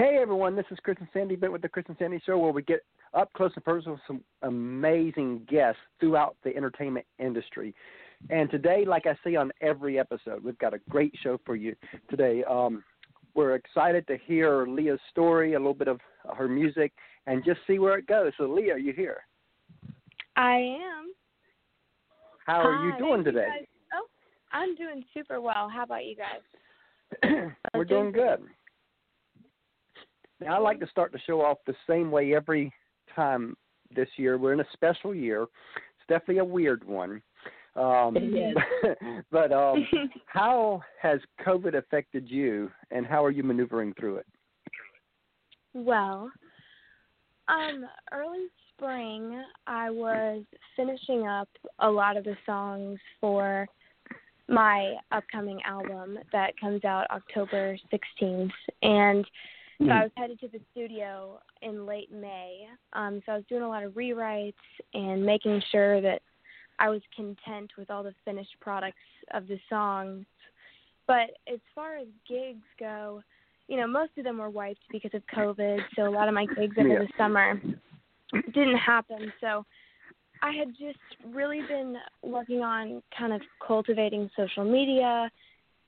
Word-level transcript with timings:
Hey 0.00 0.16
everyone, 0.18 0.56
this 0.56 0.64
is 0.70 0.78
Chris 0.82 0.96
and 0.98 1.08
Sandy 1.12 1.36
Bent 1.36 1.52
with 1.52 1.60
the 1.60 1.68
Chris 1.68 1.84
and 1.86 1.96
Sandy 1.98 2.22
Show, 2.24 2.38
where 2.38 2.52
we 2.52 2.62
get 2.62 2.80
up 3.12 3.30
close 3.34 3.52
and 3.54 3.62
personal 3.62 3.96
with 3.96 4.02
some 4.06 4.22
amazing 4.40 5.42
guests 5.46 5.78
throughout 6.00 6.38
the 6.42 6.56
entertainment 6.56 7.04
industry. 7.18 7.74
And 8.30 8.50
today, 8.50 8.86
like 8.86 9.04
I 9.04 9.14
say 9.22 9.36
on 9.36 9.52
every 9.60 9.98
episode, 9.98 10.42
we've 10.42 10.56
got 10.56 10.72
a 10.72 10.78
great 10.88 11.12
show 11.22 11.38
for 11.44 11.54
you 11.54 11.76
today. 12.08 12.42
Um, 12.48 12.82
we're 13.34 13.56
excited 13.56 14.06
to 14.06 14.16
hear 14.24 14.66
Leah's 14.66 14.98
story, 15.10 15.52
a 15.52 15.58
little 15.58 15.74
bit 15.74 15.88
of 15.88 16.00
her 16.34 16.48
music, 16.48 16.94
and 17.26 17.44
just 17.44 17.60
see 17.66 17.78
where 17.78 17.98
it 17.98 18.06
goes. 18.06 18.32
So, 18.38 18.44
Leah, 18.44 18.76
are 18.76 18.78
you 18.78 18.94
here? 18.94 19.18
I 20.34 20.78
am. 20.80 21.12
How 22.46 22.62
are 22.62 22.86
you 22.86 22.96
doing 22.96 23.18
you 23.18 23.24
today? 23.24 23.48
guys. 23.50 23.66
Oh, 23.92 24.06
I'm 24.50 24.74
doing 24.76 25.04
super 25.12 25.42
well. 25.42 25.68
How 25.68 25.82
about 25.82 26.06
you 26.06 26.16
guys? 26.16 27.52
We're 27.74 27.84
doing 27.84 28.12
good. 28.12 28.46
Now, 30.40 30.56
I 30.56 30.58
like 30.58 30.80
to 30.80 30.86
start 30.88 31.12
the 31.12 31.18
show 31.26 31.42
off 31.42 31.58
the 31.66 31.74
same 31.88 32.10
way 32.10 32.34
every 32.34 32.72
time 33.14 33.56
this 33.94 34.08
year. 34.16 34.38
We're 34.38 34.52
in 34.52 34.60
a 34.60 34.66
special 34.72 35.14
year. 35.14 35.42
It's 35.42 36.08
definitely 36.08 36.38
a 36.38 36.44
weird 36.44 36.86
one. 36.86 37.22
Um, 37.76 38.16
It 38.16 39.24
but 39.30 39.52
um, 39.52 39.86
how 40.26 40.82
has 41.00 41.20
COVID 41.46 41.76
affected 41.76 42.28
you, 42.28 42.70
and 42.90 43.06
how 43.06 43.24
are 43.24 43.30
you 43.30 43.42
maneuvering 43.42 43.94
through 43.98 44.16
it? 44.16 44.26
well, 45.72 46.28
um, 47.46 47.86
early 48.12 48.46
spring, 48.74 49.42
I 49.66 49.90
was 49.90 50.42
finishing 50.74 51.28
up 51.28 51.48
a 51.78 51.88
lot 51.88 52.16
of 52.16 52.24
the 52.24 52.36
songs 52.44 52.98
for 53.20 53.68
my 54.48 54.96
upcoming 55.12 55.60
album 55.64 56.18
that 56.32 56.58
comes 56.60 56.84
out 56.84 57.06
October 57.10 57.78
16th, 57.92 58.50
and 58.82 59.24
so 59.86 59.90
I 59.90 60.02
was 60.02 60.10
headed 60.16 60.40
to 60.40 60.48
the 60.48 60.60
studio 60.72 61.40
in 61.62 61.86
late 61.86 62.12
May. 62.12 62.66
Um, 62.92 63.22
so 63.24 63.32
I 63.32 63.36
was 63.36 63.44
doing 63.48 63.62
a 63.62 63.68
lot 63.68 63.82
of 63.82 63.92
rewrites 63.92 64.52
and 64.94 65.24
making 65.24 65.62
sure 65.72 66.00
that 66.00 66.20
I 66.78 66.88
was 66.90 67.00
content 67.14 67.70
with 67.78 67.90
all 67.90 68.02
the 68.02 68.14
finished 68.24 68.54
products 68.60 68.96
of 69.32 69.46
the 69.48 69.58
songs. 69.68 70.26
But 71.06 71.30
as 71.52 71.60
far 71.74 71.96
as 71.96 72.06
gigs 72.28 72.64
go, 72.78 73.22
you 73.68 73.76
know, 73.76 73.86
most 73.86 74.10
of 74.18 74.24
them 74.24 74.38
were 74.38 74.50
wiped 74.50 74.80
because 74.90 75.12
of 75.14 75.22
COVID. 75.34 75.80
So 75.96 76.08
a 76.08 76.10
lot 76.10 76.28
of 76.28 76.34
my 76.34 76.46
gigs 76.46 76.76
over 76.78 76.88
Yeah. 76.88 76.98
the 77.00 77.08
summer 77.16 77.60
didn't 78.52 78.76
happen. 78.76 79.32
So 79.40 79.64
I 80.42 80.52
had 80.52 80.68
just 80.70 80.98
really 81.32 81.62
been 81.68 81.96
working 82.22 82.62
on 82.62 83.02
kind 83.16 83.32
of 83.32 83.42
cultivating 83.66 84.30
social 84.36 84.64
media 84.64 85.30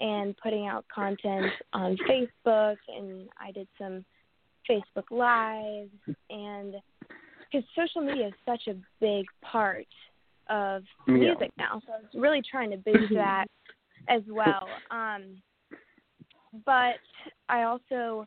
and 0.03 0.37
putting 0.37 0.67
out 0.67 0.85
content 0.93 1.47
on 1.73 1.97
Facebook, 2.09 2.77
and 2.89 3.29
I 3.41 3.53
did 3.53 3.69
some 3.79 4.05
Facebook 4.69 5.11
Lives, 5.11 5.91
and 6.29 6.75
because 7.41 7.67
social 7.77 8.03
media 8.03 8.27
is 8.29 8.35
such 8.45 8.67
a 8.67 8.75
big 9.01 9.27
part 9.43 9.87
of 10.51 10.83
Yeah. 11.07 11.15
music 11.15 11.51
now, 11.57 11.81
so 11.87 11.93
I 11.93 11.99
was 12.01 12.11
really 12.15 12.43
trying 12.43 12.71
to 12.73 12.77
boost 12.79 13.13
that 13.15 13.47
as 14.09 14.23
well. 14.29 14.69
Um, 14.91 15.41
but 16.67 16.99
I 17.49 17.63
also 17.63 18.27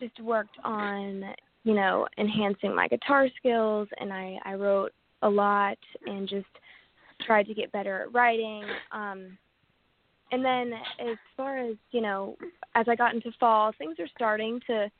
just 0.00 0.18
worked 0.20 0.56
on, 0.64 1.24
you 1.62 1.74
know, 1.74 2.08
enhancing 2.18 2.74
my 2.74 2.88
guitar 2.88 3.28
skills, 3.36 3.88
and 4.00 4.12
I 4.12 4.38
I 4.44 4.54
wrote 4.54 4.92
a 5.22 5.28
lot 5.28 5.78
and 6.06 6.28
just 6.28 6.46
tried 7.22 7.46
to 7.46 7.54
get 7.54 7.70
better 7.72 8.02
at 8.02 8.12
writing. 8.12 8.64
Um, 8.90 9.38
and 10.32 10.44
then 10.44 10.72
as 11.00 11.16
far 11.36 11.58
as 11.58 11.76
you 11.90 12.00
know, 12.00 12.36
as 12.74 12.86
I 12.88 12.94
got 12.94 13.14
into 13.14 13.32
fall, 13.38 13.72
things 13.78 13.96
are 13.98 14.08
starting 14.14 14.60
to 14.66 14.90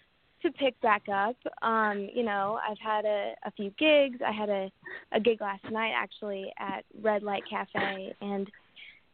to 0.42 0.52
pick 0.52 0.80
back 0.80 1.02
up. 1.12 1.36
Um, 1.62 2.08
you 2.14 2.22
know, 2.22 2.60
I've 2.68 2.78
had 2.78 3.04
a, 3.04 3.34
a 3.44 3.50
few 3.52 3.70
gigs. 3.78 4.18
I 4.24 4.32
had 4.32 4.48
a, 4.48 4.70
a 5.12 5.20
gig 5.20 5.40
last 5.40 5.64
night 5.70 5.92
actually 5.96 6.52
at 6.60 6.84
Red 7.02 7.22
Light 7.22 7.42
Cafe, 7.50 8.14
and 8.20 8.48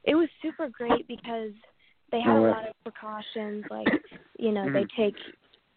it 0.05 0.15
was 0.15 0.29
super 0.43 0.69
great 0.69 1.09
because 1.09 1.53
they 2.13 2.21
had 2.21 2.37
a 2.37 2.41
Oh, 2.41 2.51
lot 2.51 2.69
of 2.69 2.75
precautions. 2.85 3.65
Like, 3.71 3.89
you 4.39 4.53
know, 4.53 4.71
they 4.71 4.87
take 4.97 5.17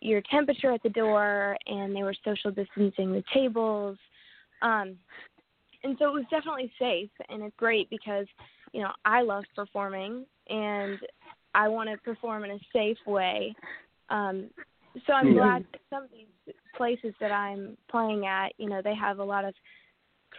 your 0.01 0.22
temperature 0.29 0.72
at 0.73 0.83
the 0.83 0.89
door, 0.89 1.57
and 1.66 1.95
they 1.95 2.03
were 2.03 2.16
social 2.25 2.51
distancing 2.51 3.13
the 3.13 3.23
tables. 3.33 3.97
Um, 4.62 4.97
and 5.83 5.95
so 5.97 6.09
it 6.09 6.13
was 6.13 6.25
definitely 6.29 6.72
safe, 6.78 7.09
and 7.29 7.41
it's 7.41 7.56
great 7.57 7.89
because 7.89 8.25
you 8.77 8.83
know 8.83 8.91
I 9.05 9.23
love 9.23 9.43
performing, 9.55 10.27
and 10.49 10.99
I 11.55 11.67
want 11.67 11.89
to 11.89 11.97
perform 11.97 12.43
in 12.43 12.51
a 12.51 12.59
safe 12.71 12.99
way. 13.07 13.55
Um, 14.09 14.51
so 15.07 15.13
I'm 15.13 15.29
Yeah. 15.29 15.33
glad 15.33 15.65
that 15.71 15.81
some 15.89 16.03
of 16.03 16.11
these 16.11 16.53
places 16.75 17.15
that 17.19 17.31
I'm 17.31 17.75
playing 17.89 18.27
at, 18.27 18.53
you 18.59 18.69
know, 18.69 18.81
they 18.83 18.93
have 18.93 19.17
a 19.17 19.23
lot 19.23 19.45
of 19.45 19.55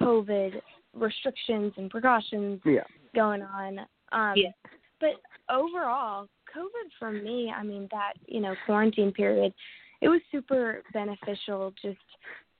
COVID 0.00 0.62
restrictions 0.94 1.72
and 1.76 1.91
precautions 1.91 2.60
Yeah. 2.65 2.84
going 3.12 3.43
on. 3.43 3.81
Um, 4.12 4.37
Yeah. 4.37 4.53
But 5.00 5.20
overall, 5.49 6.28
COVID 6.55 6.93
for 6.99 7.10
me, 7.10 7.53
I 7.53 7.62
mean, 7.65 7.88
that, 7.91 8.15
you 8.26 8.41
know, 8.41 8.55
quarantine 8.66 9.12
period, 9.12 9.53
it 10.00 10.09
was 10.09 10.20
super 10.31 10.82
beneficial 10.93 11.72
just 11.82 11.99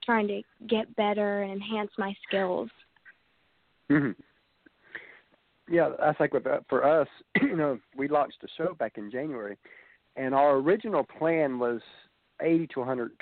trying 0.03 0.27
to 0.29 0.43
get 0.67 0.95
better 0.97 1.43
and 1.43 1.53
enhance 1.53 1.93
my 1.99 2.13
skills. 2.27 2.69
hmm 3.89 4.11
Yeah, 5.71 5.91
that's 5.99 6.19
like 6.21 6.33
with 6.33 6.47
uh, 6.47 6.61
for 6.69 6.85
us. 6.85 7.09
You 7.43 7.57
know, 7.57 7.79
we 7.97 8.09
launched 8.09 8.39
a 8.43 8.49
show 8.57 8.75
back 8.75 8.99
in 8.99 9.11
January, 9.11 9.57
and 10.17 10.35
our 10.35 10.57
original 10.57 11.05
plan 11.05 11.59
was 11.59 11.81
80 12.43 12.67
to 12.69 12.81
100 12.81 13.13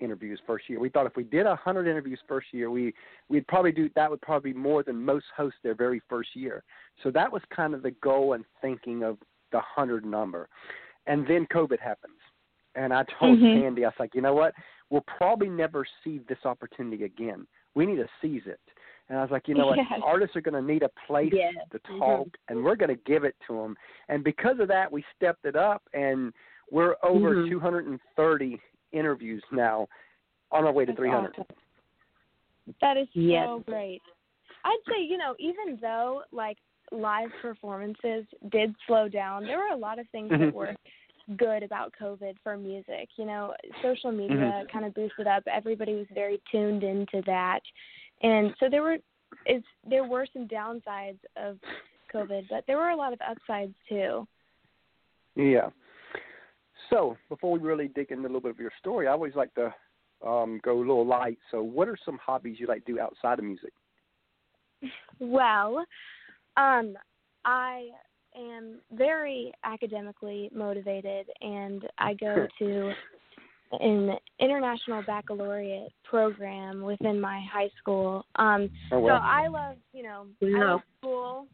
interviews 0.00 0.38
first 0.46 0.68
year. 0.68 0.78
We 0.78 0.88
thought 0.88 1.06
if 1.06 1.16
we 1.16 1.24
did 1.24 1.46
100 1.46 1.88
interviews 1.88 2.20
first 2.28 2.48
year, 2.52 2.70
we 2.70 2.94
we'd 3.28 3.46
probably 3.48 3.72
do 3.72 3.90
that 3.96 4.10
would 4.10 4.20
probably 4.20 4.52
be 4.52 4.58
more 4.58 4.82
than 4.82 5.02
most 5.02 5.26
host 5.36 5.56
their 5.62 5.74
very 5.74 6.00
first 6.08 6.30
year. 6.34 6.62
So 7.02 7.10
that 7.12 7.32
was 7.32 7.42
kind 7.54 7.74
of 7.74 7.82
the 7.82 7.92
goal 8.02 8.34
and 8.34 8.44
thinking 8.60 9.02
of 9.02 9.18
the 9.52 9.58
100 9.58 10.04
number. 10.04 10.48
And 11.06 11.26
then 11.26 11.46
COVID 11.46 11.80
happens. 11.80 12.18
And 12.74 12.92
I 12.92 13.04
told 13.18 13.38
Mhm. 13.38 13.62
Sandy, 13.62 13.84
I 13.84 13.88
was 13.88 13.98
like, 13.98 14.14
you 14.14 14.20
know 14.20 14.34
what? 14.34 14.54
We'll 14.90 15.04
probably 15.18 15.48
never 15.48 15.86
see 16.04 16.18
this 16.28 16.44
opportunity 16.44 17.04
again. 17.04 17.46
We 17.74 17.86
need 17.86 17.96
to 17.96 18.08
seize 18.20 18.46
it. 18.46 18.60
And 19.08 19.18
I 19.18 19.22
was 19.22 19.30
like, 19.30 19.46
you 19.48 19.54
know 19.58 19.66
what? 19.66 19.78
Yes. 19.78 20.00
Artists 20.04 20.36
are 20.36 20.40
going 20.40 20.54
to 20.60 20.72
need 20.72 20.82
a 20.82 20.90
place 21.06 21.32
Yes. 21.34 21.54
to 21.72 21.78
Mm-hmm. 21.78 21.98
talk, 21.98 22.28
and 22.48 22.62
we're 22.64 22.76
going 22.76 22.94
to 22.94 23.02
give 23.06 23.24
it 23.24 23.36
to 23.46 23.54
them. 23.54 23.76
And 24.08 24.24
because 24.24 24.58
of 24.60 24.68
that, 24.68 24.90
we 24.90 25.04
stepped 25.16 25.44
it 25.44 25.56
up, 25.56 25.82
and 25.94 26.32
we're 26.70 26.96
over 27.02 27.34
Mhm. 27.34 27.48
230 27.48 28.60
interviews 28.92 29.42
now, 29.52 29.88
on 30.50 30.64
our 30.64 30.72
way 30.72 30.84
to 30.84 30.92
That's 30.92 30.98
300. 30.98 31.30
awesome. 31.32 31.44
That 32.80 32.96
is 32.96 33.08
so 33.14 33.62
great. 33.66 34.02
I'd 34.64 34.78
say, 34.88 35.00
you 35.00 35.16
know, 35.16 35.34
even 35.38 35.78
though 35.80 36.24
like 36.32 36.58
live 36.90 37.30
performances 37.40 38.24
did 38.50 38.74
slow 38.86 39.08
down, 39.08 39.44
there 39.44 39.58
were 39.58 39.74
a 39.74 39.76
lot 39.76 39.98
of 40.00 40.08
things 40.10 40.30
that 40.30 40.52
were 40.52 40.74
good 41.36 41.62
about 41.62 41.92
COVID 42.00 42.36
for 42.42 42.56
music. 42.56 43.08
You 43.16 43.26
know, 43.26 43.54
social 43.82 44.10
media 44.10 44.64
kind 44.72 44.84
of 44.84 44.94
boosted 44.94 45.26
up. 45.28 45.44
Everybody 45.46 45.94
was 45.94 46.06
very 46.12 46.40
tuned 46.50 46.82
into 46.82 47.22
that. 47.26 47.60
And 48.22 48.54
so 48.58 48.68
there 48.70 48.82
were 48.82 48.98
is 49.46 49.62
there 49.88 50.04
were 50.04 50.26
some 50.32 50.48
downsides 50.48 51.18
of 51.36 51.58
COVID, 52.12 52.46
but 52.48 52.64
there 52.66 52.76
were 52.76 52.90
a 52.90 52.96
lot 52.96 53.12
of 53.12 53.18
upsides 53.28 53.74
too. 53.88 54.26
Yeah. 55.34 55.70
So 56.90 57.16
before 57.28 57.52
we 57.52 57.58
really 57.58 57.88
dig 57.88 58.10
into 58.10 58.22
a 58.22 58.28
little 58.28 58.40
bit 58.40 58.52
of 58.52 58.60
your 58.60 58.72
story, 58.80 59.08
I 59.08 59.12
always 59.12 59.34
like 59.34 59.52
to 59.54 59.74
um, 60.24 60.60
go 60.62 60.78
a 60.78 60.80
little 60.80 61.06
light. 61.06 61.38
So, 61.50 61.62
what 61.62 61.88
are 61.88 61.96
some 62.04 62.18
hobbies 62.24 62.56
you 62.58 62.66
like 62.66 62.84
to 62.86 62.92
do 62.92 63.00
outside 63.00 63.38
of 63.38 63.44
music? 63.44 63.72
Well, 65.18 65.84
um, 66.56 66.96
I 67.44 67.88
am 68.36 68.80
very 68.92 69.52
academically 69.64 70.50
motivated, 70.54 71.26
and 71.40 71.86
I 71.98 72.14
go 72.14 72.46
to 72.58 72.92
an 73.72 74.16
international 74.38 75.02
baccalaureate 75.02 75.92
program 76.04 76.82
within 76.82 77.20
my 77.20 77.40
high 77.52 77.70
school. 77.78 78.24
Um, 78.36 78.70
Oh 78.92 79.00
so. 79.00 79.18
I 79.22 79.48
love, 79.48 79.76
you 79.92 80.02
know, 80.02 80.26
I 80.42 80.46
love 80.64 80.80
school 80.98 81.46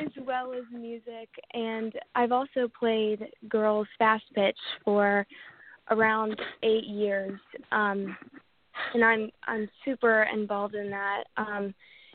as 0.00 0.10
well 0.26 0.52
as 0.52 0.64
music, 0.72 1.28
and 1.54 1.92
I've 2.14 2.32
also 2.32 2.68
played 2.78 3.26
girls 3.48 3.86
fast 3.98 4.24
pitch 4.34 4.58
for 4.84 5.26
around 5.90 6.40
eight 6.62 6.84
years. 6.84 7.38
Um, 7.72 8.16
and 8.94 9.04
I'm 9.04 9.30
I'm 9.46 9.68
super 9.84 10.24
involved 10.32 10.74
in 10.74 10.90
that. 10.90 11.24
Um, 11.36 11.74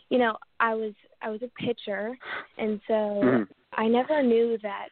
you 0.09 0.17
know, 0.17 0.35
I 0.59 0.75
was 0.75 0.93
I 1.21 1.29
was 1.29 1.41
a 1.41 1.63
pitcher, 1.63 2.17
and 2.57 2.81
so 2.87 2.93
Mhm. 2.93 3.47
I 3.73 3.87
never 3.87 4.21
knew 4.21 4.57
that, 4.59 4.89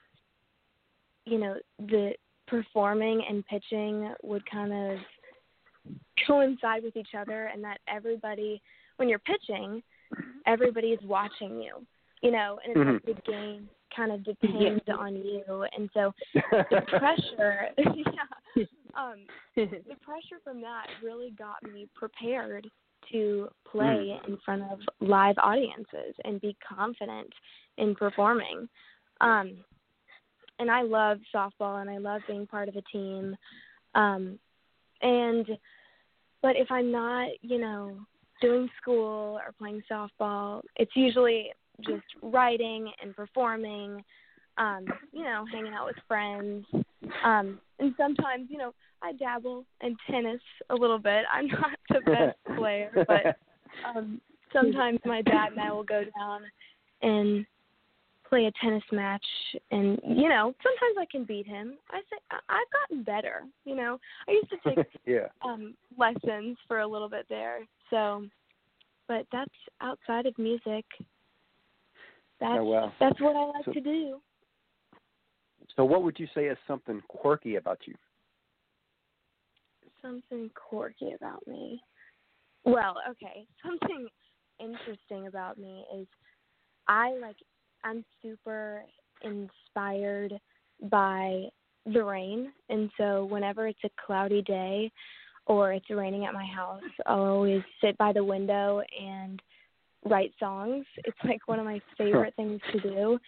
you 1.26 1.38
know, 1.38 1.60
the 1.80 2.16
performing 2.50 3.24
and 3.30 3.46
pitching 3.46 4.14
would 4.24 4.50
kind 4.50 4.74
of 4.74 4.98
coincide 6.28 6.84
with 6.84 6.96
each 6.96 7.16
other, 7.18 7.46
and 7.48 7.64
that 7.64 7.80
everybody, 7.88 8.62
when 8.98 9.08
you're 9.08 9.20
pitching, 9.20 9.82
everybody 10.46 10.88
is 10.88 11.00
watching 11.04 11.62
you, 11.62 11.86
you 12.22 12.32
know, 12.32 12.60
and 12.64 12.76
it's 12.76 13.06
like 13.06 13.16
the 13.16 13.32
game 13.32 13.70
kind 13.96 14.12
of 14.12 14.24
depends 14.42 14.84
on 14.98 15.16
you, 15.16 15.66
and 15.78 15.90
so 15.94 16.14
the 16.34 16.82
pressure, 16.88 17.70
yeah, 17.78 18.64
um, 18.98 19.20
the 19.56 19.68
pressure 20.02 20.40
from 20.44 20.62
that 20.62 20.88
really 21.04 21.32
got 21.38 21.64
me 21.64 21.88
prepared 21.96 22.68
to 23.12 23.48
play 23.70 24.20
in 24.28 24.38
front 24.46 24.64
of 24.64 24.80
live 25.00 25.36
audiences 25.42 26.14
and 26.26 26.42
be 26.42 26.56
confident 26.68 27.32
in 27.78 27.96
performing. 27.96 28.68
Um, 29.22 29.58
and 30.60 30.70
I 30.70 30.82
love 30.82 31.20
softball 31.34 31.82
and 31.82 31.90
I 31.90 31.98
love 31.98 32.22
being 32.28 32.46
part 32.46 32.70
of 32.70 32.76
a 32.76 32.82
team. 32.92 33.36
Um, 33.96 34.38
and 35.02 35.48
but 36.42 36.56
if 36.56 36.72
I'm 36.72 36.92
not, 36.92 37.30
you 37.42 37.60
know, 37.60 37.98
doing 38.42 38.70
school 38.82 39.40
or 39.40 39.54
playing 39.58 39.82
softball, 39.92 40.62
it's 40.76 40.92
usually 40.96 41.52
just 41.86 42.04
writing 42.22 42.92
and 43.02 43.16
performing, 43.16 44.04
um, 44.58 44.86
you 45.12 45.24
know, 45.24 45.46
hanging 45.52 45.74
out 45.74 45.88
with 45.88 45.96
friends. 46.08 46.66
Um, 47.24 47.60
and 47.80 47.94
sometimes, 47.98 48.48
you 48.50 48.58
know, 48.58 48.74
I 49.02 49.14
dabble 49.14 49.66
in 49.82 49.96
tennis 50.10 50.42
a 50.70 50.76
little 50.76 51.00
bit. 51.00 51.24
I'm 51.32 51.48
not 51.48 51.80
the 51.90 52.02
best 52.02 52.38
player, 52.58 52.92
but 53.08 53.38
um 53.88 54.20
sometimes 54.52 55.00
my 55.06 55.22
dad 55.22 55.52
and 55.52 55.62
I 55.62 55.72
will 55.72 55.84
go 55.84 56.04
down 56.18 56.42
and 57.02 57.46
play 58.30 58.46
a 58.46 58.52
tennis 58.64 58.84
match 58.92 59.26
and 59.72 60.00
you 60.04 60.30
know 60.30 60.54
sometimes 60.64 60.96
i 61.00 61.06
can 61.12 61.24
beat 61.24 61.48
him. 61.48 61.74
I 61.90 62.00
say 62.02 62.18
i've 62.50 62.90
gotten 62.90 63.04
better 63.04 63.44
you 63.66 63.76
know. 63.76 64.00
I 64.28 64.32
used 64.34 64.50
to 64.52 64.58
take 64.76 64.86
yeah. 65.06 65.28
um 65.44 65.76
lessons 65.98 66.58
for 66.68 66.80
a 66.80 66.88
little 66.88 67.10
bit 67.10 67.26
there 67.30 67.60
so 67.90 68.26
but 69.10 69.26
that's 69.32 69.50
outside 69.82 70.28
of 70.28 70.38
music. 70.38 70.86
That's 72.40 72.60
oh, 72.60 72.64
well. 72.64 72.94
that's 73.00 73.20
what 73.20 73.36
i 73.36 73.44
like 73.46 73.66
so, 73.66 73.74
to 73.74 73.82
do. 73.82 74.22
So 75.76 75.84
what 75.84 76.04
would 76.04 76.18
you 76.20 76.28
say 76.34 76.46
is 76.46 76.58
something 76.68 77.02
quirky 77.10 77.56
about 77.56 77.80
you? 77.86 77.96
Something 80.02 80.50
quirky 80.56 81.12
about 81.14 81.46
me. 81.48 81.82
Well 82.64 82.96
okay. 83.10 83.46
Something 83.66 84.08
interesting 84.60 85.28
about 85.28 85.58
me 85.58 85.86
is 85.98 86.08
i 86.88 87.16
like 87.22 87.38
I'm 87.84 88.04
super 88.22 88.84
inspired 89.22 90.40
by 90.90 91.46
the 91.86 92.04
rain, 92.04 92.52
and 92.70 92.90
so 92.98 93.26
whenever 93.26 93.68
it's 93.68 93.80
a 93.84 93.90
cloudy 94.06 94.42
day 94.42 94.92
or 95.46 95.74
it's 95.74 95.90
raining 95.90 96.26
at 96.26 96.34
my 96.34 96.46
house, 96.46 96.82
I'll 97.06 97.22
always 97.22 97.64
sit 97.82 97.98
by 97.98 98.14
the 98.14 98.24
window 98.24 98.82
and 99.02 99.42
write 100.06 100.32
songs. 100.40 100.86
It's 100.98 101.18
like 101.24 101.48
one 101.48 101.60
of 101.60 101.66
my 101.66 101.82
favorite 101.98 102.36
things 102.36 102.62
to 102.72 102.80
do. 102.80 103.20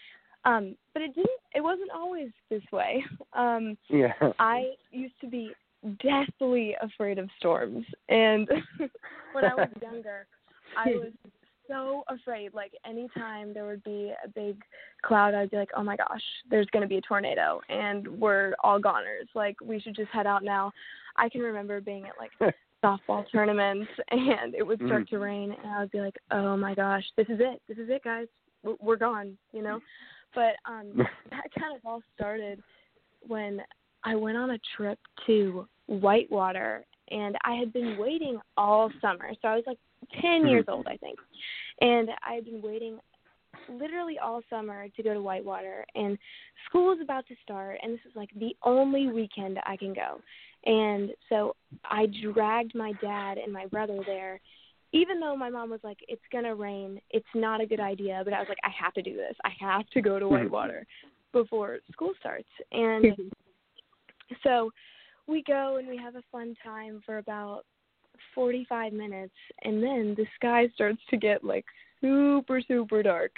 Um, 0.46 0.76
but 0.94 1.04
it 1.04 1.14
didn't 1.14 1.30
it 1.54 1.62
wasn't 1.62 1.92
always 1.92 2.30
this 2.50 2.64
way. 2.72 3.04
Um 3.34 3.78
yeah. 3.90 4.14
I 4.40 4.72
used 4.92 5.20
to 5.22 5.28
be 5.28 5.52
deathly 6.02 6.76
afraid 6.82 7.18
of 7.18 7.30
storms 7.38 7.86
and 8.10 8.48
when 9.34 9.46
I 9.46 9.54
was 9.56 9.70
younger 9.82 10.28
I 10.78 10.90
was 10.90 11.12
so 11.72 12.04
afraid. 12.08 12.54
Like 12.54 12.74
anytime 12.86 13.54
there 13.54 13.66
would 13.66 13.84
be 13.84 14.14
a 14.24 14.28
big 14.28 14.62
cloud, 15.04 15.34
I'd 15.34 15.52
be 15.52 15.58
like, 15.58 15.72
"Oh 15.76 15.84
my 15.84 15.96
gosh, 15.96 16.22
there's 16.50 16.68
going 16.68 16.82
to 16.82 16.88
be 16.88 16.98
a 16.98 17.02
tornado, 17.02 17.62
and 17.70 18.08
we're 18.08 18.54
all 18.64 18.80
goners. 18.80 19.28
Like 19.34 19.56
we 19.62 19.80
should 19.80 19.96
just 19.96 20.10
head 20.10 20.28
out 20.28 20.44
now." 20.44 20.72
I 21.18 21.30
can 21.30 21.42
remember 21.42 21.82
being 21.82 22.06
at 22.06 22.14
like 22.20 22.56
softball 22.84 23.26
tournaments, 23.32 23.90
and 24.10 24.56
it 24.56 24.64
would 24.66 24.82
start 24.86 25.04
mm. 25.04 25.10
to 25.10 25.20
rain, 25.20 25.56
and 25.64 25.72
I 25.72 25.80
would 25.80 25.92
be 25.92 26.02
like, 26.02 26.18
"Oh 26.32 26.58
my 26.58 26.76
gosh, 26.76 27.04
this 27.18 27.28
is 27.28 27.40
it. 27.40 27.62
This 27.68 27.78
is 27.78 27.90
it, 27.90 28.04
guys. 28.04 28.28
We're 28.80 28.98
gone." 28.98 29.38
You 29.54 29.64
know. 29.64 29.80
But 30.36 30.56
um 30.66 30.92
that 31.30 31.48
kind 31.58 31.76
of 31.76 31.82
all 31.86 32.02
started 32.16 32.62
when 33.28 33.62
I 34.04 34.16
went 34.16 34.38
on 34.38 34.52
a 34.52 34.60
trip 34.76 35.00
to 35.28 35.68
Whitewater 35.88 36.86
and 37.10 37.38
I 37.44 37.56
had 37.56 37.74
been 37.74 37.98
waiting 38.00 38.40
all 38.58 38.90
summer. 39.02 39.32
So 39.42 39.48
I 39.50 39.56
was 39.56 39.64
like 39.68 39.78
10 40.22 40.48
years 40.48 40.66
mm-hmm. 40.66 40.74
old, 40.74 40.88
I 40.88 40.98
think. 40.98 41.20
And 41.82 42.10
I 42.28 42.34
had 42.34 42.46
been 42.46 42.62
waiting 42.62 43.00
literally 43.70 44.18
all 44.18 44.42
summer 44.50 44.88
to 44.90 45.04
go 45.04 45.14
to 45.14 45.22
Whitewater 45.22 45.86
and 45.96 46.18
school 46.68 46.94
is 46.94 47.00
about 47.02 47.28
to 47.28 47.36
start 47.44 47.78
and 47.82 47.94
this 47.94 48.00
is 48.10 48.16
like 48.16 48.30
the 48.38 48.56
only 48.64 49.08
weekend 49.08 49.60
I 49.66 49.78
can 49.78 49.94
go. 49.94 50.22
And 50.66 51.12
so 51.30 51.56
I 51.86 52.08
dragged 52.34 52.76
my 52.76 52.94
dad 53.02 53.38
and 53.38 53.52
my 53.52 53.66
brother 53.68 54.00
there 54.06 54.40
even 54.94 55.20
though 55.20 55.36
my 55.36 55.50
mom 55.50 55.70
was 55.70 55.80
like 55.84 56.00
it's 56.08 56.22
going 56.32 56.44
to 56.44 56.56
rain, 56.56 57.00
it's 57.12 57.26
not 57.34 57.62
a 57.62 57.66
good 57.66 57.80
idea, 57.80 58.22
but 58.24 58.34
I 58.34 58.40
was 58.40 58.50
like 58.50 58.58
I 58.64 58.72
have 58.78 58.94
to 58.94 59.02
do 59.02 59.16
this. 59.16 59.36
I 59.44 59.52
have 59.60 59.88
to 59.90 60.02
go 60.02 60.20
to 60.20 60.26
mm-hmm. 60.26 60.36
Whitewater 60.36 60.86
before 61.32 61.80
school 61.92 62.12
starts. 62.20 62.50
And 62.72 63.06
so 64.44 64.72
we 65.28 65.44
go 65.44 65.78
and 65.78 65.88
we 65.88 65.98
have 65.98 66.16
a 66.16 66.24
fun 66.32 66.56
time 66.64 67.02
for 67.06 67.20
about 67.20 67.64
45 68.34 68.94
minutes 68.94 69.34
and 69.64 69.84
then 69.84 70.16
the 70.18 70.26
sky 70.36 70.68
starts 70.74 71.00
to 71.10 71.18
get 71.18 71.44
like 71.44 71.66
super 72.02 72.62
super 72.68 73.04
dark 73.04 73.32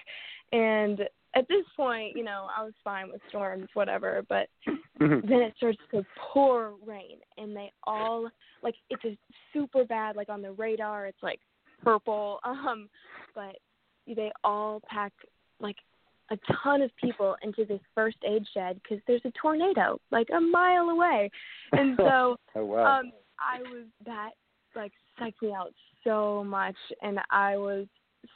and 0.52 1.02
at 1.36 1.48
this 1.48 1.66
point 1.76 2.16
you 2.16 2.24
know 2.24 2.48
i 2.56 2.64
was 2.64 2.74
fine 2.84 3.10
with 3.12 3.22
storms 3.30 3.68
whatever 3.74 4.24
but 4.30 4.48
mm-hmm. 4.68 5.28
then 5.28 5.42
it 5.42 5.54
starts 5.58 5.80
to 5.92 6.06
pour 6.34 6.74
rain 6.86 7.18
and 7.38 7.56
they 7.56 7.72
all 7.86 8.30
like 8.62 8.76
it's 8.90 9.04
a 9.06 9.18
super 9.52 9.84
bad 9.84 10.16
like 10.16 10.30
on 10.30 10.42
the 10.42 10.52
radar 10.54 11.06
it's 11.06 11.24
like 11.24 11.40
purple 11.84 12.40
um 12.44 12.90
but 13.36 13.58
they 14.08 14.32
all 14.44 14.82
pack 14.90 15.12
like 15.60 15.78
a 16.32 16.38
ton 16.64 16.82
of 16.82 16.90
people 17.02 17.36
into 17.44 17.66
this 17.66 17.82
first 17.94 18.18
aid 18.28 18.46
shed 18.54 18.80
because 18.82 19.02
there's 19.08 19.22
a 19.26 19.32
tornado 19.40 20.00
like 20.12 20.28
a 20.36 20.40
mile 20.40 20.90
away 20.90 21.30
and 21.74 21.96
so 21.98 22.38
oh, 22.56 22.66
wow. 22.66 23.00
um 23.00 23.12
i 23.40 23.60
was 23.60 23.86
that 24.06 24.32
like 24.76 24.92
psyched 25.20 25.42
me 25.42 25.54
out 25.54 25.74
so 26.04 26.44
much, 26.44 26.76
and 27.02 27.20
I 27.30 27.58
was 27.58 27.88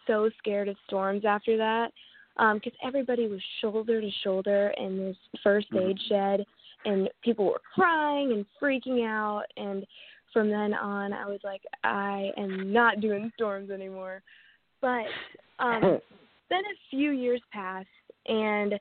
so 0.05 0.29
scared 0.37 0.67
of 0.67 0.75
storms 0.87 1.23
after 1.25 1.57
that 1.57 1.91
because 2.37 2.73
um, 2.81 2.87
everybody 2.87 3.27
was 3.27 3.41
shoulder 3.61 3.99
to 3.99 4.09
shoulder 4.23 4.73
in 4.77 4.97
this 4.97 5.17
first 5.43 5.71
mm-hmm. 5.71 5.89
aid 5.89 5.97
shed, 6.07 6.45
and 6.85 7.09
people 7.23 7.45
were 7.45 7.61
crying 7.73 8.31
and 8.31 8.45
freaking 8.61 9.05
out. 9.05 9.43
And 9.57 9.85
from 10.33 10.49
then 10.49 10.73
on, 10.73 11.13
I 11.13 11.25
was 11.25 11.39
like, 11.43 11.61
I 11.83 12.29
am 12.37 12.71
not 12.71 13.01
doing 13.01 13.31
storms 13.35 13.71
anymore. 13.71 14.21
But 14.81 15.05
um, 15.59 15.81
then 16.49 16.59
a 16.59 16.77
few 16.91 17.11
years 17.11 17.41
passed, 17.51 17.87
and 18.27 18.73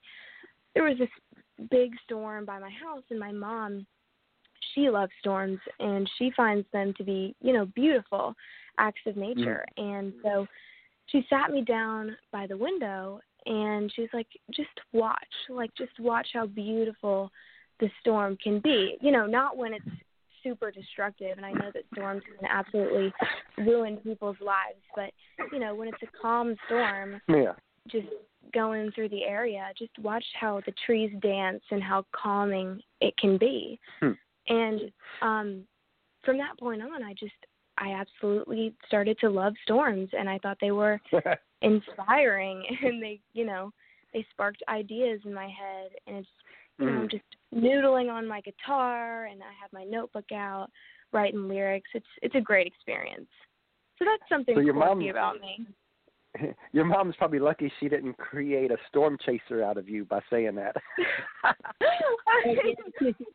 there 0.75 0.85
was 0.85 0.99
this 0.99 1.09
big 1.71 1.93
storm 2.05 2.45
by 2.45 2.59
my 2.59 2.71
house, 2.71 3.05
and 3.11 3.19
my 3.19 3.33
mom 3.33 3.87
she 4.75 4.91
loves 4.91 5.13
storms 5.21 5.59
and 5.81 6.09
she 6.19 6.31
finds 6.37 6.67
them 6.73 6.95
to 6.99 7.05
be, 7.05 7.35
you 7.41 7.53
know, 7.53 7.67
beautiful 7.67 8.35
acts 8.79 9.01
of 9.07 9.17
nature. 9.17 9.65
Mm. 9.79 9.83
And 9.83 10.13
so 10.23 10.47
she 11.07 11.27
sat 11.31 11.51
me 11.51 11.63
down 11.63 12.17
by 12.33 12.47
the 12.47 12.57
window 12.57 13.21
and 13.47 13.93
she's 13.95 14.09
like, 14.13 14.27
just 14.53 14.69
watch, 14.93 15.19
like, 15.49 15.71
just 15.77 15.99
watch 16.01 16.29
how 16.33 16.47
beautiful 16.47 17.31
the 17.81 17.89
storm 18.01 18.37
can 18.43 18.61
be. 18.61 18.97
You 19.01 19.13
know, 19.13 19.27
not 19.27 19.57
when 19.57 19.73
it's 19.73 19.87
super 20.43 20.71
destructive. 20.71 21.37
And 21.37 21.47
I 21.47 21.53
know 21.53 21.71
that 21.73 21.85
storms 21.93 22.23
can 22.39 22.49
absolutely 22.51 23.13
ruin 23.59 23.99
people's 23.99 24.37
lives, 24.41 24.83
but, 24.95 25.11
you 25.53 25.59
know, 25.59 25.75
when 25.75 25.89
it's 25.89 26.03
a 26.03 26.21
calm 26.21 26.57
storm, 26.67 27.21
yeah. 27.29 27.53
just 27.89 28.07
going 28.53 28.91
through 28.93 29.09
the 29.09 29.25
area, 29.25 29.69
just 29.79 29.97
watch 29.99 30.25
how 30.39 30.61
the 30.67 30.73
trees 30.85 31.11
dance 31.21 31.63
and 31.71 31.83
how 31.83 32.05
calming 32.13 32.81
it 33.01 33.15
can 33.19 33.39
be. 33.39 33.79
Hmm. 34.01 34.13
And 34.49 34.81
um 35.23 35.65
from 36.25 36.39
that 36.39 36.59
point 36.59 36.83
on 36.83 37.03
I 37.03 37.13
just 37.13 37.35
I 37.79 37.93
absolutely 37.93 38.75
started 38.87 39.19
to 39.21 39.31
love 39.31 39.55
storms 39.63 40.09
and 40.13 40.29
I 40.29 40.39
thought 40.39 40.59
they 40.61 40.71
were 40.71 41.01
inspiring 41.63 42.65
and 42.83 43.03
they, 43.03 43.21
you 43.33 43.45
know, 43.45 43.71
they 44.15 44.27
sparked 44.31 44.63
ideas 44.69 45.21
in 45.25 45.35
my 45.35 45.47
head 45.47 45.91
and 46.07 46.17
it's 46.17 46.29
you 46.79 46.87
know, 46.87 46.93
I'm 46.93 47.09
mm. 47.09 47.11
just 47.11 47.25
noodling 47.55 48.13
on 48.13 48.29
my 48.29 48.43
guitar 48.43 49.25
and 49.27 49.43
I 49.43 49.53
have 49.63 49.73
my 49.73 49.85
notebook 49.85 50.31
out, 50.31 50.69
writing 51.11 51.49
lyrics. 51.49 51.89
It's 51.95 52.07
it's 52.21 52.35
a 52.35 52.41
great 52.41 52.67
experience. 52.67 53.29
So 53.99 54.05
that's 54.05 54.29
something 54.29 54.55
so 54.55 54.61
your 54.61 54.75
mom, 54.75 55.01
about 55.03 55.41
me. 55.41 55.67
Your 56.73 56.85
mom's 56.85 57.17
probably 57.17 57.39
lucky 57.39 57.73
she 57.81 57.89
didn't 57.89 58.19
create 58.19 58.71
a 58.71 58.77
storm 58.89 59.17
chaser 59.25 59.63
out 59.63 59.79
of 59.79 59.89
you 59.89 60.05
by 60.05 60.21
saying 60.29 60.55
that. 60.57 60.77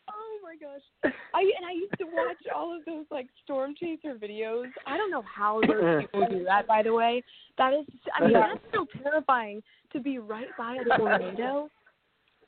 oh 0.08 0.31
my 0.52 0.58
gosh! 0.58 1.14
I 1.34 1.40
and 1.42 1.66
I 1.66 1.74
used 1.74 1.98
to 2.00 2.06
watch 2.06 2.38
all 2.54 2.76
of 2.76 2.84
those 2.86 3.06
like 3.12 3.28
storm 3.44 3.74
chaser 3.80 4.16
videos. 4.16 4.70
I 4.86 4.98
don't 4.98 5.12
know 5.12 5.24
how 5.24 5.62
those 5.62 6.02
people 6.12 6.28
do 6.30 6.44
that. 6.46 6.68
By 6.68 6.84
the 6.84 6.94
way, 6.94 7.24
that 7.58 7.74
is 7.74 7.86
I 8.18 8.24
mean 8.24 8.34
that's 8.34 8.60
so 8.74 8.86
terrifying 9.02 9.62
to 9.94 10.00
be 10.00 10.18
right 10.18 10.48
by 10.58 10.78
a 10.78 10.98
tornado. 10.98 11.70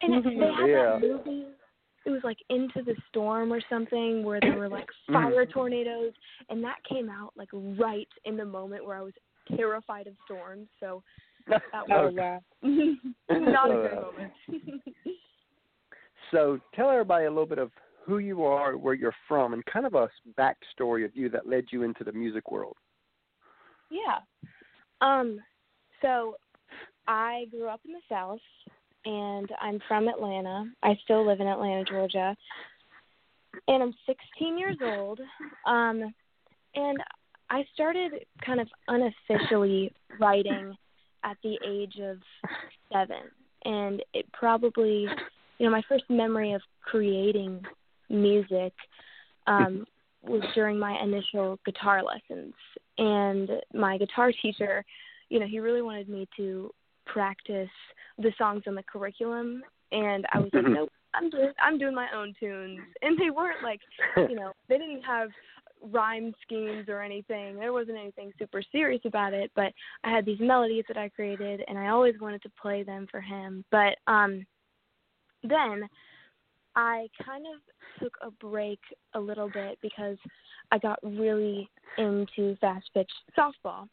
And 0.02 0.16
it, 0.16 0.24
they 0.24 0.54
had 0.54 0.68
yeah. 0.68 1.00
that 1.00 1.02
movie 1.02 1.46
it 2.06 2.10
was 2.10 2.22
like 2.26 2.38
into 2.50 2.82
the 2.84 2.96
storm 3.10 3.54
or 3.54 3.62
something 3.70 4.26
where 4.26 4.42
there 4.42 4.58
were 4.58 4.68
like 4.68 4.88
fire 5.10 5.46
tornadoes 5.46 6.12
and 6.50 6.62
that 6.62 6.76
came 6.90 7.10
out 7.10 7.32
like 7.38 7.48
right 7.54 8.10
in 8.26 8.36
the 8.36 8.44
moment 8.44 8.86
where 8.86 8.98
I 8.98 9.02
was 9.02 9.14
terrified 9.56 10.08
of 10.08 10.14
storms, 10.26 10.68
so 10.82 11.02
that 11.48 11.62
was 11.88 12.14
uh, 12.18 12.68
not 13.40 13.72
a 13.72 13.74
good 13.74 13.96
moment. 13.96 14.34
so 16.32 16.60
tell 16.76 16.90
everybody 16.90 17.26
a 17.26 17.30
little 17.30 17.46
bit 17.46 17.60
of 17.60 17.72
who 18.06 18.18
you 18.18 18.44
are, 18.44 18.78
where 18.78 18.94
you're 18.94 19.16
from, 19.28 19.54
and 19.54 19.66
kind 19.66 19.86
of 19.86 19.94
a 19.94 20.10
backstory 20.38 21.06
of 21.06 21.16
you 21.16 21.30
that 21.30 21.48
led 21.48 21.66
you 21.72 21.84
into 21.84 22.04
the 22.04 22.12
music 22.12 22.52
world. 22.52 22.78
Yeah. 23.90 24.20
Um. 25.02 25.40
So, 26.02 26.36
I 27.08 27.46
grew 27.50 27.68
up 27.68 27.82
in 27.86 27.94
the 27.94 28.02
South, 28.10 28.40
and 29.06 29.50
I'm 29.62 29.80
from 29.88 30.08
Atlanta. 30.08 30.66
I 30.82 30.98
still 31.04 31.26
live 31.26 31.40
in 31.40 31.48
Atlanta, 31.48 31.84
Georgia, 31.86 32.36
and 33.68 33.84
I'm 33.84 33.94
16 34.06 34.58
years 34.58 34.78
old. 34.82 35.20
Um, 35.66 36.14
and 36.76 36.98
I 37.50 37.66
started 37.74 38.26
kind 38.46 38.60
of 38.60 38.68
unofficially 38.88 39.94
writing 40.20 40.76
at 41.24 41.38
the 41.44 41.58
age 41.66 42.00
of 42.02 42.18
seven, 42.92 43.22
and 43.66 44.04
it 44.14 44.26
probably, 44.34 45.08
you 45.58 45.66
know, 45.66 45.72
my 45.72 45.84
first 45.88 46.06
memory 46.10 46.54
of 46.54 46.62
creating 46.82 47.62
music 48.10 48.74
um, 49.48 49.86
was 50.22 50.42
during 50.56 50.80
my 50.80 50.98
initial 51.02 51.60
guitar 51.66 52.02
lessons, 52.04 52.54
and 52.98 53.50
my 53.74 53.98
guitar 53.98 54.32
teacher, 54.42 54.86
you 55.30 55.40
know, 55.40 55.48
he 55.48 55.60
really 55.60 55.82
wanted 55.82 56.10
me 56.10 56.28
to 56.38 56.72
practice 57.06 57.70
the 58.18 58.32
songs 58.38 58.64
in 58.66 58.76
the 58.76 58.84
curriculum, 58.84 59.64
and 59.92 60.26
I 60.32 60.40
was 60.40 60.50
like, 60.54 60.66
nope. 60.66 60.90
I'm 61.16 61.30
doing 61.30 61.52
I'm 61.62 61.78
doing 61.78 61.94
my 61.94 62.08
own 62.16 62.34
tunes, 62.40 62.80
and 63.02 63.18
they 63.20 63.30
weren't 63.30 63.64
like, 63.64 63.82
you 64.30 64.36
know, 64.36 64.52
they 64.68 64.78
didn't 64.78 65.04
have 65.04 65.30
rhyme 65.92 66.34
schemes 66.42 66.86
or 66.88 67.02
anything. 67.02 67.56
There 67.58 67.74
wasn't 67.74 67.98
anything 67.98 68.32
super 68.40 68.62
serious 68.72 69.02
about 69.06 69.34
it, 69.34 69.52
but 69.56 69.74
I 70.04 70.12
had 70.12 70.26
these 70.26 70.40
melodies 70.40 70.86
that 70.88 70.98
I 70.98 71.10
created 71.10 71.62
and 71.68 71.78
I 71.78 71.90
always 71.90 72.16
wanted 72.22 72.42
to 72.44 72.52
play 72.62 72.84
them 72.84 73.08
for 73.12 73.20
him. 73.20 73.66
But 73.70 73.98
um 74.08 74.46
then 75.44 75.90
I 76.76 77.08
kind 77.24 77.46
of 77.46 78.02
took 78.02 78.14
a 78.22 78.32
break 78.32 78.80
a 79.14 79.20
little 79.20 79.50
bit 79.50 79.78
because 79.82 80.18
I 80.72 80.78
got 80.80 81.00
really 81.04 81.70
into 81.98 82.56
fast 82.62 82.90
pitch 82.94 83.12
softball. 83.38 83.88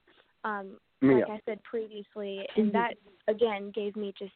Um 0.45 0.79
yeah. 1.03 1.13
like 1.13 1.31
I 1.31 1.41
said 1.47 1.63
previously, 1.63 2.47
and 2.57 2.73
that 2.73 2.95
again 3.29 3.73
gave 3.75 3.97
me 3.97 4.13
just 4.19 4.33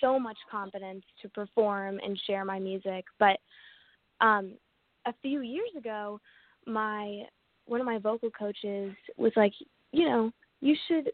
so 0.00 0.18
much 0.18 0.38
confidence 0.50 1.04
to 1.20 1.28
perform 1.28 2.00
and 2.04 2.20
share 2.26 2.44
my 2.44 2.58
music. 2.58 3.04
But 3.18 3.38
um 4.20 4.54
a 5.06 5.14
few 5.22 5.40
years 5.40 5.70
ago, 5.76 6.20
my 6.66 7.22
one 7.66 7.80
of 7.80 7.86
my 7.86 7.98
vocal 7.98 8.30
coaches 8.30 8.94
was 9.16 9.32
like, 9.36 9.52
you 9.92 10.08
know, 10.08 10.32
you 10.60 10.76
should 10.88 11.10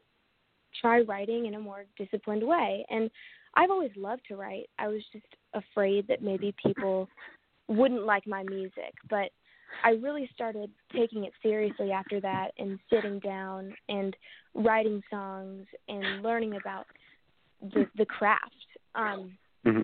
try 0.81 1.01
writing 1.01 1.47
in 1.47 1.55
a 1.55 1.61
more 1.61 1.85
disciplined 1.97 2.47
way. 2.47 2.85
And 2.91 3.11
I've 3.59 3.71
always 3.71 3.91
loved 3.97 4.23
to 4.29 4.37
write. 4.37 4.71
I 4.79 4.87
was 4.87 5.03
just 5.13 5.27
afraid 5.53 6.07
that 6.07 6.23
maybe 6.23 6.55
people 6.65 7.09
wouldn't 7.67 8.05
like 8.05 8.25
my 8.25 8.45
music, 8.45 8.95
but 9.11 9.31
I 9.85 9.91
really 9.91 10.31
started 10.33 10.71
taking 10.93 11.25
it 11.25 11.33
seriously 11.43 11.91
after 11.91 12.21
that 12.21 12.53
and 12.59 12.79
sitting 12.89 13.19
down 13.19 13.75
and 13.89 14.17
writing 14.55 15.03
songs 15.11 15.67
and 15.89 16.23
learning 16.23 16.55
about 16.55 16.87
the 17.61 17.87
the 17.97 18.07
craft. 18.07 18.55
Um 18.95 19.37
mm-hmm. 19.67 19.83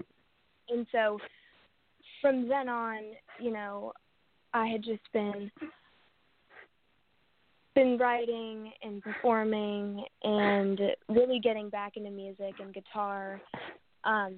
and 0.69 0.87
so 0.93 1.19
from 2.21 2.49
then 2.49 2.69
on, 2.69 3.01
you 3.41 3.53
know, 3.53 3.93
I 4.55 4.69
had 4.69 4.85
just 4.85 5.03
been 5.13 5.51
been 7.75 7.99
writing 7.99 8.73
and 8.83 9.03
performing 9.03 10.05
and 10.23 10.81
really 11.09 11.41
getting 11.41 11.69
back 11.69 11.97
into 11.97 12.11
music 12.11 12.55
and 12.61 12.73
guitar. 12.73 13.41
Um 14.05 14.37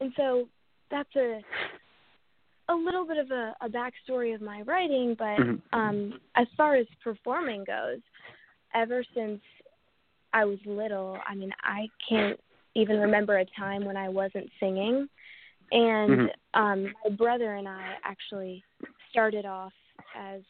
and 0.00 0.12
so 0.16 0.48
that's 0.90 1.14
a 1.16 1.40
a 2.68 2.74
little 2.74 3.04
bit 3.04 3.18
of 3.18 3.30
a, 3.32 3.54
a 3.60 3.68
backstory 3.68 4.34
of 4.34 4.40
my 4.40 4.62
writing, 4.62 5.16
but 5.18 5.38
mm-hmm. 5.38 5.78
um 5.78 6.20
as 6.36 6.46
far 6.56 6.76
as 6.76 6.86
performing 7.02 7.64
goes, 7.64 8.00
ever 8.74 9.04
since 9.14 9.40
I 10.32 10.44
was 10.44 10.58
little, 10.64 11.18
I 11.28 11.34
mean 11.34 11.52
I 11.62 11.88
can't 12.08 12.38
even 12.76 12.98
remember 12.98 13.38
a 13.38 13.46
time 13.58 13.84
when 13.84 13.96
I 13.96 14.08
wasn't 14.08 14.48
singing. 14.60 15.08
And 15.72 16.10
mm-hmm. 16.10 16.60
um 16.60 16.92
my 17.04 17.16
brother 17.16 17.54
and 17.54 17.68
I 17.68 17.94
actually 18.04 18.62
started 19.10 19.44
off 19.44 19.72
as 20.16 20.42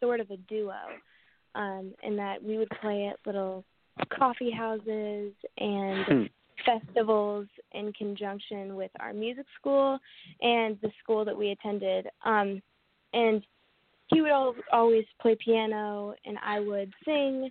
sort 0.00 0.20
of 0.20 0.30
a 0.30 0.36
duo, 0.36 0.74
um, 1.54 1.94
in 2.02 2.16
that 2.16 2.42
we 2.42 2.58
would 2.58 2.70
play 2.80 3.06
at 3.06 3.18
little 3.26 3.64
coffee 4.16 4.50
houses 4.50 5.32
and 5.58 6.06
hmm. 6.06 6.22
festivals 6.64 7.46
in 7.72 7.92
conjunction 7.92 8.76
with 8.76 8.90
our 9.00 9.12
music 9.12 9.46
school 9.58 9.98
and 10.40 10.78
the 10.82 10.90
school 11.02 11.24
that 11.24 11.36
we 11.36 11.50
attended. 11.50 12.06
Um, 12.24 12.60
and 13.12 13.44
he 14.08 14.20
would 14.20 14.30
al- 14.30 14.54
always 14.72 15.04
play 15.20 15.36
piano 15.42 16.14
and 16.24 16.36
I 16.44 16.60
would 16.60 16.92
sing. 17.04 17.50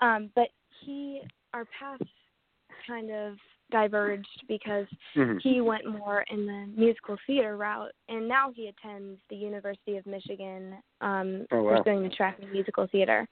Um, 0.00 0.30
but 0.34 0.48
he, 0.84 1.20
our 1.52 1.66
paths 1.78 2.10
kind 2.86 3.10
of 3.10 3.36
diverged 3.70 4.44
because 4.48 4.86
mm-hmm. 5.16 5.38
he 5.42 5.60
went 5.60 5.84
more 5.86 6.24
in 6.30 6.46
the 6.46 6.66
musical 6.76 7.16
theater 7.26 7.56
route 7.56 7.92
and 8.08 8.28
now 8.28 8.52
he 8.54 8.68
attends 8.68 9.18
the 9.28 9.36
University 9.36 9.96
of 9.96 10.06
Michigan 10.06 10.74
um 11.00 11.46
oh, 11.52 11.62
wow. 11.62 11.78
pursuing 11.78 12.02
the 12.02 12.08
track 12.08 12.38
of 12.40 12.50
musical 12.50 12.86
theater. 12.92 13.26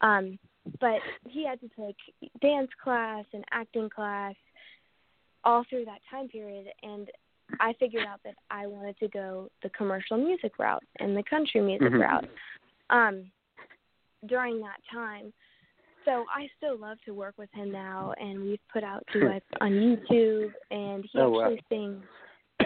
Um 0.00 0.38
but 0.80 1.00
he 1.28 1.46
had 1.46 1.60
to 1.60 1.68
take 1.68 1.96
dance 2.42 2.70
class 2.82 3.24
and 3.32 3.44
acting 3.52 3.88
class 3.88 4.34
all 5.44 5.64
through 5.70 5.86
that 5.86 6.00
time 6.10 6.28
period 6.28 6.66
and 6.82 7.08
I 7.58 7.72
figured 7.80 8.06
out 8.06 8.20
that 8.24 8.34
I 8.50 8.66
wanted 8.66 8.98
to 8.98 9.08
go 9.08 9.48
the 9.62 9.70
commercial 9.70 10.18
music 10.18 10.58
route 10.58 10.84
and 10.98 11.16
the 11.16 11.24
country 11.24 11.60
music 11.60 11.88
mm-hmm. 11.88 12.02
route. 12.02 12.28
Um 12.90 13.30
during 14.26 14.60
that 14.60 14.80
time 14.92 15.32
so 16.04 16.24
I 16.34 16.48
still 16.56 16.78
love 16.78 16.98
to 17.06 17.14
work 17.14 17.34
with 17.38 17.50
him 17.52 17.70
now, 17.70 18.14
and 18.18 18.42
we've 18.42 18.60
put 18.72 18.84
out 18.84 19.04
duets 19.12 19.46
on 19.60 19.70
YouTube, 19.72 20.52
and 20.70 21.04
he 21.12 21.18
oh, 21.18 21.40
actually 21.40 21.56
wow. 21.56 21.60
sings 21.68 22.04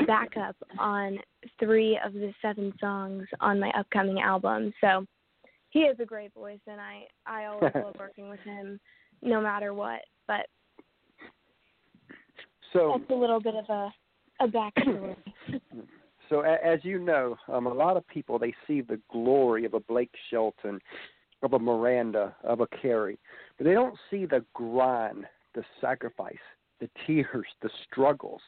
backup 0.06 0.56
on 0.78 1.18
three 1.60 1.98
of 2.04 2.12
the 2.12 2.32
seven 2.42 2.72
songs 2.80 3.26
on 3.40 3.60
my 3.60 3.70
upcoming 3.78 4.20
album. 4.20 4.72
So 4.80 5.06
he 5.70 5.86
has 5.86 5.96
a 6.00 6.04
great 6.04 6.32
voice, 6.34 6.60
and 6.66 6.80
I 6.80 7.04
I 7.26 7.46
always 7.46 7.72
love 7.74 7.96
working 7.98 8.28
with 8.28 8.40
him, 8.40 8.80
no 9.22 9.40
matter 9.40 9.74
what. 9.74 10.00
But 10.26 10.46
so 12.72 12.96
that's 12.96 13.10
a 13.10 13.14
little 13.14 13.40
bit 13.40 13.54
of 13.54 13.64
a 13.68 13.92
a 14.40 14.48
backstory. 14.48 15.16
so 16.28 16.40
as 16.40 16.80
you 16.82 16.98
know, 16.98 17.36
um, 17.48 17.66
a 17.66 17.72
lot 17.72 17.96
of 17.96 18.06
people 18.08 18.38
they 18.38 18.54
see 18.66 18.80
the 18.80 19.00
glory 19.10 19.64
of 19.64 19.74
a 19.74 19.80
Blake 19.80 20.14
Shelton 20.30 20.80
of 21.44 21.52
a 21.52 21.58
Miranda, 21.58 22.34
of 22.42 22.60
a 22.60 22.66
Carrie. 22.66 23.18
But 23.56 23.64
they 23.64 23.74
don't 23.74 23.96
see 24.10 24.26
the 24.26 24.44
grind, 24.54 25.26
the 25.54 25.62
sacrifice, 25.80 26.34
the 26.80 26.88
tears, 27.06 27.46
the 27.62 27.70
struggles 27.84 28.40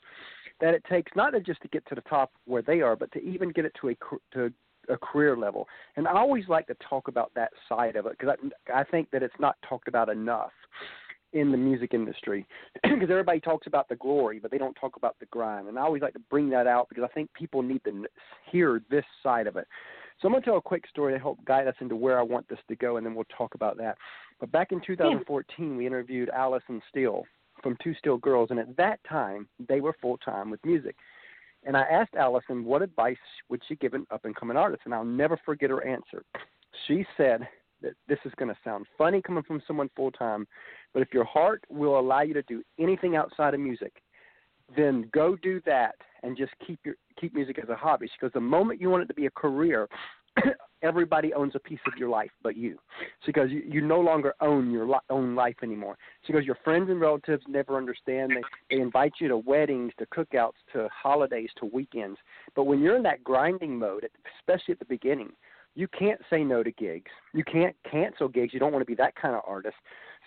that 0.60 0.74
it 0.74 0.82
takes 0.90 1.12
not 1.14 1.34
just 1.44 1.60
to 1.62 1.68
get 1.68 1.86
to 1.86 1.94
the 1.94 2.00
top 2.02 2.32
where 2.46 2.62
they 2.62 2.80
are, 2.80 2.96
but 2.96 3.12
to 3.12 3.22
even 3.22 3.50
get 3.50 3.64
it 3.64 3.72
to 3.80 3.90
a 3.90 3.94
to 4.32 4.52
a 4.88 4.96
career 4.96 5.36
level. 5.36 5.68
And 5.96 6.06
I 6.06 6.12
always 6.12 6.44
like 6.48 6.66
to 6.68 6.76
talk 6.88 7.08
about 7.08 7.32
that 7.34 7.50
side 7.68 7.96
of 7.96 8.06
it 8.06 8.16
because 8.18 8.36
I, 8.70 8.80
I 8.80 8.84
think 8.84 9.10
that 9.10 9.22
it's 9.22 9.34
not 9.38 9.56
talked 9.68 9.88
about 9.88 10.08
enough 10.08 10.52
in 11.32 11.50
the 11.50 11.58
music 11.58 11.92
industry 11.92 12.46
because 12.82 13.10
everybody 13.10 13.40
talks 13.40 13.66
about 13.66 13.88
the 13.88 13.96
glory, 13.96 14.38
but 14.38 14.50
they 14.50 14.58
don't 14.58 14.74
talk 14.74 14.96
about 14.96 15.16
the 15.18 15.26
grind. 15.26 15.68
And 15.68 15.78
I 15.78 15.82
always 15.82 16.02
like 16.02 16.14
to 16.14 16.20
bring 16.30 16.48
that 16.50 16.66
out 16.66 16.88
because 16.88 17.04
I 17.04 17.12
think 17.12 17.32
people 17.34 17.62
need 17.62 17.82
to 17.84 18.04
hear 18.50 18.80
this 18.90 19.04
side 19.22 19.46
of 19.46 19.56
it. 19.56 19.66
So 20.20 20.28
I'm 20.28 20.32
going 20.32 20.42
to 20.42 20.46
tell 20.46 20.56
a 20.56 20.62
quick 20.62 20.84
story 20.88 21.12
to 21.12 21.18
help 21.18 21.44
guide 21.44 21.66
us 21.66 21.74
into 21.80 21.94
where 21.94 22.18
I 22.18 22.22
want 22.22 22.48
this 22.48 22.58
to 22.68 22.76
go, 22.76 22.96
and 22.96 23.04
then 23.04 23.14
we'll 23.14 23.26
talk 23.36 23.54
about 23.54 23.76
that. 23.78 23.98
But 24.40 24.50
back 24.50 24.72
in 24.72 24.80
2014, 24.86 25.70
yeah. 25.70 25.76
we 25.76 25.86
interviewed 25.86 26.30
Allison 26.30 26.80
Steele 26.88 27.24
from 27.62 27.76
Two 27.82 27.94
Steel 27.94 28.16
Girls, 28.16 28.48
and 28.50 28.58
at 28.58 28.76
that 28.76 29.00
time, 29.08 29.46
they 29.68 29.80
were 29.80 29.94
full 30.00 30.16
time 30.18 30.50
with 30.50 30.64
music. 30.64 30.96
And 31.64 31.76
I 31.76 31.82
asked 31.82 32.14
Allison 32.14 32.64
what 32.64 32.82
advice 32.82 33.16
would 33.48 33.60
she 33.68 33.76
give 33.76 33.92
an 33.94 34.06
up 34.10 34.24
and 34.24 34.34
coming 34.34 34.56
artist, 34.56 34.82
and 34.84 34.94
I'll 34.94 35.04
never 35.04 35.38
forget 35.44 35.70
her 35.70 35.86
answer. 35.86 36.22
She 36.86 37.04
said 37.16 37.46
that 37.82 37.92
this 38.08 38.18
is 38.24 38.32
going 38.36 38.48
to 38.48 38.58
sound 38.64 38.86
funny 38.96 39.20
coming 39.20 39.42
from 39.42 39.62
someone 39.66 39.90
full 39.96 40.12
time, 40.12 40.46
but 40.94 41.02
if 41.02 41.12
your 41.12 41.24
heart 41.24 41.64
will 41.68 41.98
allow 41.98 42.22
you 42.22 42.34
to 42.34 42.42
do 42.42 42.62
anything 42.78 43.16
outside 43.16 43.52
of 43.52 43.60
music, 43.60 43.92
then 44.76 45.10
go 45.12 45.36
do 45.36 45.60
that 45.66 45.94
and 46.26 46.36
just 46.36 46.52
keep 46.66 46.80
your 46.84 46.94
keep 47.20 47.34
music 47.34 47.58
as 47.62 47.68
a 47.68 47.76
hobby. 47.76 48.08
Because 48.18 48.32
the 48.32 48.40
moment 48.40 48.80
you 48.80 48.90
want 48.90 49.02
it 49.02 49.06
to 49.06 49.14
be 49.14 49.26
a 49.26 49.30
career, 49.30 49.88
everybody 50.82 51.32
owns 51.32 51.54
a 51.54 51.58
piece 51.58 51.78
of 51.86 51.98
your 51.98 52.08
life 52.08 52.30
but 52.42 52.56
you. 52.56 52.78
Because 53.24 53.50
you, 53.50 53.62
you 53.66 53.80
no 53.80 54.00
longer 54.00 54.34
own 54.40 54.70
your 54.70 54.86
li- 54.86 54.98
own 55.08 55.34
life 55.34 55.56
anymore. 55.62 55.96
Because 56.26 56.44
your 56.44 56.58
friends 56.64 56.90
and 56.90 57.00
relatives 57.00 57.44
never 57.48 57.76
understand. 57.76 58.32
They 58.32 58.76
they 58.76 58.82
invite 58.82 59.14
you 59.20 59.28
to 59.28 59.38
weddings, 59.38 59.92
to 59.98 60.06
cookouts, 60.06 60.58
to 60.72 60.88
holidays, 60.92 61.50
to 61.58 61.66
weekends. 61.66 62.18
But 62.54 62.64
when 62.64 62.80
you're 62.80 62.96
in 62.96 63.02
that 63.04 63.24
grinding 63.24 63.78
mode, 63.78 64.06
especially 64.38 64.72
at 64.72 64.78
the 64.78 64.84
beginning, 64.86 65.30
you 65.74 65.86
can't 65.88 66.20
say 66.30 66.42
no 66.42 66.62
to 66.62 66.72
gigs. 66.72 67.10
You 67.34 67.44
can't 67.44 67.76
cancel 67.90 68.28
gigs. 68.28 68.54
You 68.54 68.60
don't 68.60 68.72
want 68.72 68.82
to 68.82 68.86
be 68.86 68.94
that 68.96 69.14
kind 69.14 69.34
of 69.34 69.42
artist. 69.46 69.76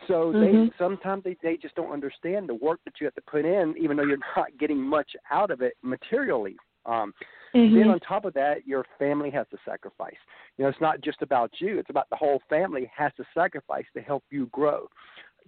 So 0.08 0.32
mm-hmm. 0.34 0.65
they 0.65 0.72
sometimes 0.77 1.24
they 1.24 1.36
they 1.41 1.58
just 1.58 1.75
don't 1.75 1.91
understand 1.91 2.48
the 2.48 2.56
work 2.56 2.79
that 2.86 2.96
you 3.00 3.06
have 3.06 3.15
to 3.15 3.22
put 3.22 3.46
in, 3.46 3.75
even 3.79 3.98
though 3.98 4.03
you're 4.03 4.18
not 4.36 4.58
getting 4.60 4.82
much 4.82 5.12
out 5.32 5.51
of 5.51 5.62
it 5.62 5.74
materially. 5.84 6.56
Um, 6.86 7.13
Mm-hmm. 7.56 7.75
Then 7.75 7.88
on 7.89 8.00
top 8.00 8.25
of 8.25 8.34
that, 8.36 8.68
your 8.68 8.86
family 8.98 9.32
has 9.32 9.48
to 9.51 9.58
sacrifice. 9.65 10.13
You 10.58 10.63
know, 10.63 10.70
it's 10.70 10.82
not 10.82 11.01
just 11.01 11.22
about 11.22 11.51
you; 11.60 11.79
it's 11.79 11.89
about 11.89 12.10
the 12.10 12.15
whole 12.15 12.41
family 12.50 12.91
has 12.96 13.12
to 13.18 13.24
sacrifice 13.34 13.86
to 13.96 14.01
help 14.01 14.24
you 14.29 14.48
grow. 14.48 14.88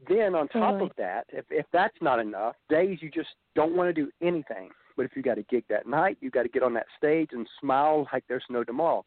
Then 0.09 0.33
on 0.33 0.47
top 0.47 0.73
Totally. 0.73 0.89
of 0.89 0.95
that, 0.97 1.25
if 1.29 1.45
if 1.49 1.65
that's 1.71 1.95
not 2.01 2.19
enough, 2.19 2.55
days 2.69 2.99
you 3.01 3.11
just 3.11 3.29
don't 3.55 3.75
want 3.75 3.93
to 3.93 3.93
do 3.93 4.09
anything. 4.21 4.69
But 4.97 5.05
if 5.05 5.15
you 5.15 5.21
got 5.21 5.37
a 5.37 5.43
gig 5.43 5.63
that 5.69 5.87
night, 5.87 6.17
you 6.21 6.31
got 6.31 6.43
to 6.43 6.49
get 6.49 6.63
on 6.63 6.73
that 6.73 6.87
stage 6.97 7.29
and 7.33 7.47
smile 7.59 8.07
like 8.11 8.23
there's 8.27 8.43
no 8.49 8.63
tomorrow. 8.63 9.05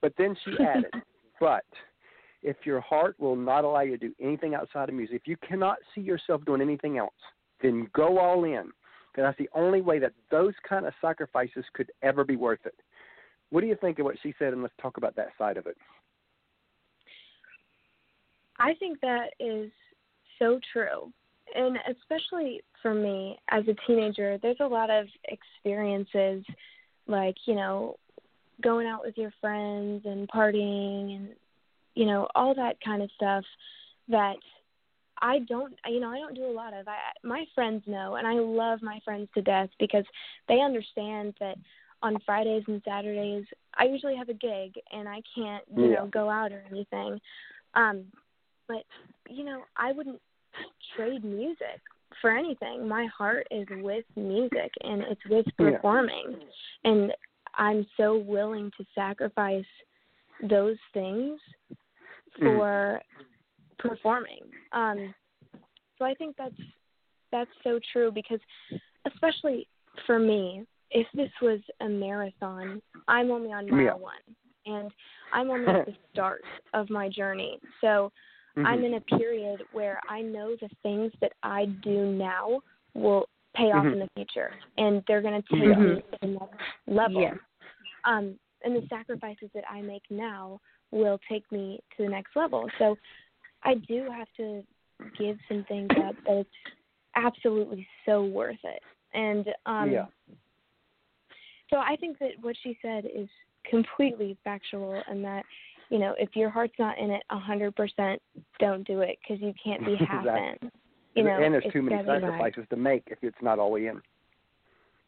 But 0.00 0.12
then 0.16 0.36
she 0.44 0.52
added, 0.62 0.92
but 1.40 1.64
if 2.42 2.56
your 2.64 2.80
heart 2.80 3.16
will 3.18 3.36
not 3.36 3.64
allow 3.64 3.80
you 3.80 3.98
to 3.98 4.08
do 4.08 4.14
anything 4.20 4.54
outside 4.54 4.88
of 4.88 4.94
music, 4.94 5.22
if 5.22 5.28
you 5.28 5.36
cannot 5.46 5.78
see 5.94 6.00
yourself 6.00 6.44
doing 6.44 6.60
anything 6.60 6.98
else, 6.98 7.14
then 7.62 7.88
go 7.94 8.18
all 8.18 8.44
in. 8.44 8.70
Because 9.12 9.28
that's 9.28 9.38
the 9.38 9.48
only 9.54 9.80
way 9.80 9.98
that 9.98 10.12
those 10.30 10.52
kind 10.68 10.86
of 10.86 10.92
sacrifices 11.00 11.64
could 11.72 11.90
ever 12.02 12.24
be 12.24 12.36
worth 12.36 12.64
it. 12.66 12.74
What 13.50 13.62
do 13.62 13.66
you 13.66 13.76
think 13.80 13.98
of 13.98 14.04
what 14.04 14.16
she 14.22 14.34
said? 14.38 14.52
And 14.52 14.62
let's 14.62 14.74
talk 14.80 14.98
about 14.98 15.16
that 15.16 15.28
side 15.38 15.56
of 15.56 15.66
it. 15.66 15.76
I 18.58 18.74
think 18.74 19.00
that 19.00 19.28
is 19.40 19.70
so 20.38 20.60
true. 20.72 21.12
And 21.54 21.78
especially 21.88 22.60
for 22.82 22.92
me 22.92 23.38
as 23.50 23.64
a 23.68 23.74
teenager, 23.86 24.38
there's 24.42 24.56
a 24.60 24.66
lot 24.66 24.90
of 24.90 25.06
experiences 25.28 26.44
like, 27.06 27.36
you 27.46 27.54
know, 27.54 27.96
going 28.62 28.86
out 28.86 29.04
with 29.04 29.16
your 29.16 29.32
friends 29.40 30.02
and 30.04 30.28
partying 30.28 31.16
and 31.16 31.28
you 31.96 32.04
know, 32.04 32.28
all 32.36 32.54
that 32.54 32.76
kind 32.84 33.02
of 33.02 33.10
stuff 33.16 33.44
that 34.08 34.36
I 35.20 35.40
don't 35.40 35.74
you 35.88 35.98
know, 35.98 36.10
I 36.10 36.18
don't 36.18 36.34
do 36.34 36.44
a 36.44 36.52
lot 36.52 36.74
of. 36.74 36.86
I 36.86 36.96
my 37.24 37.44
friends 37.54 37.82
know 37.86 38.14
and 38.16 38.26
I 38.26 38.34
love 38.34 38.82
my 38.82 39.00
friends 39.04 39.28
to 39.34 39.42
death 39.42 39.70
because 39.80 40.04
they 40.46 40.60
understand 40.60 41.34
that 41.40 41.56
on 42.02 42.18
Fridays 42.24 42.62
and 42.68 42.82
Saturdays 42.84 43.44
I 43.74 43.84
usually 43.84 44.14
have 44.14 44.28
a 44.28 44.34
gig 44.34 44.74
and 44.92 45.08
I 45.08 45.22
can't, 45.34 45.64
you 45.74 45.88
Yeah. 45.90 45.94
know, 45.96 46.06
go 46.06 46.30
out 46.30 46.52
or 46.52 46.62
anything. 46.70 47.18
Um 47.74 48.04
but 48.68 48.84
you 49.28 49.44
know, 49.44 49.64
I 49.76 49.92
wouldn't 49.92 50.20
trade 50.94 51.24
music 51.24 51.80
for 52.20 52.30
anything. 52.36 52.86
My 52.86 53.06
heart 53.06 53.46
is 53.50 53.66
with 53.70 54.04
music 54.16 54.70
and 54.82 55.02
it's 55.02 55.24
with 55.30 55.46
Yeah. 55.58 55.70
performing. 55.70 56.36
And 56.84 57.12
I'm 57.54 57.86
so 57.96 58.18
willing 58.18 58.70
to 58.76 58.84
sacrifice 58.94 59.64
those 60.42 60.76
things 60.92 61.40
Mm. 62.40 62.44
for 62.44 63.00
performing. 63.78 64.40
Um 64.72 65.14
so 65.98 66.04
I 66.04 66.14
think 66.14 66.36
that's 66.36 66.54
that's 67.32 67.50
so 67.64 67.80
true 67.92 68.10
because 68.12 68.40
especially 69.06 69.66
for 70.06 70.18
me, 70.18 70.64
if 70.90 71.06
this 71.14 71.30
was 71.40 71.60
a 71.80 71.88
marathon, 71.88 72.80
I'm 73.08 73.30
only 73.30 73.52
on 73.52 73.68
mile 73.68 73.80
Yeah. 73.80 73.94
one 73.94 74.14
and 74.66 74.90
I'm 75.32 75.50
only 75.50 75.68
at 75.68 75.86
the 75.86 75.94
start 76.12 76.42
of 76.74 76.90
my 76.90 77.08
journey. 77.08 77.58
So 77.80 78.12
I'm 78.64 78.80
Mhm. 78.80 78.84
in 78.84 78.94
a 78.94 79.00
period 79.18 79.62
where 79.72 80.00
I 80.08 80.22
know 80.22 80.56
the 80.56 80.68
things 80.82 81.12
that 81.20 81.32
I 81.42 81.66
do 81.66 82.06
now 82.06 82.62
will 82.94 83.28
pay 83.54 83.70
off 83.72 83.84
Mhm. 83.84 83.92
in 83.94 83.98
the 84.00 84.08
future, 84.14 84.54
and 84.78 85.04
they're 85.06 85.20
going 85.20 85.42
to 85.42 85.48
take 85.48 85.68
Yeah. 85.68 85.78
me 85.78 86.00
to 86.00 86.18
the 86.22 86.26
next 86.28 86.62
level. 86.86 87.20
Yes. 87.20 87.38
Um, 88.04 88.38
and 88.62 88.74
the 88.74 88.86
sacrifices 88.88 89.50
that 89.52 89.70
I 89.70 89.82
make 89.82 90.10
now 90.10 90.60
will 90.96 91.20
take 91.28 91.50
me 91.52 91.80
to 91.96 92.04
the 92.04 92.08
next 92.08 92.34
level. 92.34 92.68
So 92.78 92.96
I 93.62 93.74
do 93.74 94.08
have 94.10 94.28
to 94.38 94.62
give 95.18 95.36
some 95.48 95.64
things 95.68 95.90
up, 96.04 96.14
but 96.24 96.32
it's 96.32 96.50
absolutely 97.14 97.86
so 98.04 98.24
worth 98.24 98.58
it. 98.64 98.82
And 99.14 99.48
um, 99.66 99.90
yeah. 99.90 100.06
so 101.70 101.78
I 101.78 101.96
think 101.96 102.18
that 102.18 102.30
what 102.40 102.56
she 102.62 102.78
said 102.82 103.04
is 103.04 103.28
completely 103.68 104.36
factual, 104.44 105.02
and 105.08 105.24
that 105.24 105.44
you 105.90 105.98
know 105.98 106.14
if 106.18 106.34
your 106.34 106.50
heart's 106.50 106.74
not 106.78 106.98
in 106.98 107.10
it 107.10 107.22
a 107.30 107.38
hundred 107.38 107.74
percent, 107.76 108.20
don't 108.60 108.86
do 108.86 109.00
it 109.00 109.18
because 109.22 109.42
you 109.42 109.52
can't 109.62 109.84
be 109.84 109.96
half 110.08 110.24
Exactly. 110.24 110.58
in. 110.62 110.70
You 111.14 111.24
know, 111.24 111.42
and 111.42 111.54
there's 111.54 111.64
too 111.72 111.82
many 111.82 112.02
gotta 112.04 112.20
be- 112.20 112.26
sacrifices 112.26 112.64
to 112.70 112.76
make 112.76 113.04
if 113.06 113.18
it's 113.22 113.36
not 113.40 113.58
all 113.58 113.68
the 113.68 113.74
way 113.74 113.86
in. 113.86 114.02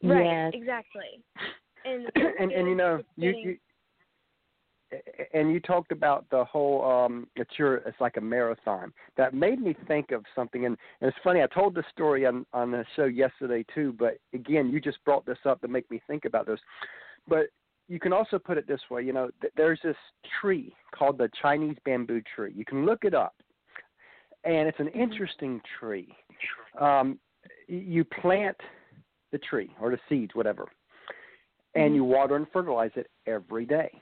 Right, 0.09 0.24
Yes. 0.24 0.53
exactly. 0.55 1.22
And 1.85 2.11
and 2.16 2.51
and 2.51 2.68
you 2.68 2.74
know 2.74 3.01
you, 3.16 3.31
you 3.31 3.57
and 5.35 5.53
you 5.53 5.61
talked 5.61 5.92
about 5.92 6.24
the 6.31 6.44
whole 6.44 6.85
um 6.85 7.27
it's 7.37 7.59
your 7.59 7.77
it's 7.77 8.01
like 8.01 8.16
a 8.16 8.20
marathon. 8.20 8.92
That 9.16 9.35
made 9.35 9.61
me 9.61 9.77
think 9.87 10.11
of 10.12 10.24
something 10.35 10.64
and, 10.66 10.77
and 11.01 11.09
it's 11.09 11.18
funny 11.22 11.42
i 11.42 11.46
told 11.46 11.74
this 11.74 11.85
story 11.92 12.24
on 12.27 12.46
on 12.53 12.70
the 12.70 12.85
show 12.96 13.05
yesterday 13.05 13.64
too 13.74 13.94
but 13.98 14.18
again 14.33 14.70
you 14.70 14.81
just 14.81 15.05
brought 15.05 15.27
this 15.27 15.38
up 15.44 15.61
to 15.61 15.68
make 15.68 15.90
me 15.90 16.01
think 16.07 16.24
about 16.24 16.46
this. 16.46 16.61
But 17.27 17.48
you 17.88 17.98
can 18.01 18.12
also 18.12 18.38
put 18.38 18.59
it 18.59 18.66
this 18.66 18.81
way 18.90 19.03
you 19.03 19.12
know 19.12 19.31
th- 19.40 19.53
there's 19.57 19.81
this 19.83 19.96
tree 20.40 20.74
called 20.94 21.18
the 21.18 21.31
chinese 21.40 21.77
bamboo 21.85 22.22
tree. 22.35 22.53
You 22.55 22.64
can 22.64 22.87
look 22.87 23.05
it 23.05 23.14
up 23.14 23.35
and 24.44 24.68
it's 24.68 24.81
an 24.81 24.88
interesting 24.88 25.61
tree. 25.79 26.14
Um 26.81 27.18
you 27.66 28.05
plant 28.05 28.57
the 29.33 29.38
tree 29.38 29.70
or 29.81 29.90
the 29.90 29.98
seeds 30.09 30.35
whatever 30.35 30.66
and 31.74 31.92
Mhm. 31.92 31.96
you 31.96 32.05
water 32.05 32.37
and 32.37 32.46
fertilize 32.51 32.90
it 32.96 33.11
every 33.27 33.66
day 33.66 34.01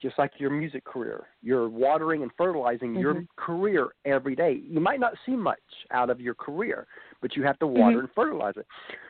just 0.00 0.18
like 0.18 0.32
your 0.38 0.50
music 0.50 0.84
career. 0.84 1.26
You're 1.42 1.68
watering 1.68 2.22
and 2.22 2.30
fertilizing 2.36 2.94
your 2.94 3.14
Mhm. 3.14 3.28
career 3.36 3.88
every 4.04 4.36
day. 4.36 4.52
You 4.52 4.80
might 4.80 5.00
not 5.00 5.18
see 5.26 5.34
much 5.34 5.86
out 5.90 6.08
of 6.10 6.20
your 6.20 6.34
career, 6.34 6.86
but 7.20 7.34
you 7.36 7.42
have 7.42 7.58
to 7.58 7.66
water 7.66 7.96
Mhm. 7.96 8.00
and 8.00 8.12
fertilize 8.12 8.56
it. 8.56 8.66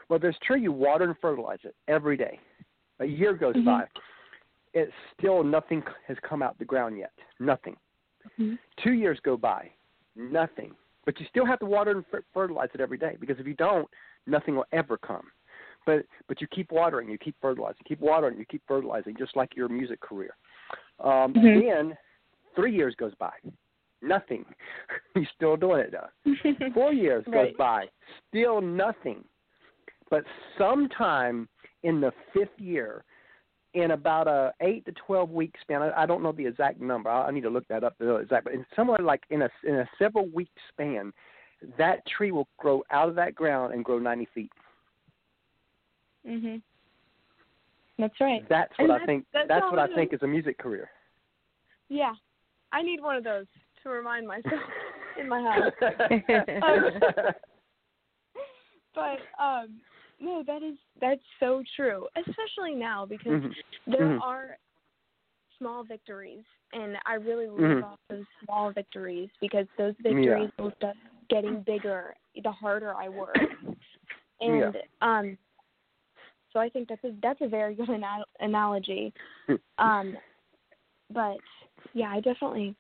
Well, 0.09 0.19
this 0.19 0.39
tree, 0.39 0.63
you 0.63 0.73
water 0.73 1.05
and 1.05 1.19
fertilize 1.19 1.65
it 1.65 1.75
every 1.89 2.17
day. 2.17 2.41
A 3.01 3.05
year 3.05 3.35
goes 3.35 3.55
Mhm. 3.57 3.65
by. 3.65 3.89
It's 4.73 4.95
still 5.17 5.45
nothing 5.45 5.83
has 6.07 6.19
come 6.21 6.43
out 6.43 6.59
the 6.59 6.65
ground 6.65 6.99
yet. 6.99 7.13
Nothing. 7.39 7.77
Mhm. 8.39 8.59
Two 8.77 8.93
years 8.93 9.21
go 9.21 9.37
by. 9.37 9.73
Nothing. 10.15 10.75
But 11.05 11.21
you 11.21 11.27
still 11.27 11.47
have 11.47 11.59
to 11.61 11.67
water 11.67 11.91
and 11.91 12.07
fer- 12.07 12.25
fertilize 12.33 12.71
it 12.75 12.81
every 12.81 12.99
day 12.99 13.17
because 13.21 13.39
if 13.39 13.47
you 13.47 13.55
don't, 13.55 13.89
nothing 14.27 14.57
will 14.57 14.67
ever 14.73 14.99
come. 14.99 15.31
But 15.87 16.05
but 16.27 16.41
you 16.43 16.47
keep 16.49 16.71
watering, 16.71 17.09
you 17.09 17.17
keep 17.17 17.35
fertilizing, 17.41 17.83
keep 17.85 18.01
watering, 18.01 18.39
you 18.39 18.45
keep 18.45 18.63
fertilizing, 18.67 19.17
just 19.17 19.37
like 19.37 19.57
your 19.57 19.69
music 19.69 20.01
career. 20.01 20.37
Um, 21.01 21.33
Mhm. 21.35 21.63
Then 21.69 21.99
three 22.55 22.75
years 22.75 22.95
goes 22.97 23.15
by, 23.17 23.33
nothing. 24.03 24.45
You're 25.15 25.25
still 25.35 25.57
doing 25.57 25.81
it 25.81 25.93
though. 25.93 26.09
Four 26.75 26.93
years 26.93 27.25
goes 27.25 27.55
by, 27.57 27.89
still 28.29 28.61
nothing. 28.61 29.25
But 30.11 30.25
sometime 30.57 31.49
in 31.83 32.01
the 32.01 32.13
fifth 32.33 32.59
year, 32.59 33.05
in 33.75 33.91
about 33.93 34.27
a 34.27 34.53
eight 34.61 34.85
to 34.87 34.93
twelve 34.93 35.31
week 35.31 35.55
span, 35.61 35.83
I, 35.83 36.03
I 36.03 36.07
don't 36.07 36.23
know 36.23 36.33
the 36.33 36.47
exact 36.47 36.81
number. 36.81 37.11
I, 37.11 37.29
I 37.29 37.31
need 37.31 37.43
to 37.43 37.51
look 37.51 37.69
that 37.69 37.85
up. 37.85 37.95
The 37.99 38.17
exact, 38.17 38.45
but 38.45 38.55
in 38.55 38.65
somewhere 38.75 38.99
like 38.99 39.23
in 39.31 39.43
a 39.43 39.51
in 39.65 39.77
a 39.77 39.89
several 39.99 40.27
week 40.29 40.49
span, 40.71 41.13
that 41.77 42.05
tree 42.07 42.33
will 42.33 42.49
grow 42.59 42.83
out 42.91 43.09
of 43.09 43.15
that 43.17 43.35
ground 43.35 43.75
and 43.75 43.85
grow 43.85 43.99
ninety 43.99 44.27
feet. 44.35 44.51
mhm. 46.27 46.63
That's 47.99 48.21
right. 48.21 48.49
That's 48.49 48.71
what 48.79 48.85
And 48.85 48.93
I 48.93 48.95
that's- 48.95 49.07
think. 49.07 49.27
that's 49.33 49.49
That's 49.49 49.65
what 49.71 49.79
I 49.81 49.87
think 49.95 50.13
is. 50.13 50.23
a 50.23 50.27
music 50.27 50.59
career. 50.59 50.91
yeah, 51.89 52.15
I 52.73 52.83
need 52.83 53.01
one 53.01 53.17
of 53.17 53.25
those 53.25 53.47
to 53.83 53.89
remind 53.89 54.27
myself 54.27 54.61
in 55.19 55.29
my 55.29 55.41
house. 55.43 55.73
But 58.95 59.19
um, 59.43 59.81
no, 60.21 60.43
that 60.47 60.63
is 60.63 60.77
that's 61.01 61.21
so 61.39 61.63
true, 61.77 62.09
especially 62.17 62.75
now 62.75 63.07
because 63.07 63.43
Mhm. 63.43 63.55
there 63.87 64.01
Mhm. 64.07 64.21
are 64.23 64.59
small 65.57 65.85
victories, 65.85 66.45
and 66.73 66.99
I 67.07 67.15
really 67.15 67.47
live 67.49 67.61
Mhm. 67.79 67.85
off 67.85 67.99
those 68.09 68.27
small 68.45 68.73
victories 68.73 69.31
because 69.41 69.69
those 69.77 69.95
victories 69.99 70.51
will 70.59 70.73
start 70.73 70.97
getting 71.29 71.63
bigger 71.63 72.17
the 72.43 72.51
harder 72.51 72.95
I 72.95 73.09
work. 73.09 73.37
And 74.41 74.77
um, 75.01 75.39
so 76.53 76.59
I 76.61 76.69
think 76.69 76.89
that's 76.89 77.05
a 77.05 77.13
that's 77.23 77.41
a 77.41 77.49
very 77.49 77.75
good 77.77 77.91
ana- 77.91 78.25
analogy. 78.41 79.13
Um, 79.79 80.17
but 81.13 81.39
yeah, 81.95 82.11
I 82.11 82.21
definitely 82.21 82.75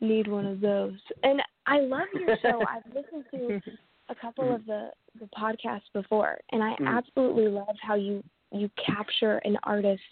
need 0.00 0.28
one 0.28 0.46
of 0.46 0.60
those. 0.60 0.98
And 1.22 1.40
I 1.66 1.80
love 1.80 2.08
your 2.18 2.36
show. 2.42 2.64
I've 2.68 2.86
listened 2.94 3.24
to 3.32 3.60
a 4.08 4.14
couple 4.14 4.54
of 4.54 4.66
the 4.66 4.90
the 5.20 5.28
podcasts 5.36 5.90
before, 5.92 6.38
and 6.52 6.62
I 6.62 6.74
Mhm. 6.80 6.86
absolutely 6.86 7.48
love 7.48 7.76
how 7.80 7.94
you 7.94 8.22
you 8.50 8.70
capture 8.76 9.38
an 9.38 9.56
artist's 9.62 10.04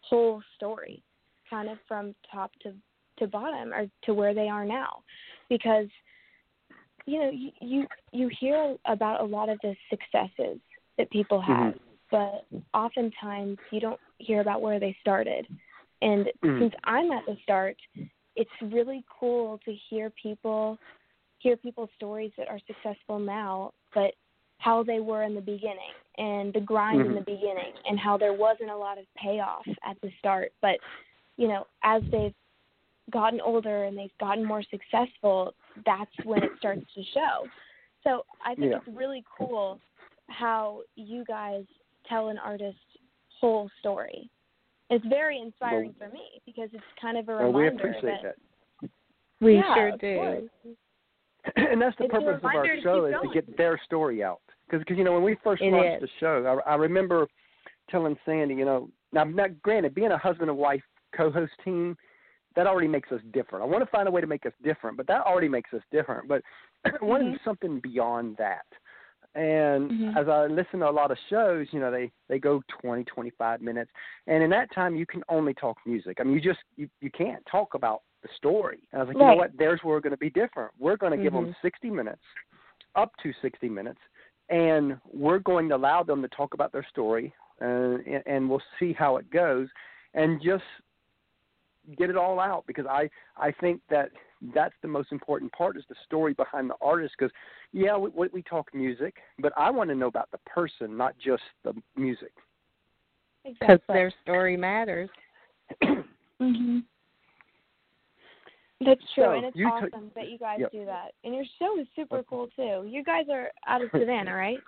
whole 0.00 0.42
story, 0.56 1.02
kind 1.48 1.68
of 1.68 1.78
from 1.86 2.14
top 2.32 2.50
to 2.62 2.74
to 3.18 3.26
bottom 3.26 3.72
or 3.72 3.88
to 4.02 4.14
where 4.14 4.34
they 4.34 4.48
are 4.48 4.64
now, 4.64 5.02
because 5.48 5.88
you 7.06 7.18
know 7.18 7.30
you 7.30 7.50
you, 7.60 7.86
you 8.12 8.28
hear 8.40 8.76
about 8.86 9.20
a 9.20 9.24
lot 9.24 9.48
of 9.48 9.58
the 9.62 9.74
successes 9.90 10.58
that 10.98 11.10
people 11.10 11.40
have, 11.40 11.74
Mhm. 11.74 11.80
But 12.10 12.46
oftentimes 12.74 13.58
you 13.70 13.80
don't 13.80 14.00
hear 14.18 14.40
about 14.40 14.62
where 14.62 14.78
they 14.78 14.96
started. 15.00 15.46
And 16.02 16.30
Mhm. 16.42 16.60
since 16.60 16.74
I'm 16.84 17.10
at 17.12 17.24
the 17.26 17.36
start, 17.42 17.76
it's 18.34 18.62
really 18.62 19.04
cool 19.08 19.58
to 19.64 19.74
hear 19.74 20.10
people 20.10 20.78
hear 21.38 21.56
people's 21.56 21.90
stories 21.94 22.32
that 22.36 22.48
are 22.48 22.58
successful 22.60 23.18
now, 23.18 23.72
but 23.92 24.14
how 24.58 24.82
they 24.82 25.00
were 25.00 25.22
in 25.22 25.34
the 25.34 25.40
beginning 25.40 25.92
and 26.18 26.52
the 26.52 26.60
grind 26.60 27.00
mm-hmm. 27.00 27.10
in 27.10 27.14
the 27.14 27.20
beginning 27.20 27.72
and 27.84 27.98
how 27.98 28.16
there 28.16 28.32
wasn't 28.32 28.70
a 28.70 28.76
lot 28.76 28.98
of 28.98 29.04
payoff 29.16 29.66
at 29.84 30.00
the 30.02 30.10
start 30.18 30.52
but 30.62 30.78
you 31.36 31.48
know 31.48 31.66
as 31.82 32.02
they've 32.10 32.34
gotten 33.10 33.40
older 33.40 33.84
and 33.84 33.96
they've 33.96 34.16
gotten 34.18 34.44
more 34.44 34.62
successful 34.70 35.54
that's 35.84 36.10
when 36.24 36.42
it 36.42 36.50
starts 36.58 36.84
to 36.94 37.02
show 37.14 37.46
so 38.02 38.24
i 38.44 38.54
think 38.54 38.72
yeah. 38.72 38.78
it's 38.78 38.96
really 38.96 39.22
cool 39.38 39.78
how 40.28 40.80
you 40.96 41.24
guys 41.24 41.64
tell 42.08 42.28
an 42.28 42.38
artist's 42.38 42.80
whole 43.40 43.70
story 43.80 44.30
it's 44.90 45.04
very 45.06 45.40
inspiring 45.40 45.94
well, 45.98 46.08
for 46.08 46.14
me 46.14 46.40
because 46.44 46.68
it's 46.72 46.84
kind 47.00 47.18
of 47.18 47.28
a 47.28 47.32
well, 47.32 47.52
reminder 47.52 47.72
we 47.72 47.88
appreciate 47.88 48.22
that, 48.22 48.36
that. 48.82 48.90
We 49.40 49.56
yeah, 49.56 49.74
sure 49.74 49.92
do. 49.98 50.48
and 51.56 51.80
that's 51.80 51.96
the 51.98 52.04
it's 52.04 52.12
purpose 52.12 52.40
of 52.42 52.44
our 52.44 52.66
show 52.82 53.06
is 53.06 53.14
to 53.22 53.34
get 53.34 53.56
their 53.56 53.80
story 53.84 54.22
out. 54.22 54.40
Because 54.68 54.84
you 54.96 55.04
know 55.04 55.12
when 55.12 55.22
we 55.22 55.36
first 55.44 55.62
it 55.62 55.72
launched 55.72 56.02
is. 56.02 56.08
the 56.08 56.08
show, 56.20 56.60
I, 56.66 56.72
I 56.72 56.74
remember 56.76 57.26
telling 57.90 58.16
Sandy, 58.24 58.54
you 58.54 58.64
know, 58.64 58.88
now, 59.12 59.24
now 59.24 59.46
granted, 59.62 59.94
being 59.94 60.10
a 60.10 60.18
husband 60.18 60.50
and 60.50 60.58
wife 60.58 60.82
co-host 61.16 61.52
team, 61.64 61.96
that 62.56 62.66
already 62.66 62.88
makes 62.88 63.12
us 63.12 63.20
different. 63.32 63.64
I 63.64 63.68
want 63.68 63.84
to 63.84 63.90
find 63.90 64.08
a 64.08 64.10
way 64.10 64.20
to 64.20 64.26
make 64.26 64.46
us 64.46 64.52
different, 64.64 64.96
but 64.96 65.06
that 65.06 65.22
already 65.22 65.48
makes 65.48 65.72
us 65.72 65.82
different. 65.92 66.28
But 66.28 66.42
I 66.84 67.04
wanted 67.04 67.26
mm-hmm. 67.26 67.44
something 67.44 67.80
beyond 67.80 68.36
that. 68.38 68.66
And 69.36 69.90
mm-hmm. 69.90 70.16
as 70.16 70.28
I 70.28 70.46
listen 70.46 70.80
to 70.80 70.88
a 70.88 70.90
lot 70.90 71.10
of 71.10 71.18
shows, 71.28 71.66
you 71.70 71.78
know, 71.78 71.90
they 71.90 72.10
they 72.28 72.38
go 72.38 72.62
20, 72.80 73.04
25 73.04 73.60
minutes, 73.60 73.90
and 74.26 74.42
in 74.42 74.48
that 74.50 74.74
time 74.74 74.96
you 74.96 75.04
can 75.04 75.22
only 75.28 75.52
talk 75.52 75.76
music. 75.84 76.16
I 76.18 76.24
mean, 76.24 76.34
you 76.34 76.40
just 76.40 76.60
you 76.76 76.88
you 77.02 77.10
can't 77.10 77.44
talk 77.50 77.74
about 77.74 78.00
the 78.22 78.30
story. 78.36 78.88
And 78.92 79.02
I 79.02 79.04
was 79.04 79.08
like, 79.08 79.22
right. 79.22 79.24
you 79.24 79.30
know 79.32 79.36
what? 79.36 79.50
There's 79.58 79.80
where 79.82 79.94
we're 79.94 80.00
going 80.00 80.12
to 80.12 80.16
be 80.16 80.30
different. 80.30 80.72
We're 80.78 80.96
going 80.96 81.12
to 81.12 81.18
mm-hmm. 81.18 81.24
give 81.24 81.32
them 81.34 81.54
60 81.60 81.90
minutes, 81.90 82.22
up 82.94 83.12
to 83.22 83.32
60 83.42 83.68
minutes, 83.68 84.00
and 84.48 84.96
we're 85.12 85.38
going 85.38 85.68
to 85.68 85.76
allow 85.76 86.02
them 86.02 86.22
to 86.22 86.28
talk 86.28 86.54
about 86.54 86.72
their 86.72 86.86
story, 86.88 87.34
uh, 87.60 87.64
and, 87.64 88.22
and 88.24 88.48
we'll 88.48 88.62
see 88.80 88.94
how 88.94 89.18
it 89.18 89.30
goes, 89.30 89.68
and 90.14 90.40
just 90.42 90.64
get 91.98 92.08
it 92.08 92.16
all 92.16 92.40
out 92.40 92.64
because 92.66 92.86
I 92.86 93.10
I 93.36 93.52
think 93.52 93.82
that 93.90 94.10
that's 94.54 94.74
the 94.82 94.88
most 94.88 95.12
important 95.12 95.50
part 95.52 95.76
is 95.76 95.84
the 95.88 95.94
story 96.04 96.34
behind 96.34 96.68
the 96.68 96.74
artist 96.80 97.14
because 97.18 97.32
yeah 97.72 97.96
we, 97.96 98.10
we 98.32 98.42
talk 98.42 98.68
music 98.74 99.14
but 99.38 99.52
I 99.56 99.70
want 99.70 99.88
to 99.90 99.94
know 99.96 100.08
about 100.08 100.30
the 100.30 100.38
person 100.46 100.96
not 100.96 101.14
just 101.18 101.42
the 101.64 101.72
music 101.96 102.32
because 103.44 103.60
exactly. 103.62 103.94
their 103.94 104.12
story 104.22 104.56
matters. 104.56 105.08
mhm. 106.40 106.82
That's 108.84 109.00
true, 109.14 109.24
So, 109.24 109.30
and 109.32 109.44
it's 109.46 109.56
you 109.56 109.66
awesome 109.68 109.90
took- 109.90 110.14
that 110.14 110.28
you 110.28 110.36
guys 110.38 110.58
yep. 110.60 110.70
do 110.70 110.84
that. 110.84 111.12
And 111.24 111.34
your 111.34 111.44
show 111.58 111.80
is 111.80 111.86
super 111.96 112.22
cool 112.28 112.48
too. 112.56 112.84
You 112.86 113.02
guys 113.04 113.24
are 113.32 113.48
out 113.66 113.82
of 113.82 113.88
Savannah, 113.98 114.34
right? 114.34 114.58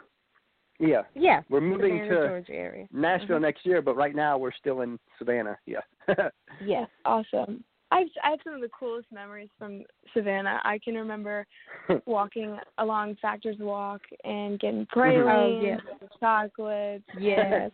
yeah 0.81 1.03
Yeah. 1.15 1.43
we're 1.51 1.61
moving 1.61 1.99
Savannah, 2.05 2.21
to 2.21 2.29
Georgia 2.29 2.53
area. 2.53 2.87
Nashville 2.93 3.39
Mhm. 3.39 3.43
next 3.43 3.67
year 3.67 3.83
but 3.83 3.97
right 3.97 4.15
now 4.15 4.39
we're 4.39 4.53
still 4.53 4.83
in 4.83 4.97
Savannah 5.19 5.59
yeah 5.67 5.81
Yes. 6.65 6.89
Awesome. 7.05 7.65
I've 7.91 8.07
I 8.23 8.31
have 8.31 8.41
some 8.45 8.55
of 8.55 8.61
the 8.61 8.69
coolest 8.79 9.07
memories 9.13 9.49
from 9.59 9.85
Savannah. 10.15 10.61
I 10.65 10.79
can 10.85 10.95
remember 10.95 11.47
walking 12.07 12.59
along 12.79 13.17
Factors 13.21 13.57
Walk 13.59 14.03
and 14.25 14.59
getting 14.61 14.87
pralines, 14.87 15.29
Oh, 15.29 15.61
yes. 15.63 15.81
and 16.01 16.11
chocolates, 16.21 17.05
Yes. 17.19 17.71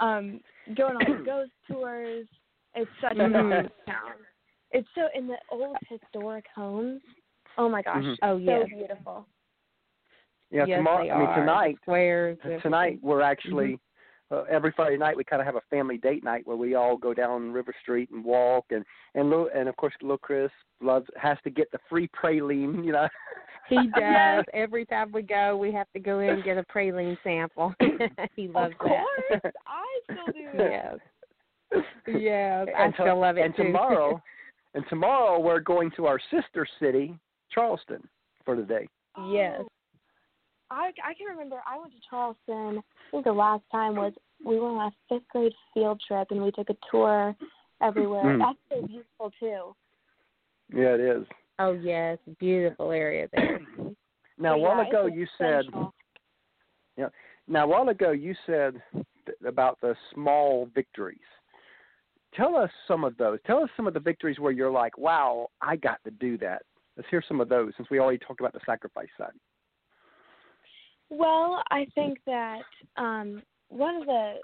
um, 0.00 0.40
going 0.76 0.96
on 0.96 1.18
the 1.18 1.22
ghost 1.26 1.50
tours. 1.70 2.26
It's 2.74 2.90
such 3.00 3.16
a 3.18 3.22
Mhm. 3.22 3.70
town. 3.86 4.12
It's 4.70 4.88
so 4.94 5.08
in 5.14 5.26
the 5.26 5.36
old 5.50 5.76
historic 5.88 6.44
homes. 6.54 7.02
Oh 7.58 7.68
my 7.68 7.82
gosh, 7.82 8.04
Mhm. 8.04 8.18
Oh 8.22 8.36
yeah, 8.36 8.60
so 8.62 8.66
beautiful. 8.66 9.26
yeah 10.50 10.64
yes, 10.66 10.78
tomorrow 10.78 11.02
they 11.04 11.10
I 11.10 11.18
mean 11.18 11.26
are. 11.26 11.40
tonight 11.40 11.74
The 11.76 11.82
squares. 11.82 12.38
everything. 12.40 12.60
tonight 12.62 12.98
we're 13.02 13.20
actually 13.22 13.72
Mm-hmm. 13.72 13.89
Uh, 14.30 14.42
every 14.50 14.72
Friday 14.76 14.96
night 14.96 15.16
we 15.16 15.24
kind 15.24 15.40
of 15.40 15.46
have 15.46 15.56
a 15.56 15.62
family 15.70 15.98
date 15.98 16.22
night 16.24 16.46
where 16.46 16.56
we 16.56 16.74
all 16.74 16.96
go 16.96 17.12
down 17.14 17.52
River 17.52 17.74
Street 17.82 18.10
and 18.10 18.24
walk 18.24 18.66
and 18.70 18.84
and 19.14 19.28
little, 19.30 19.48
and 19.54 19.68
of 19.68 19.76
course 19.76 19.94
little 20.02 20.18
Chris 20.18 20.50
loves 20.80 21.06
has 21.20 21.36
to 21.44 21.50
get 21.50 21.70
the 21.72 21.78
free 21.88 22.08
praline 22.08 22.84
you 22.84 22.92
know 22.92 23.08
He 23.68 23.76
does. 23.98 24.44
Every 24.52 24.84
time 24.84 25.12
we 25.12 25.22
go, 25.22 25.56
we 25.56 25.70
have 25.72 25.86
to 25.92 26.00
go 26.00 26.18
in 26.18 26.30
and 26.30 26.42
get 26.44 26.58
a 26.58 26.64
praline 26.64 27.16
sample. 27.22 27.72
he 28.34 28.48
loves 28.48 28.72
of 28.72 28.78
course, 28.78 29.04
that. 29.30 29.54
I 29.64 30.00
still 30.12 30.26
do 30.32 30.58
that. 30.58 30.70
yes. 31.72 31.84
Yes. 32.08 32.66
I 32.76 32.84
and 32.84 32.94
to- 32.96 33.02
still 33.02 33.20
love 33.20 33.36
it 33.36 33.42
and 33.44 33.54
too. 33.54 33.64
tomorrow 33.64 34.20
and 34.74 34.84
tomorrow 34.88 35.38
we're 35.38 35.60
going 35.60 35.90
to 35.96 36.06
our 36.06 36.18
sister 36.30 36.66
city 36.80 37.16
Charleston 37.52 38.02
for 38.44 38.56
the 38.56 38.62
day 38.62 38.88
Yes. 39.28 39.62
I 40.70 40.90
I 41.04 41.14
can 41.14 41.26
remember 41.28 41.60
I 41.66 41.78
went 41.78 41.92
to 41.92 41.98
Charleston. 42.08 42.78
I 42.78 43.10
think 43.10 43.24
the 43.24 43.32
last 43.32 43.62
time 43.70 43.96
was 43.96 44.12
we 44.44 44.58
went 44.58 44.76
on 44.76 44.92
a 44.92 44.92
fifth 45.08 45.28
grade 45.30 45.52
field 45.74 46.00
trip 46.06 46.28
and 46.30 46.42
we 46.42 46.50
took 46.52 46.70
a 46.70 46.76
tour 46.90 47.34
everywhere. 47.82 48.24
Mm. 48.24 48.38
That's 48.38 48.58
so 48.80 48.86
beautiful 48.86 49.32
too. 49.38 49.74
yeah 50.72 50.94
it 50.94 51.00
is 51.00 51.26
Oh 51.58 51.72
yes, 51.72 52.18
beautiful 52.38 52.90
area 52.90 53.28
there. 53.32 53.60
now 54.38 54.54
a 54.54 54.56
But 54.56 54.60
while 54.60 54.82
yeah, 54.82 54.88
ago 54.88 55.06
it's 55.06 55.16
you 55.16 55.26
said 55.38 55.60
essential. 55.60 55.94
Now, 57.50 57.64
a 57.64 57.66
while 57.66 57.88
ago, 57.88 58.12
you 58.12 58.34
said 58.46 58.80
th- 58.94 59.36
about 59.44 59.80
the 59.80 59.96
small 60.14 60.68
victories. 60.72 61.18
Tell 62.32 62.54
us 62.56 62.70
some 62.86 63.02
of 63.02 63.16
those. 63.16 63.40
Tell 63.44 63.58
us 63.64 63.68
some 63.76 63.88
of 63.88 63.94
the 63.94 63.98
victories 63.98 64.38
where 64.38 64.52
you're 64.52 64.70
like, 64.70 64.96
wow, 64.96 65.48
I 65.60 65.74
got 65.74 65.98
to 66.04 66.12
do 66.12 66.38
that. 66.38 66.62
Let's 66.96 67.08
hear 67.10 67.24
some 67.26 67.40
of 67.40 67.48
those 67.48 67.72
since 67.76 67.90
we 67.90 67.98
already 67.98 68.18
talked 68.18 68.38
about 68.38 68.52
the 68.52 68.60
sacrifice 68.64 69.08
side. 69.18 69.32
Well, 71.10 71.62
I 71.70 71.86
think 71.94 72.18
that 72.26 72.62
um 72.96 73.42
one 73.68 73.96
of 73.96 74.06
the 74.06 74.34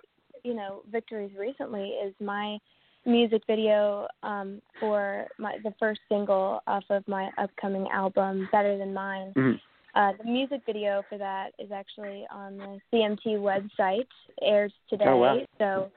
you 0.42 0.54
know 0.54 0.82
victories 0.90 1.32
recently 1.38 1.90
is 1.90 2.14
my 2.20 2.58
music 3.04 3.42
video 3.46 4.08
um 4.22 4.60
for 4.80 5.26
my 5.38 5.56
the 5.62 5.72
first 5.78 6.00
single 6.08 6.60
off 6.66 6.84
of 6.90 7.06
my 7.06 7.30
upcoming 7.38 7.86
album 7.92 8.48
Better 8.52 8.76
Than 8.76 8.92
Mine. 8.92 9.32
Mhm. 9.36 9.60
Uh 9.94 10.12
the 10.18 10.24
music 10.24 10.62
video 10.66 11.04
for 11.08 11.18
that 11.18 11.52
is 11.58 11.70
actually 11.70 12.26
on 12.30 12.56
the 12.58 12.80
CMT 12.92 13.36
website 13.38 14.06
airs 14.42 14.72
today. 14.90 15.04
Oh, 15.06 15.16
wow. 15.16 15.40
So 15.58 15.90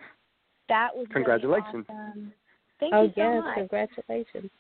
that 0.70 0.96
was 0.96 1.08
really 1.10 1.16
Congratulations. 1.16 1.86
awesome. 1.90 2.34
Thank 2.80 2.94
oh 2.94 3.04
you 3.04 3.10
so 3.10 3.22
yes, 3.22 3.42
much. 3.44 3.56
congratulations. 3.56 4.52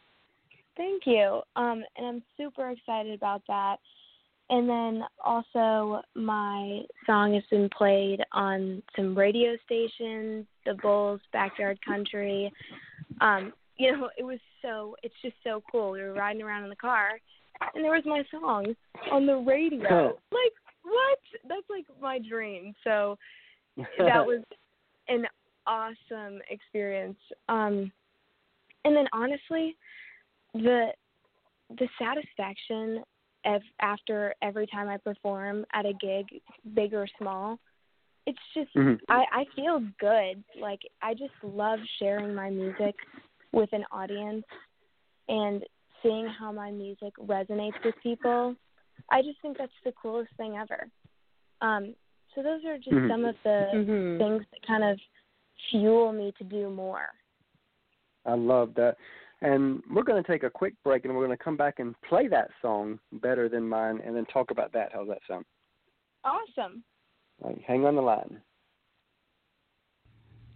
Thank 0.76 1.04
you. 1.06 1.41
Um, 1.56 1.84
and 1.98 2.06
I'm 2.08 2.24
super 2.38 2.69
excited 2.69 3.13
about 3.13 3.41
that. 3.48 3.78
And 4.49 4.67
then 4.67 5.03
also, 5.23 6.01
my 6.15 6.81
song 7.05 7.35
has 7.35 7.43
been 7.51 7.69
played 7.69 8.19
on 8.31 8.81
some 8.95 9.15
radio 9.15 9.55
stations, 9.63 10.47
the 10.65 10.73
Bulls, 10.81 11.21
Backyard 11.31 11.77
Country. 11.85 12.51
Um, 13.21 13.53
you 13.77 13.91
know, 13.91 14.09
it 14.17 14.23
was 14.23 14.39
so, 14.63 14.95
it's 15.03 15.13
just 15.21 15.35
so 15.43 15.62
cool. 15.71 15.91
We 15.91 16.01
were 16.01 16.13
riding 16.13 16.41
around 16.41 16.63
in 16.63 16.69
the 16.69 16.75
car, 16.75 17.12
and 17.75 17.83
there 17.83 17.91
was 17.91 18.03
my 18.05 18.23
song 18.31 18.73
on 19.12 19.27
the 19.27 19.38
radio. 19.38 20.17
like, 20.31 20.53
what? 20.83 21.19
That's 21.47 21.69
like 21.69 21.85
my 22.01 22.19
dream. 22.27 22.73
So 22.83 23.17
that 23.77 24.25
was 24.25 24.43
an 25.07 25.25
awesome 25.67 26.39
experience. 26.49 27.17
Um, 27.47 27.91
and 28.85 28.95
then 28.95 29.05
honestly, 29.13 29.75
the 30.53 30.88
the 31.77 31.88
satisfaction 31.99 33.03
of 33.45 33.62
after 33.82 34.34
every 34.41 34.67
time 34.67 34.89
I 34.89 34.97
perform 34.97 35.65
at 35.73 35.86
a 35.86 35.93
gig, 35.93 36.25
big 36.73 36.93
or 36.93 37.08
small, 37.17 37.60
it's 38.25 38.39
just 38.54 38.73
Mhm. 38.75 38.99
I 39.10 39.25
I 39.32 39.45
feel 39.56 39.80
good. 39.99 40.43
Like 40.60 40.82
I 41.02 41.13
just 41.13 41.34
love 41.43 41.80
sharing 41.97 42.36
my 42.36 42.49
music 42.49 42.95
with 43.52 43.71
an 43.73 43.86
audience 43.91 44.45
and 45.28 45.63
seeing 46.04 46.28
how 46.28 46.52
my 46.52 46.71
music 46.71 47.13
resonates 47.17 47.84
with 47.84 47.95
people. 48.02 48.56
I 49.12 49.21
just 49.21 49.41
think 49.41 49.58
that's 49.58 49.71
the 49.84 49.93
coolest 49.93 50.32
thing 50.38 50.58
ever. 50.58 50.89
Um 51.62 51.95
so 52.36 52.43
those 52.43 52.63
are 52.65 52.78
just 52.78 52.91
Mhm. 52.91 53.10
some 53.10 53.25
of 53.25 53.36
the 53.43 53.71
Mhm. 53.73 54.17
things 54.19 54.45
that 54.52 54.62
kind 54.67 54.84
of 54.84 54.99
fuel 55.69 56.12
me 56.12 56.32
to 56.38 56.43
do 56.43 56.69
more. 56.69 57.10
I 58.25 58.36
love 58.36 58.73
that. 58.75 58.97
And 59.41 59.82
we're 59.89 60.04
going 60.04 60.21
to 60.21 60.32
take 60.32 60.43
a 60.43 60.49
quick 60.49 60.73
break 60.84 61.06
and 61.06 61.15
we're 61.15 61.25
going 61.25 61.38
to 61.38 61.43
come 61.43 61.56
back 61.56 61.80
and 61.80 61.95
play 62.02 62.28
that 62.28 62.49
song, 62.62 62.99
Better 63.13 63.47
Than 63.47 63.67
Mine, 63.67 64.02
and 64.06 64.13
then 64.15 64.25
talk 64.25 64.52
about 64.52 64.73
that. 64.73 64.89
How's 64.93 65.08
that 65.08 65.21
sound? 65.28 65.45
Awesome. 66.25 66.84
All 67.41 67.52
right, 67.52 67.62
hang 67.65 67.86
on 67.86 67.95
the 67.95 68.02
line. 68.02 68.41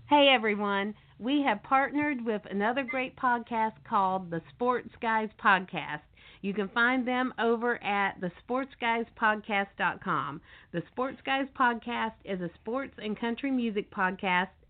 Hey 0.10 0.28
everyone, 0.30 0.94
we 1.18 1.42
have 1.44 1.64
partnered 1.64 2.26
with 2.26 2.42
another 2.52 2.84
great 2.84 3.16
podcast 3.16 3.76
called 3.88 4.30
the 4.30 4.42
Sports 4.54 4.90
Guys 5.02 5.30
Podcast. 5.44 6.02
You 6.42 6.54
can 6.54 6.68
find 6.68 7.08
them 7.08 7.34
over 7.40 7.82
at 7.82 8.20
thesportsguyspodcast.com. 8.20 10.42
The 10.74 10.84
Sports 10.92 11.22
Guys 11.26 11.48
Podcast 11.58 12.16
is 12.26 12.42
a 12.42 12.50
sports 12.56 12.96
and 13.02 13.18
country 13.18 13.50
music 13.50 13.90
podcast 13.92 14.50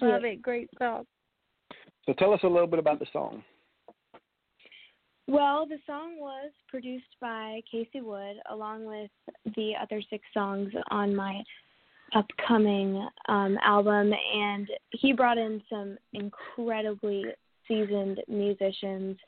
Yes, 0.00 0.10
Thank 0.10 0.12
love 0.12 0.24
it. 0.24 0.42
Great 0.42 0.70
song. 0.78 1.04
So 2.04 2.12
tell 2.14 2.32
us 2.32 2.40
a 2.42 2.48
little 2.48 2.66
bit 2.68 2.78
about 2.78 2.98
the 2.98 3.06
song. 3.12 3.42
Well, 5.28 5.66
the 5.66 5.78
song 5.86 6.18
was 6.20 6.52
produced 6.68 7.16
by 7.20 7.60
Casey 7.70 8.00
Wood 8.00 8.36
along 8.50 8.84
with 8.84 9.10
the 9.56 9.72
other 9.80 10.00
six 10.08 10.22
songs 10.32 10.72
on 10.90 11.16
my 11.16 11.42
upcoming 12.14 13.08
um, 13.28 13.58
album, 13.64 14.12
and 14.34 14.68
he 14.90 15.12
brought 15.12 15.38
in 15.38 15.60
some 15.68 15.98
incredibly 16.12 17.24
seasoned 17.66 18.22
musicians 18.28 19.18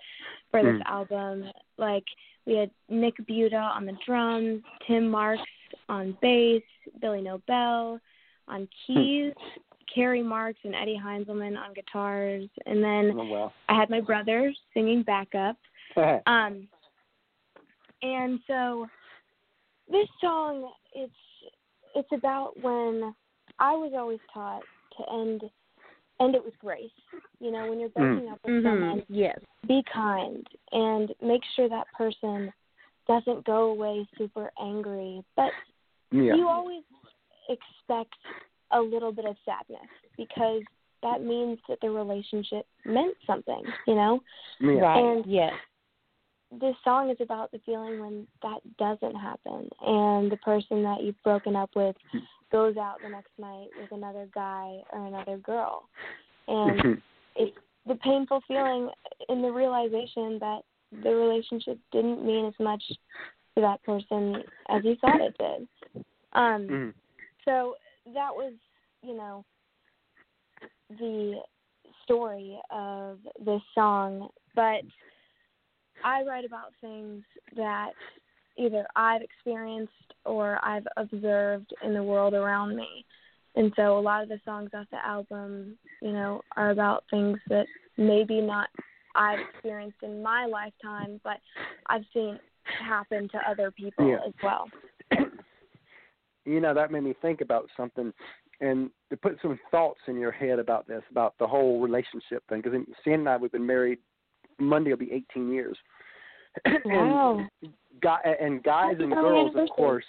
for 0.52 0.62
this 0.62 0.81
Mm. 0.81 0.87
album. 0.87 1.50
Like 1.76 2.04
we 2.46 2.54
had 2.54 2.70
Nick 2.88 3.16
Buda 3.26 3.57
on 3.57 3.85
the 3.85 3.98
drums, 4.07 4.62
Tim 4.87 5.09
Marks 5.09 5.42
on 5.88 6.16
bass, 6.22 6.62
Billy 7.00 7.20
Nobel 7.20 7.98
on 8.46 8.68
keys, 8.87 9.35
Kerry 9.94 10.22
Marx 10.22 10.59
and 10.64 10.74
Eddie 10.74 11.01
Heinzelman 11.03 11.57
on 11.57 11.74
guitars, 11.74 12.48
and 12.66 12.83
then 12.83 13.18
Oh, 13.18 13.24
well. 13.24 13.53
I 13.68 13.74
had 13.74 13.90
my 13.90 14.01
brother 14.01 14.53
singing 14.74 15.03
backup. 15.03 15.57
Um, 16.27 16.68
and 18.03 18.38
so 18.46 18.87
this 19.90 20.07
song, 20.20 20.70
it's 20.94 21.12
it's 21.96 22.12
about 22.12 22.53
when 22.62 23.14
I 23.59 23.72
was 23.72 23.92
always 23.96 24.20
taught 24.33 24.62
to 24.96 25.12
end 25.12 25.42
end 26.20 26.35
it 26.35 26.44
with 26.44 26.57
grace. 26.59 26.90
You 27.40 27.51
know, 27.51 27.66
when 27.66 27.81
you're 27.81 27.88
breaking 27.88 28.29
up 28.31 28.38
with 28.44 28.53
Mhm. 28.53 28.62
someone, 28.62 29.03
Yes. 29.09 29.38
be 29.66 29.83
kind 29.92 30.46
and 30.72 31.12
make 31.20 31.42
sure 31.57 31.68
that 31.68 31.90
person 31.92 32.53
doesn't 33.09 33.44
go 33.44 33.70
away 33.70 34.07
super 34.16 34.53
angry, 34.61 35.24
but 35.35 35.53
Yeah. 36.12 36.35
you 36.35 36.48
always 36.48 36.85
expect 37.48 38.14
a 38.72 38.81
little 38.81 39.12
bit 39.12 39.24
of 39.24 39.37
sadness 39.44 39.88
because 40.16 40.62
that 41.02 41.22
means 41.22 41.59
that 41.68 41.78
the 41.81 41.90
relationship 41.90 42.66
meant 42.85 43.14
something, 43.26 43.62
you 43.87 43.94
know? 43.94 44.20
Right. 44.61 44.98
And- 44.98 45.26
yes. 45.26 45.54
This 46.50 46.74
song 46.83 47.11
is 47.11 47.18
about 47.20 47.50
the 47.52 47.59
feeling 47.66 47.98
when 48.00 48.26
that 48.42 48.61
doesn't 48.78 49.14
happen 49.14 49.68
and 49.83 50.33
the 50.33 50.38
person 50.38 50.83
that 50.83 51.02
you've 51.02 51.22
broken 51.22 51.54
up 51.54 51.68
with 51.76 51.94
goes 52.50 52.78
out 52.78 53.02
the 53.02 53.09
next 53.11 53.33
night 53.38 53.68
with 53.78 53.92
another 53.92 54.26
guy 54.35 54.78
or 54.92 55.07
another 55.07 55.37
girl. 55.37 55.88
And 56.48 57.02
it's 57.37 57.54
the 57.87 57.96
painful 57.96 58.40
feeling 58.48 58.88
in 59.28 59.42
the 59.42 59.50
realization 59.52 60.38
that 60.40 60.61
the 61.02 61.11
relationship 61.14 61.78
didn't 61.92 62.24
mean 62.24 62.46
as 62.46 62.54
much 62.59 62.83
to 63.54 63.61
that 63.61 63.83
person 63.83 64.42
as 64.70 64.83
you 64.85 64.96
thought 65.02 65.20
it 65.20 65.37
did. 65.38 65.68
Um 66.33 66.66
Mhm. 66.68 66.94
so 67.44 67.74
that 68.14 68.35
was, 68.35 68.55
you 69.03 69.16
know, 69.16 69.44
the 70.90 71.40
story 72.05 72.59
of 72.71 73.18
this 73.44 73.61
song, 73.75 74.29
but 74.55 74.83
I 76.05 76.23
write 76.23 76.44
about 76.44 76.73
things 76.81 77.23
that 77.57 77.90
either 78.57 78.87
I've 78.97 79.23
experienced 79.23 79.92
or 80.25 80.59
I've 80.64 80.87
observed 80.97 81.73
in 81.85 81.94
the 81.94 82.03
world 82.03 82.35
around 82.35 82.77
me. 82.77 83.05
And 83.55 83.73
so 83.77 83.99
a 83.99 84.01
lot 84.01 84.23
of 84.23 84.29
the 84.29 84.40
songs 84.44 84.71
off 84.75 84.87
the 84.90 85.05
album, 85.05 85.77
you 86.01 86.12
know, 86.12 86.42
are 86.57 86.71
about 86.71 87.05
things 87.11 87.38
that 87.49 87.66
maybe 87.97 88.40
not 88.40 88.68
I've 89.14 89.40
experienced 89.40 89.99
in 90.03 90.23
my 90.23 90.47
lifetime, 90.47 91.21
but 91.25 91.38
I've 91.87 92.05
seen 92.12 92.38
happen 92.64 93.29
to 93.31 93.38
other 93.51 93.71
people 93.71 94.09
Yeah. 94.09 94.21
as 94.27 94.35
well. 94.42 94.68
You 96.48 96.61
know 96.61 96.74
that 96.74 96.90
made 96.90 97.02
me 97.04 97.14
think 97.20 97.40
about 97.40 97.68
something 97.76 98.12
and 98.61 98.90
to 99.11 99.16
put 99.16 99.38
some 99.40 99.58
thoughts 99.70 100.00
in 100.08 100.16
your 100.18 100.32
head 100.32 100.58
about 100.58 100.87
this 100.88 101.02
about 101.11 101.34
the 101.38 101.46
whole 101.46 101.80
relationship 101.80 102.42
thing 102.48 102.61
because 102.62 102.78
Sandy 103.04 103.20
and 103.20 103.28
I 103.28 103.37
we've 103.37 103.52
been 103.52 103.66
married 103.66 103.98
Monday 104.58 104.90
will 104.90 104.96
be 104.98 105.12
18 105.12 105.52
years 105.52 105.76
Wow. 106.84 107.46
and 107.62 107.72
guy 108.02 108.18
and 108.40 108.62
guys 108.62 108.92
Happy 108.92 109.04
and 109.04 109.12
girls 109.14 109.52
of 109.54 109.68
course 109.70 110.04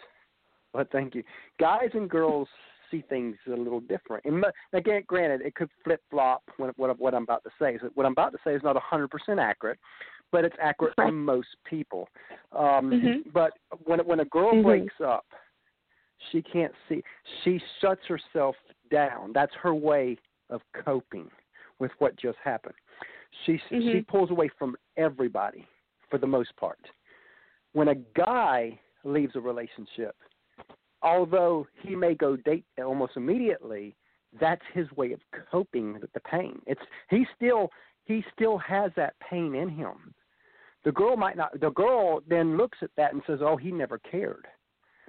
well 0.73 0.86
thank 0.91 1.15
you 1.15 1.23
guys 1.60 1.89
and 1.93 2.10
girls 2.10 2.47
see 2.89 3.04
things 3.08 3.36
a 3.47 3.52
little 3.52 3.82
different 3.82 4.25
and 4.25 4.43
again 4.73 5.04
granted 5.06 5.41
it 5.41 5.54
could 5.56 5.69
flip 5.84 6.02
flop 6.10 6.41
when 6.58 6.71
what 6.78 6.97
what 6.99 7.13
I'm 7.13 7.23
about 7.23 7.43
to 7.43 7.52
say 7.62 7.78
so 7.80 7.89
what 7.93 8.06
I'm 8.06 8.13
about 8.13 8.32
to 8.32 8.39
say 8.43 8.54
is 8.56 8.63
not 8.63 8.75
100% 8.75 9.10
accurate 9.39 9.80
but 10.32 10.45
it's 10.45 10.56
accurate 10.62 10.93
Right. 10.97 11.08
for 11.08 11.12
most 11.12 11.49
people 11.69 12.08
um 12.52 12.91
Mhm. 12.91 13.32
but 13.34 13.52
when 13.84 13.99
when 14.08 14.21
a 14.21 14.25
girl 14.25 14.54
Mhm. 14.54 14.63
breaks 14.63 15.02
up 15.02 15.25
she 16.32 16.42
can't 16.42 16.74
see. 16.88 17.04
She 17.44 17.62
shuts 17.82 18.02
herself 18.08 18.56
down. 18.92 19.32
That's 19.34 19.54
her 19.62 19.74
way 19.74 20.18
of 20.50 20.62
coping 20.84 21.30
with 21.80 21.92
what 22.00 22.16
just 22.18 22.38
happened. 22.44 22.76
She 23.46 23.58
she 23.70 23.76
Mhm. 23.76 24.08
pulls 24.08 24.32
away 24.32 24.50
from 24.50 24.76
everybody 24.98 25.68
for 26.10 26.18
the 26.18 26.28
most 26.28 26.56
part. 26.56 26.80
When 27.74 27.90
a 27.90 27.96
guy 27.96 28.80
leaves 29.04 29.36
a 29.36 29.42
relationship 29.42 30.16
although 31.02 31.68
he 31.82 31.96
may 31.96 32.14
go 32.14 32.36
date 32.36 32.66
almost 32.78 33.16
immediately 33.16 33.96
that's 34.40 34.62
his 34.74 34.92
way 34.92 35.12
of 35.12 35.20
coping 35.50 36.00
with 36.00 36.12
the 36.14 36.20
pain. 36.20 36.62
It's 36.68 36.82
he 37.10 37.26
still 37.36 37.72
he 38.06 38.24
still 38.34 38.58
has 38.60 38.92
that 38.96 39.16
pain 39.20 39.56
in 39.56 39.70
him. 39.70 40.14
The 40.84 40.92
girl 40.92 41.18
might 41.18 41.36
not 41.36 41.60
the 41.60 41.72
girl 41.72 42.22
then 42.28 42.58
looks 42.58 42.78
at 42.82 42.92
that 42.98 43.14
and 43.14 43.24
says 43.26 43.40
oh 43.42 43.58
he 43.58 43.72
never 43.72 43.98
cared 44.00 44.48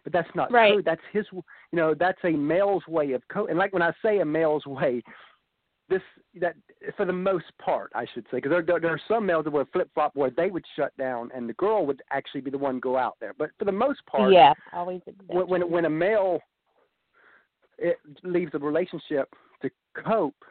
but 0.05 0.13
that's 0.13 0.29
not 0.35 0.51
Right. 0.53 0.75
true 0.75 0.83
that's 0.83 1.01
his 1.13 1.27
you 1.33 1.43
know 1.73 1.95
that's 1.95 2.19
a 2.25 2.31
male's 2.31 2.87
way 2.89 3.13
of 3.13 3.23
co 3.29 3.47
and 3.47 3.59
like 3.59 3.73
when 3.73 3.83
i 3.83 3.93
say 4.03 4.21
a 4.21 4.25
male's 4.25 4.67
way 4.67 5.03
this 5.89 6.03
that 6.41 6.55
for 6.97 7.05
the 7.05 7.13
most 7.13 7.47
part 7.61 7.91
i 7.95 8.07
should 8.15 8.25
say 8.25 8.39
because 8.39 8.51
there, 8.51 8.63
there 8.63 8.81
there 8.81 8.93
are 8.93 9.01
some 9.09 9.27
males 9.27 9.45
that 9.45 9.51
would 9.53 9.67
flip 9.73 9.91
flop 9.95 10.15
where 10.15 10.31
they 10.31 10.51
would 10.51 10.65
shut 10.77 10.97
down 10.97 11.31
and 11.35 11.49
the 11.49 11.55
girl 11.55 11.85
would 11.85 12.01
actually 12.13 12.41
be 12.41 12.51
the 12.51 12.59
one 12.59 12.79
go 12.79 12.97
out 12.97 13.17
there 13.21 13.35
but 13.37 13.51
for 13.59 13.65
the 13.65 13.73
most 13.73 14.05
part 14.07 14.33
Yeah. 14.33 14.55
Always 14.73 15.01
when 15.27 15.49
when, 15.49 15.71
when 15.71 15.85
a 15.85 15.91
male 15.91 16.41
it 17.79 17.99
leaves 18.23 18.53
a 18.55 18.59
relationship 18.59 19.35
to 19.63 19.71
cope 19.95 20.45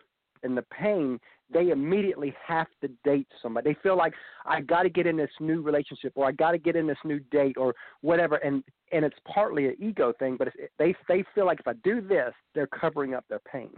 in 0.44 0.56
the 0.56 0.64
pain, 0.64 1.20
they 1.52 1.70
immediately 1.70 2.34
have 2.46 2.68
to 2.82 2.90
date 3.04 3.28
somebody. 3.42 3.72
They 3.74 3.80
feel 3.82 3.98
like 3.98 4.14
I 4.46 4.62
got 4.62 4.84
to 4.84 4.90
get 4.90 5.08
in 5.08 5.18
this 5.18 5.32
new 5.40 5.62
relationship, 5.62 6.14
or 6.16 6.28
I 6.28 6.32
got 6.32 6.52
to 6.52 6.58
get 6.58 6.76
in 6.76 6.88
this 6.88 6.98
new 7.04 7.20
date, 7.32 7.58
or 7.58 7.74
whatever. 8.02 8.36
And 8.38 8.64
and 8.92 9.04
it's 9.04 9.18
partly 9.32 9.68
an 9.68 9.76
ego 9.80 10.14
thing, 10.20 10.36
but 10.38 10.48
it's, 10.48 10.58
they 10.78 10.96
they 11.08 11.24
feel 11.34 11.46
like 11.46 11.60
if 11.60 11.68
I 11.68 11.74
do 11.84 12.02
this, 12.02 12.34
they're 12.54 12.68
covering 12.68 13.14
up 13.14 13.26
their 13.30 13.42
pain. 13.52 13.70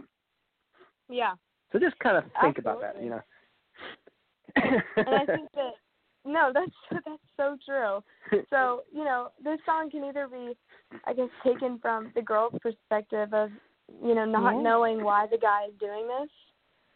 Yeah. 1.08 1.34
So 1.72 1.78
just 1.78 1.98
kind 1.98 2.16
of 2.16 2.24
think 2.42 2.58
about 2.58 2.80
that, 2.82 3.02
you 3.02 3.10
know. 3.10 3.20
and 4.56 4.82
I 5.08 5.24
think 5.26 5.48
that 5.54 5.72
no, 6.24 6.52
that's 6.54 7.02
that's 7.04 7.22
so 7.36 7.56
true. 7.66 8.44
So 8.50 8.82
you 8.92 9.04
know, 9.04 9.30
this 9.42 9.58
song 9.66 9.90
can 9.90 10.04
either 10.04 10.28
be, 10.28 10.52
I 11.06 11.14
guess, 11.14 11.28
taken 11.44 11.78
from 11.80 12.12
the 12.14 12.22
girl's 12.22 12.54
perspective 12.60 13.32
of 13.34 13.50
you 14.02 14.14
know 14.14 14.24
not 14.24 14.54
Yeah. 14.56 14.62
knowing 14.62 15.02
why 15.02 15.26
the 15.30 15.38
guy 15.38 15.66
is 15.68 15.74
doing 15.80 16.06
this, 16.06 16.30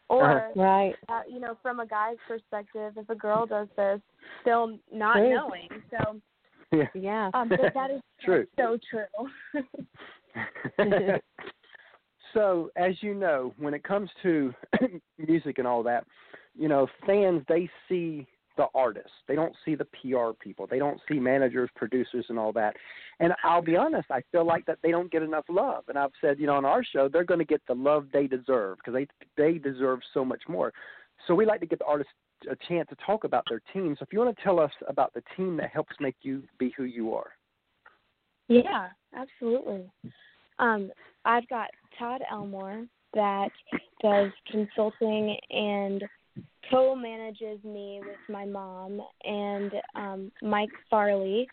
or 0.09 0.51
Right. 0.55 0.95
uh, 1.09 1.21
you 1.29 1.39
know 1.39 1.57
from 1.61 1.79
a 1.79 1.85
guy's 1.85 2.17
perspective 2.27 2.93
if 2.97 3.09
a 3.09 3.15
girl 3.15 3.45
does 3.45 3.67
this, 3.75 4.01
still 4.41 4.77
not 4.91 5.17
True. 5.17 5.35
knowing. 5.35 5.69
So 5.91 6.21
yeah. 6.71 6.85
Yeah. 6.93 7.29
um, 7.33 7.49
but 7.49 7.73
that 7.73 7.91
is 7.91 8.01
True. 8.21 8.45
so 8.57 8.77
true. 8.89 9.05
so, 12.33 12.69
as 12.75 12.93
you 13.01 13.13
know, 13.13 13.53
when 13.57 13.73
it 13.73 13.83
comes 13.83 14.09
to 14.23 14.53
music 15.17 15.57
and 15.59 15.67
all 15.67 15.83
that, 15.83 16.05
you 16.55 16.67
know, 16.67 16.87
fans 17.05 17.43
they 17.47 17.69
see 17.87 18.27
the 18.57 18.67
artists. 18.75 19.11
They 19.27 19.35
don't 19.35 19.55
see 19.63 19.75
the 19.75 19.85
PR 19.85 20.31
people. 20.39 20.67
They 20.67 20.79
don't 20.79 20.99
see 21.09 21.19
managers, 21.19 21.69
producers, 21.75 22.25
and 22.29 22.37
all 22.37 22.51
that. 22.53 22.75
And 23.19 23.33
I'll 23.43 23.61
be 23.61 23.77
honest, 23.77 24.09
I 24.11 24.21
feel 24.31 24.45
like 24.45 24.65
that 24.65 24.79
they 24.83 24.91
don't 24.91 25.11
get 25.11 25.23
enough 25.23 25.45
love. 25.49 25.85
And 25.87 25.97
I've 25.97 26.11
said, 26.19 26.39
you 26.39 26.47
know, 26.47 26.55
on 26.55 26.65
our 26.65 26.83
show, 26.83 27.07
they're 27.07 27.23
going 27.23 27.39
to 27.39 27.45
get 27.45 27.61
the 27.67 27.75
love 27.75 28.07
they 28.11 28.27
deserve 28.27 28.77
because 28.77 28.93
they 28.93 29.07
they 29.41 29.57
deserve 29.57 29.99
so 30.13 30.25
much 30.25 30.41
more. 30.49 30.73
So 31.25 31.35
we 31.35 31.45
like 31.45 31.61
to 31.61 31.65
give 31.65 31.79
the 31.79 31.85
artists 31.85 32.11
a 32.51 32.55
chance 32.67 32.87
to 32.89 32.95
talk 33.05 33.23
about 33.23 33.45
their 33.49 33.61
team. 33.73 33.95
So 33.97 34.03
if 34.03 34.13
you 34.13 34.19
want 34.19 34.35
to 34.35 34.43
tell 34.43 34.59
us 34.59 34.71
about 34.87 35.13
the 35.13 35.23
team 35.35 35.57
that 35.57 35.71
helps 35.71 35.95
make 35.99 36.15
you 36.21 36.43
be 36.59 36.73
who 36.77 36.83
you 36.83 37.13
are. 37.13 37.31
Yeah, 38.47 38.89
absolutely. 39.15 39.89
Um, 40.59 40.91
I've 41.25 41.47
got 41.49 41.69
Todd 41.97 42.21
Elmore 42.31 42.85
that 43.13 43.49
does 44.01 44.31
consulting 44.51 45.37
and 45.49 46.03
co-manages 46.69 47.63
me 47.63 48.01
with 48.01 48.17
my 48.29 48.45
mom, 48.45 49.01
and 49.23 49.71
um, 49.95 50.31
Mike 50.41 50.69
Farley, 50.89 51.47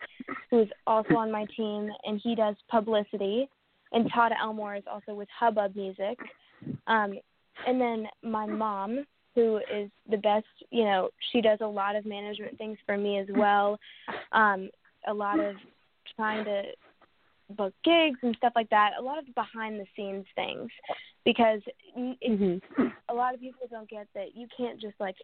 who's 0.49 0.67
also 0.85 1.15
on 1.15 1.31
my 1.31 1.45
team, 1.55 1.89
and 2.03 2.19
he 2.23 2.35
does 2.35 2.55
publicity. 2.69 3.49
And 3.91 4.09
Todd 4.13 4.33
Elmore 4.41 4.75
is 4.75 4.83
also 4.91 5.13
with 5.13 5.29
Hubbub 5.39 5.75
Music. 5.75 6.17
Um, 6.87 7.13
and 7.65 7.79
then 7.79 8.07
my 8.23 8.45
mom, 8.45 9.05
who 9.35 9.57
is 9.73 9.89
the 10.09 10.17
best, 10.17 10.45
you 10.69 10.83
know, 10.83 11.09
she 11.31 11.41
does 11.41 11.59
a 11.61 11.67
lot 11.67 11.95
of 11.95 12.05
management 12.05 12.57
things 12.57 12.77
for 12.85 12.97
me 12.97 13.19
as 13.19 13.27
well. 13.29 13.77
Um, 14.31 14.69
a 15.07 15.13
lot 15.13 15.39
of 15.39 15.55
trying 16.15 16.43
to 16.45 16.63
book 17.49 17.73
gigs 17.83 18.19
and 18.23 18.35
stuff 18.37 18.53
like 18.55 18.69
that. 18.69 18.91
A 18.97 19.01
lot 19.01 19.19
of 19.19 19.33
behind 19.35 19.79
the 19.79 19.85
scenes 19.95 20.25
things 20.35 20.71
because 21.23 21.61
Mhm. 21.95 22.61
a 23.09 23.13
lot 23.13 23.33
of 23.33 23.39
people 23.39 23.67
don't 23.67 23.89
get 23.89 24.07
that 24.13 24.35
you 24.35 24.47
can't 24.55 24.79
just 24.79 24.99
like. 24.99 25.15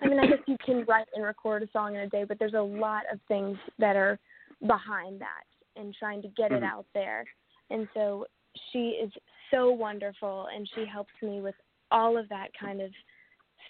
I 0.00 0.08
mean, 0.08 0.18
I 0.18 0.26
guess 0.26 0.40
you 0.46 0.58
can 0.58 0.84
write 0.84 1.08
and 1.14 1.24
record 1.24 1.62
a 1.62 1.70
song 1.70 1.94
in 1.94 2.00
a 2.00 2.08
day, 2.08 2.24
but 2.24 2.38
there's 2.38 2.54
a 2.54 2.60
lot 2.60 3.04
of 3.10 3.20
things 3.22 3.58
that 3.78 3.96
are 3.96 4.18
behind 4.66 5.20
that 5.20 5.44
and 5.76 5.94
trying 5.94 6.22
to 6.22 6.28
get 6.28 6.52
it 6.52 6.62
Mhm. 6.62 6.70
out 6.70 6.86
there. 6.92 7.24
And 7.70 7.88
so 7.94 8.26
she 8.70 8.90
is 8.90 9.12
so 9.50 9.70
wonderful, 9.70 10.46
and 10.46 10.68
she 10.68 10.84
helps 10.84 11.12
me 11.22 11.40
with 11.40 11.54
all 11.90 12.16
of 12.18 12.28
that 12.28 12.52
kind 12.54 12.80
of 12.80 12.92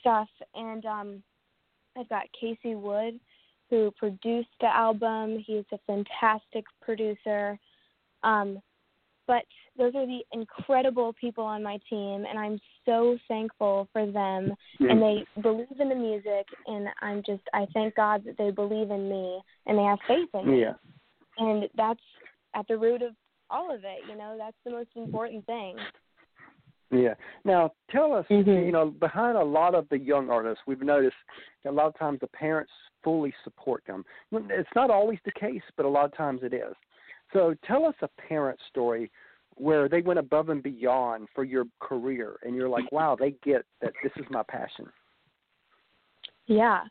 stuff. 0.01 0.29
And 0.55 0.85
um, 0.87 1.23
I've 1.97 2.09
got 2.09 2.31
Casey 2.33 2.75
Wood, 2.75 3.21
who 3.71 3.91
produced 3.93 4.51
the 4.61 4.67
album. 4.67 5.39
He's 5.39 5.65
a 5.73 5.79
fantastic 5.87 6.65
producer. 6.81 7.59
Um, 8.23 8.61
but 9.27 9.45
those 9.79 9.95
are 9.95 10.07
the 10.07 10.21
incredible 10.33 11.15
people 11.15 11.45
on 11.45 11.63
my 11.63 11.79
team, 11.89 12.27
and 12.29 12.39
I'm 12.39 12.61
so 12.85 13.17
thankful 13.29 13.89
for 13.93 14.05
them. 14.07 14.53
And 14.81 15.01
they 15.01 15.25
believe 15.41 15.81
in 15.81 15.89
the 15.89 15.95
music, 15.95 16.47
and 16.67 16.89
I'm 17.01 17.23
just 17.25 17.43
I 17.55 17.67
thank 17.73 17.95
God 17.95 18.25
that 18.27 18.37
they 18.37 18.51
believe 18.51 18.91
in 18.91 19.09
me 19.09 19.41
and 19.67 19.79
they 19.79 19.83
have 19.85 19.99
faith 20.09 20.29
in 20.35 20.51
me. 20.51 20.61
Yeah. 20.61 20.75
And 21.39 21.69
that's 21.77 22.01
at 22.55 22.67
the 22.69 22.77
root 22.77 23.03
of 23.03 23.15
all 23.49 23.73
of 23.75 23.85
it. 23.85 24.01
You 24.09 24.17
know, 24.17 24.35
that's 24.37 24.57
the 24.65 24.73
most 24.73 24.91
important 24.97 25.47
thing. 25.47 25.77
Yeah. 26.91 27.15
Now, 27.45 27.73
tell 27.91 28.13
us, 28.13 28.27
Mhm. 28.27 28.67
you 28.67 28.73
know, 28.73 28.91
behind 28.91 29.39
a 29.39 29.45
lot 29.45 29.75
of 29.75 29.89
the 29.89 29.99
young 29.99 30.29
artists, 30.29 30.63
we've 30.67 30.83
noticed 30.83 31.17
that 31.63 31.71
a 31.71 31.73
lot 31.73 31.87
of 31.87 31.95
times 31.95 32.21
the 32.21 32.27
parents 32.29 32.73
fully 33.03 33.33
support 33.45 33.83
them. 33.87 34.05
It's 34.31 34.75
not 34.75 34.91
always 34.91 35.19
the 35.25 35.33
case, 35.33 35.63
but 35.77 35.87
a 35.87 35.89
lot 35.89 36.05
of 36.05 36.13
times 36.13 36.43
it 36.43 36.53
is. 36.53 36.75
So 37.33 37.55
tell 37.67 37.87
us 37.87 37.95
a 38.03 38.09
parent 38.29 38.59
story 38.69 39.11
where 39.57 39.89
they 39.89 40.01
went 40.01 40.19
above 40.19 40.49
and 40.49 40.63
beyond 40.63 41.29
for 41.35 41.45
your 41.45 41.65
career, 41.81 42.37
and 42.43 42.55
you're 42.55 42.69
like, 42.69 42.91
wow, 42.91 43.17
they 43.19 43.35
get 43.45 43.65
that 43.81 43.93
this 44.03 44.13
is 44.17 44.25
my 44.31 44.43
passion. 44.49 44.87
Yeah. 46.47 46.83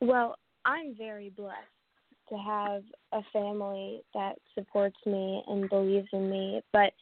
Well, 0.00 0.36
I'm 0.64 0.94
very 0.96 1.30
blessed 1.30 1.56
to 2.28 2.36
have 2.36 2.82
a 3.12 3.22
family 3.32 4.02
that 4.14 4.34
supports 4.54 4.96
me 5.06 5.42
and 5.48 5.68
believes 5.68 6.08
in 6.12 6.30
me, 6.30 6.62
but 6.72 6.92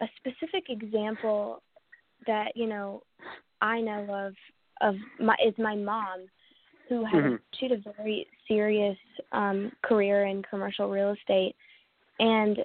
a 0.00 0.06
specific 0.16 0.64
example 0.68 1.62
that, 2.26 2.52
you 2.54 2.66
know, 2.66 3.02
I 3.60 3.80
know 3.80 4.06
of 4.08 4.34
of 4.80 4.94
my 5.18 5.36
is 5.46 5.54
my 5.58 5.74
mom 5.74 6.26
who 6.90 7.04
had 7.04 7.22
Mhm. 7.22 7.40
she 7.52 7.72
a 7.72 7.76
very 7.96 8.26
serious 8.46 8.98
um 9.32 9.72
career 9.82 10.24
in 10.26 10.42
commercial 10.42 10.90
real 10.90 11.10
estate 11.12 11.54
and 12.18 12.62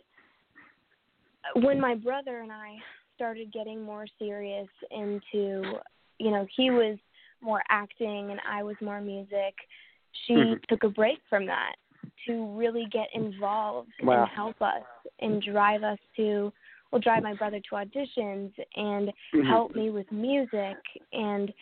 when 1.53 1.80
my 1.80 1.93
brother 1.95 2.39
and 2.39 2.51
I 2.51 2.78
started 3.15 3.53
getting 3.53 3.82
more 3.84 4.07
serious 4.19 4.67
into 4.91 5.80
you 6.17 6.32
know 6.32 6.45
he 6.57 6.71
was 6.71 6.97
more 7.39 7.61
acting 7.69 8.32
and 8.32 8.41
I 8.45 8.63
was 8.63 8.76
more 8.82 8.99
music 8.99 9.55
she 10.26 10.34
Mhm. 10.34 10.65
took 10.67 10.84
a 10.84 10.89
break 10.89 11.19
from 11.30 11.45
that 11.45 11.76
to 12.26 12.45
really 12.57 12.86
get 12.88 13.13
involved 13.13 13.93
Wow. 14.01 14.23
and 14.23 14.30
help 14.32 14.59
us 14.61 14.84
and 15.19 15.41
drive 15.41 15.84
us 15.84 15.99
to 16.15 16.51
well 16.91 16.99
drive 16.99 17.21
my 17.21 17.36
brother 17.36 17.59
to 17.59 17.76
auditions 17.76 18.51
and 18.76 19.13
Mhm. 19.34 19.45
help 19.47 19.76
me 19.76 19.91
with 19.91 20.11
music 20.11 20.78
and 21.13 21.53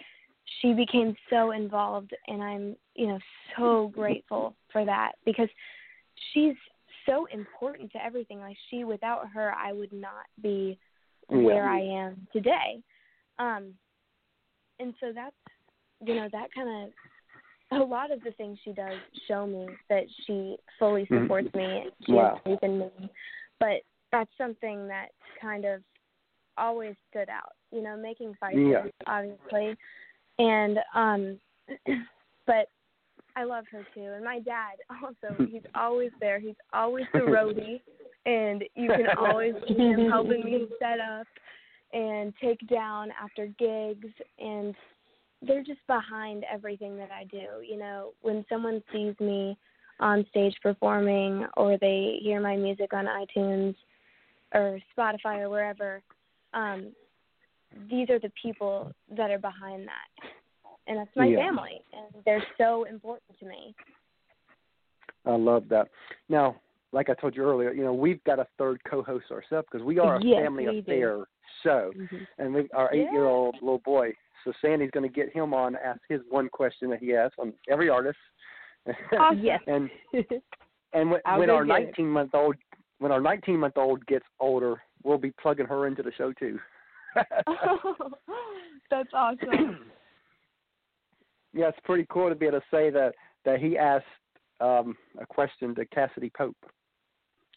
she 0.62 0.74
became 0.74 1.16
so 1.30 1.52
involved 1.52 2.12
and 2.28 2.44
I'm, 2.44 2.76
you 2.96 3.08
know, 3.08 3.20
so 3.58 3.91
grateful 3.94 4.56
for 4.72 4.86
that 4.86 5.14
because 5.26 5.50
she's 6.34 6.56
so 7.06 7.26
important 7.34 7.91
to 7.94 8.04
everything. 8.04 8.39
Like 8.39 8.58
she 8.70 8.84
without 8.84 9.28
her 9.34 9.54
I 9.54 9.72
would 9.72 9.94
not 9.94 10.26
be 10.41 10.78
where 11.28 11.68
I 11.68 11.82
am 11.82 12.28
today. 12.34 12.82
Um 13.39 13.74
and 14.80 14.94
so 15.00 15.12
that's 15.14 15.36
you 16.06 16.16
know, 16.16 16.28
that 16.32 16.54
kind 16.54 16.70
of 17.72 17.82
a 17.82 17.84
lot 17.84 18.12
of 18.12 18.22
the 18.24 18.32
things 18.32 18.60
she 18.64 18.74
does 18.74 19.00
show 19.28 19.48
me 19.48 19.68
that 19.89 20.04
she 20.26 20.58
fully 20.78 21.06
Mhm. 21.06 21.24
supports 21.24 21.54
me. 21.56 21.82
And 21.82 21.91
she 22.06 22.14
Wow. 22.14 22.36
has 22.36 22.44
faith 22.44 22.60
in 22.64 22.80
me. 22.80 22.91
But 23.60 23.84
that's 24.12 24.36
something 24.38 24.88
that 24.88 25.10
kind 25.39 25.66
of 25.66 25.84
always 26.58 26.96
stood 27.10 27.30
out. 27.30 27.54
You 27.72 27.82
know, 27.82 27.98
making 27.98 28.36
fights 28.36 28.60
Yeah. 28.60 28.88
obviously. 29.08 29.78
And 30.40 30.80
um 30.96 31.40
but 32.48 32.70
I 33.36 33.44
love 33.44 33.66
her 33.72 33.86
too. 33.94 34.12
And 34.16 34.24
my 34.24 34.40
dad 34.40 34.76
also, 35.04 35.44
he's 35.50 35.62
always 35.76 36.12
there. 36.20 36.40
He's 36.40 36.56
always 36.74 37.06
the 37.14 37.20
roadie 37.20 37.82
and 38.26 38.64
you 38.76 38.90
can 38.90 39.08
always 39.18 39.54
see 39.68 39.74
him 39.74 40.10
helping 40.10 40.46
me 40.46 40.68
set 40.80 41.00
up 41.00 41.28
and 41.92 42.34
take 42.42 42.66
down 42.70 43.10
after 43.22 43.48
gigs 43.60 44.08
and 44.40 44.74
they're 45.46 45.64
just 45.64 45.86
behind 45.88 46.46
everything 46.52 46.96
that 46.98 47.10
I 47.12 47.26
do. 47.26 47.62
You 47.68 47.78
know, 47.78 48.14
when 48.22 48.46
someone 48.48 48.82
sees 48.92 49.14
me 49.20 49.58
on 50.00 50.26
stage 50.30 50.56
performing 50.62 51.46
or 51.58 51.78
they 51.78 52.20
hear 52.22 52.40
my 52.42 52.56
music 52.56 52.94
on 52.94 53.06
iTunes 53.06 53.76
or 54.54 54.80
Spotify 54.98 55.42
or 55.42 55.50
wherever, 55.50 56.02
um, 56.54 56.94
these 57.89 58.09
are 58.09 58.19
the 58.19 58.32
people 58.41 58.91
that 59.15 59.32
are 59.32 59.39
behind 59.39 59.88
that. 59.88 60.30
And 60.88 60.97
that's 60.97 61.15
my 61.15 61.28
Yeah. 61.28 61.38
family 61.38 61.82
and 61.93 62.24
they're 62.26 62.43
so 62.57 62.84
important 62.84 63.38
to 63.39 63.45
me. 63.45 63.76
I 65.26 65.36
love 65.36 65.69
that. 65.69 65.89
Now, 66.28 66.59
like 66.91 67.09
I 67.09 67.13
told 67.13 67.36
you 67.36 67.43
earlier, 67.43 67.71
you 67.71 67.84
know, 67.84 67.93
we've 67.93 68.24
got 68.24 68.39
a 68.39 68.47
third 68.57 68.84
co-host 68.84 69.32
ourselves 69.32 69.67
because 69.71 69.86
we 69.86 69.97
are 69.99 70.17
a 70.17 70.21
Yes, 70.21 70.41
family 70.41 70.67
we 70.67 70.74
do. 70.74 70.80
affair 70.80 71.28
show, 71.61 71.93
Mhm. 71.93 72.28
and 72.38 72.53
we 72.53 72.69
our 72.71 72.93
eight-year-old 72.93 73.55
little 73.61 73.80
boy. 73.80 74.13
So 74.43 74.51
Sandy's 74.61 74.91
going 74.91 75.09
to 75.09 75.13
get 75.13 75.30
him 75.30 75.53
on 75.53 75.74
to 75.74 75.86
ask 75.86 76.01
his 76.09 76.21
one 76.30 76.49
question 76.49 76.89
that 76.89 76.99
he 76.99 77.15
asks 77.15 77.39
on 77.39 77.53
every 77.69 77.89
artist. 77.89 78.19
Awesome. 79.13 79.39
Yes. 79.39 79.61
and 79.67 79.89
and 80.93 81.11
when, 81.11 81.21
when 81.38 81.49
our 81.49 81.65
19 81.65 82.07
month 82.07 82.36
old 82.36 82.55
when 82.99 83.11
our 83.11 83.21
19 83.21 83.59
month 83.59 83.78
old 83.78 84.05
gets 84.05 84.26
older, 84.39 84.82
we'll 85.03 85.17
be 85.17 85.32
plugging 85.32 85.65
her 85.65 85.88
into 85.88 86.03
the 86.03 86.11
show 86.13 86.32
too. 86.34 86.59
that's 88.89 89.09
awesome. 89.14 89.80
yeah, 91.53 91.70
it's 91.70 91.78
pretty 91.84 92.05
cool 92.09 92.30
to 92.30 92.36
be 92.36 92.47
able 92.47 92.59
to 92.59 92.66
say 92.72 92.89
that 92.89 93.14
that 93.45 93.59
he 93.59 93.78
asked 93.78 94.05
um 94.61 94.95
a 95.20 95.26
question 95.26 95.76
to 95.76 95.86
Cassadee 95.88 96.34
Pope 96.36 96.55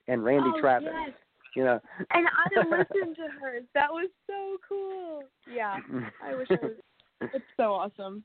and 0.08 0.24
Randy 0.24 0.50
oh, 0.54 0.60
Travis. 0.60 0.88
Yes. 0.92 1.16
You 1.54 1.64
know. 1.64 1.80
And 2.10 2.26
I 2.26 2.60
listened 2.70 3.16
to 3.16 3.28
hers. 3.40 3.64
That 3.74 3.90
was 3.90 4.10
so 4.26 4.56
cool. 4.68 5.22
Yeah. 5.52 5.78
I 6.22 6.34
wish 6.34 6.48
I 6.50 6.58
was 6.62 6.72
it's 7.34 7.44
so 7.56 7.72
awesome. 7.72 8.24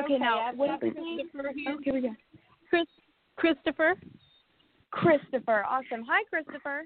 Okay, 0.00 0.18
now 0.18 0.40
I've 0.40 0.56
what 0.56 0.80
got 0.80 0.86
is? 0.86 0.94
Christopher 0.94 1.52
here. 1.54 1.74
Oh, 1.76 1.80
here 1.82 1.94
we 1.94 2.00
go. 2.00 2.14
Chris, 2.70 2.86
Christopher. 3.36 3.94
Christopher. 4.90 5.64
Awesome. 5.68 6.04
Hi, 6.08 6.24
Christopher. 6.28 6.82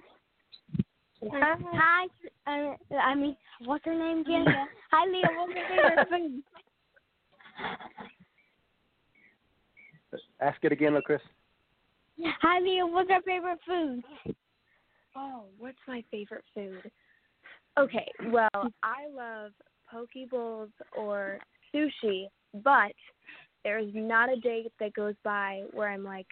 Hi, 1.33 2.07
uh, 2.47 2.75
I 2.97 3.15
mean, 3.15 3.37
what's 3.65 3.85
her 3.85 3.95
name 3.95 4.21
again? 4.21 4.45
Hi, 4.93 5.07
Leah. 5.07 5.29
What's 5.37 5.55
your 5.55 5.69
favorite 5.69 6.09
food? 6.11 6.43
Ask 10.41 10.59
it 10.63 10.73
again, 10.73 10.95
look, 10.95 11.05
Chris. 11.05 11.21
Hi, 12.43 12.61
Leah. 12.61 12.87
What's 12.87 13.11
your 13.11 13.23
favorite 13.23 13.59
food? 13.67 14.03
Oh, 15.17 15.45
what's 15.59 15.79
my 15.89 16.03
favorite 16.11 16.45
food? 16.55 16.91
Okay, 17.79 18.11
well, 18.27 18.49
I 18.83 19.07
love 19.15 19.53
poke 19.91 20.11
bowls 20.31 20.71
or 20.97 21.39
sushi, 21.75 22.27
but 22.65 22.93
there's 23.65 23.91
not 23.95 24.31
a 24.31 24.37
day 24.37 24.65
that 24.81 24.95
goes 24.95 25.15
by 25.25 25.63
where 25.73 25.91
I'm 25.91 26.05
like, 26.05 26.27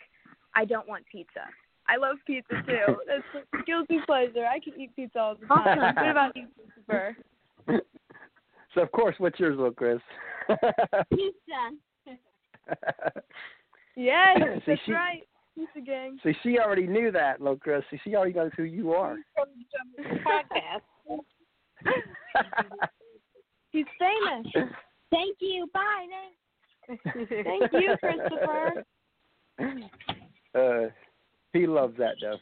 I 0.55 0.65
don't 0.65 0.89
want 0.89 1.05
pizza. 1.11 1.43
I 1.89 1.97
love 1.97 2.17
pizza 2.27 2.55
too. 2.67 2.97
That's 3.07 3.45
a 3.53 3.63
guilty 3.65 3.99
pleasure. 4.07 4.47
I 4.47 4.59
can 4.61 4.81
eat 4.81 4.95
pizza 4.97 5.19
all 5.19 5.37
the 5.41 5.47
time. 5.47 5.79
What 5.97 6.09
about 6.09 6.37
you, 6.37 6.47
Christopher? 6.57 7.17
so 8.75 8.81
of 8.83 8.91
course, 8.93 9.15
what's 9.19 9.39
yours, 9.39 9.57
little 9.57 9.73
Chris? 9.73 10.01
Pizza. 11.11 11.71
Yes, 13.97 14.39
See, 14.41 14.61
that's 14.67 14.81
she- 14.87 14.93
right. 14.93 15.23
Pizza 15.55 15.81
gang. 15.87 16.19
See, 16.25 16.33
she 16.43 16.59
already 16.59 16.89
knew 16.89 17.13
that, 17.13 17.41
little 17.41 17.57
Chris. 17.57 17.85
See, 17.91 18.01
she 18.03 18.17
already 18.17 18.33
knows 18.35 18.51
who 18.57 18.65
you 18.65 18.93
are. 18.93 19.19
podcast. 20.27 21.21
He's 23.71 23.87
famous. 23.99 24.47
Thank 25.13 25.37
you. 25.39 25.69
Bye. 25.73 26.07
Thank 26.89 27.73
you, 27.73 27.97
Christopher. 28.01 28.85
He 31.75 31.81
loves 31.81 31.99
that 31.99 32.17
though. 32.21 32.39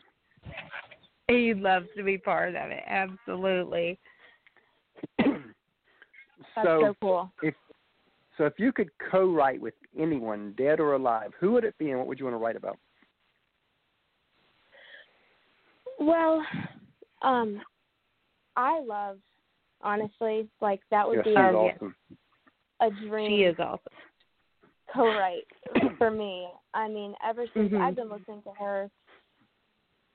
He 1.29 1.55
loves 1.55 1.87
to 1.97 2.03
be 2.03 2.19
part 2.19 2.55
of 2.55 2.71
it. 2.71 2.83
Absolutely. 2.87 3.99
That's 5.19 5.39
so, 6.63 6.81
so 6.81 6.97
cool. 7.01 7.33
so 8.37 8.45
if 8.45 8.55
you 8.59 8.73
could 8.73 8.91
co-write 9.11 9.61
with 9.61 9.75
anyone, 9.99 10.55
dead 10.59 10.81
or 10.81 10.95
alive, 10.95 11.33
who 11.39 11.53
would 11.53 11.65
it 11.65 11.77
be, 11.79 11.91
and 11.91 11.99
what 11.99 12.09
would 12.09 12.19
you 12.19 12.27
want 12.27 12.35
to 12.35 12.39
write 12.39 12.57
about? 12.57 12.79
Well, 15.99 16.45
um, 17.23 17.61
I 18.57 18.81
love 18.81 19.19
honestly 19.83 20.49
like 20.61 20.81
that 20.91 21.07
would 21.07 21.19
Yeah, 21.19 21.23
be 21.23 21.35
a, 21.35 21.55
awesome. 21.55 21.95
a 22.81 22.91
dream 22.91 23.31
She 23.31 23.45
is 23.45 23.57
awesome. 23.59 23.93
co-write 24.93 25.47
for 25.99 26.11
me. 26.11 26.49
I 26.75 26.89
mean, 26.89 27.15
ever 27.25 27.47
since 27.55 27.73
Mhm. 27.73 27.81
I've 27.81 27.97
been 27.97 28.11
listening 28.11 28.43
to 28.43 28.51
her 28.59 28.91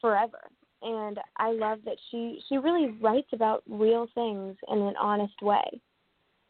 forever, 0.01 0.39
and 0.81 1.19
I 1.37 1.51
love 1.51 1.79
that 1.85 1.97
she 2.09 2.41
she 2.47 2.57
really 2.57 2.87
writes 3.01 3.29
about 3.33 3.63
real 3.67 4.07
things 4.13 4.55
in 4.69 4.79
an 4.79 4.95
honest 4.97 5.41
way, 5.41 5.81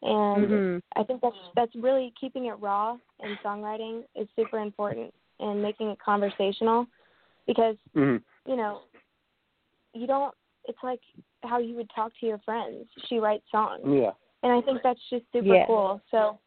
and 0.02 0.50
Mhm. 0.50 0.82
I 0.96 1.04
think 1.04 1.20
that's 1.20 1.36
that's 1.54 1.74
really 1.76 2.12
keeping 2.20 2.46
it 2.46 2.54
raw 2.60 2.98
in 3.20 3.36
songwriting 3.38 4.04
is 4.14 4.28
super 4.36 4.58
important 4.58 5.12
and 5.40 5.62
making 5.62 5.88
it 5.88 5.98
conversational 5.98 6.86
because 7.46 7.76
Mhm. 7.94 8.22
you 8.46 8.56
know 8.56 8.82
you 9.94 10.06
don't 10.06 10.34
it's 10.64 10.82
like 10.82 11.00
how 11.42 11.58
you 11.58 11.74
would 11.74 11.90
talk 11.90 12.12
to 12.20 12.26
your 12.26 12.38
friends 12.38 12.88
she 13.06 13.18
writes 13.18 13.44
songs 13.50 13.82
Yeah. 13.84 14.12
and 14.42 14.52
i 14.52 14.60
think 14.60 14.82
that's 14.82 15.00
just 15.08 15.24
super 15.32 15.54
Yeah. 15.54 15.66
cool 15.66 16.00
so 16.10 16.38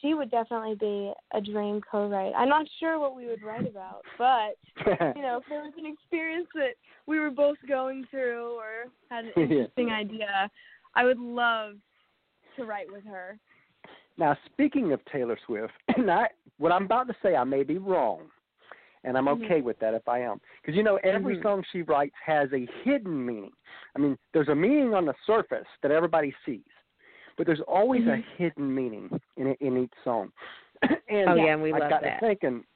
she 0.00 0.14
would 0.14 0.30
definitely 0.30 0.74
be 0.74 1.12
a 1.34 1.40
dream 1.40 1.80
co-write 1.90 2.32
i'm 2.36 2.48
not 2.48 2.66
sure 2.78 2.98
what 2.98 3.14
we 3.16 3.26
would 3.26 3.42
write 3.42 3.66
about 3.66 4.04
but 4.18 4.56
you 5.16 5.22
know 5.22 5.38
if 5.38 5.44
there 5.48 5.62
was 5.62 5.72
an 5.78 5.86
experience 5.86 6.48
that 6.54 6.74
we 7.06 7.18
were 7.18 7.30
both 7.30 7.56
going 7.68 8.04
through 8.10 8.52
or 8.56 8.86
had 9.10 9.24
an 9.26 9.32
Yeah. 9.36 9.44
interesting 9.44 9.90
idea 9.90 10.50
i 10.94 11.04
would 11.04 11.18
love 11.18 11.74
to 12.56 12.64
write 12.64 12.90
with 12.90 13.04
her 13.04 13.38
Now, 14.18 14.36
speaking 14.52 14.92
of 14.92 15.00
Taylor 15.06 15.38
Swift, 15.46 15.72
and 15.96 16.10
I, 16.10 16.28
what 16.58 16.72
I'm 16.72 16.84
about 16.84 17.06
to 17.08 17.14
say, 17.22 17.36
I 17.36 17.44
may 17.44 17.62
be 17.62 17.78
wrong, 17.78 18.28
and 19.04 19.16
I'm 19.16 19.26
Mhm. 19.26 19.44
okay 19.44 19.60
with 19.62 19.78
that 19.78 19.94
if 19.94 20.06
I 20.08 20.18
am. 20.20 20.40
Because 20.60 20.76
you 20.76 20.82
know, 20.82 20.96
every 21.04 21.36
Mhm. 21.36 21.42
song 21.42 21.64
she 21.72 21.82
writes 21.82 22.14
has 22.22 22.52
a 22.52 22.66
hidden 22.84 23.24
meaning. 23.24 23.52
I 23.96 23.98
mean, 23.98 24.18
there's 24.32 24.48
a 24.48 24.54
meaning 24.54 24.94
on 24.94 25.06
the 25.06 25.14
surface 25.26 25.68
that 25.82 25.90
everybody 25.90 26.34
sees, 26.44 26.68
but 27.40 27.46
there's 27.46 27.62
always 27.66 28.02
a 28.02 28.18
Mhm. 28.18 28.24
hidden 28.36 28.74
meaning 28.74 29.18
in 29.38 29.54
in 29.60 29.78
each 29.78 29.94
song. 30.04 30.30
and 31.08 31.30
Oh 31.30 31.34
yeah, 31.36 31.54
and 31.54 31.62
we 31.62 31.72
I 31.72 31.78
love 31.78 31.88
got 31.88 32.02
that. 32.02 32.20
to 32.20 32.26
thinking 32.26 32.66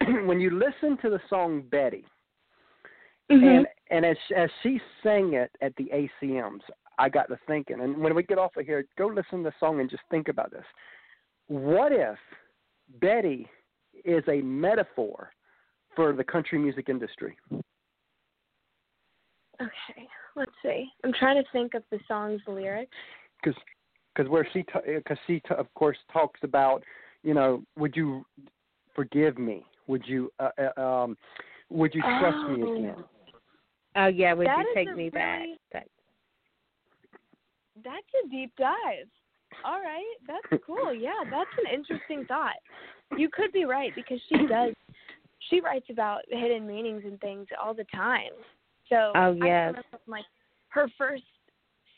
when 0.26 0.40
you 0.40 0.48
listen 0.48 0.96
to 1.02 1.10
the 1.10 1.20
song 1.28 1.60
Betty, 1.60 2.06
Mhm. 3.30 3.58
and 3.58 3.66
and 3.90 4.06
as 4.06 4.16
as 4.34 4.50
she 4.62 4.80
sang 5.02 5.34
it 5.34 5.54
at 5.60 5.76
the 5.76 5.90
ACMs, 5.92 6.62
I 6.98 7.10
got 7.10 7.28
to 7.28 7.36
thinking. 7.46 7.82
And 7.82 7.98
when 7.98 8.14
we 8.14 8.22
get 8.22 8.38
off 8.38 8.56
of 8.56 8.64
here, 8.64 8.86
go 8.96 9.08
listen 9.08 9.44
to 9.44 9.50
the 9.50 9.54
song 9.60 9.80
and 9.80 9.90
just 9.90 10.04
think 10.10 10.28
about 10.28 10.50
this. 10.50 10.64
What 11.48 11.92
if 11.92 12.18
Betty 13.00 13.46
is 14.06 14.26
a 14.28 14.40
metaphor 14.40 15.34
for 15.94 16.14
the 16.14 16.24
country 16.24 16.58
music 16.58 16.88
industry? 16.88 17.36
Okay, 19.60 20.08
let's 20.34 20.56
see. 20.62 20.90
I'm 21.04 21.12
trying 21.12 21.36
to 21.36 21.50
think 21.52 21.74
of 21.74 21.82
the 21.90 22.00
song's 22.08 22.40
lyrics. 22.46 22.96
Because 23.42 23.60
because 24.14 24.30
where 24.30 24.46
she 24.52 24.64
because 24.86 25.18
she 25.26 25.40
t- 25.40 25.54
of 25.56 25.72
course 25.74 25.98
talks 26.12 26.40
about 26.42 26.82
you 27.22 27.34
know 27.34 27.62
would 27.78 27.94
you 27.96 28.24
forgive 28.94 29.38
me? 29.38 29.64
Would 29.86 30.02
you 30.06 30.30
uh, 30.38 30.50
uh, 30.76 30.80
um 30.80 31.16
would 31.70 31.94
you 31.94 32.02
trust 32.02 32.36
me 32.48 32.62
Oh. 32.62 32.76
again? 32.76 33.04
Oh 33.96 34.06
yeah, 34.06 34.32
would 34.32 34.46
That 34.46 34.58
you 34.58 34.72
take 34.74 34.94
me 34.94 35.10
back? 35.10 35.40
really- 35.42 35.58
That- 35.72 35.88
That's 37.82 38.06
a 38.24 38.28
deep 38.28 38.52
dive. 38.56 39.08
All 39.64 39.80
right, 39.80 40.14
that's 40.26 40.62
cool. 40.64 40.92
Yeah, 40.94 41.24
that's 41.30 41.50
an 41.58 41.72
interesting 41.72 42.24
thought. 42.26 42.56
You 43.16 43.28
could 43.28 43.52
be 43.52 43.64
right 43.64 43.92
because 43.94 44.20
she 44.28 44.46
does. 44.46 44.74
She 45.50 45.60
writes 45.60 45.86
about 45.90 46.22
hidden 46.28 46.66
meanings 46.66 47.02
and 47.04 47.20
things 47.20 47.46
all 47.62 47.74
the 47.74 47.84
time. 47.94 48.32
So 48.88 49.12
Oh, 49.14 49.36
I 49.40 49.46
yes. 49.46 49.66
remember 49.68 49.82
like 50.06 50.24
her 50.68 50.88
first 50.96 51.22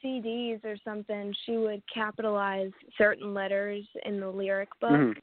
CDs 0.06 0.64
or 0.64 0.76
something, 0.84 1.34
she 1.44 1.56
would 1.56 1.82
capitalize 1.92 2.70
certain 2.96 3.34
letters 3.34 3.84
in 4.04 4.20
the 4.20 4.28
lyric 4.28 4.68
book 4.80 4.90
Mhm. 4.92 5.20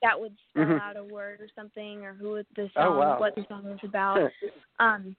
that 0.00 0.18
would 0.18 0.34
spell 0.48 0.64
Mhm. 0.64 0.80
out 0.80 0.96
a 0.96 1.04
word 1.04 1.40
or 1.40 1.48
something 1.54 2.04
or 2.04 2.14
who 2.14 2.42
the 2.54 2.62
Oh, 2.62 2.68
song, 2.88 2.98
wow. 2.98 3.20
what 3.20 3.34
the 3.34 3.44
song 3.44 3.64
was 3.64 3.82
about. 3.84 4.16
um 4.78 5.14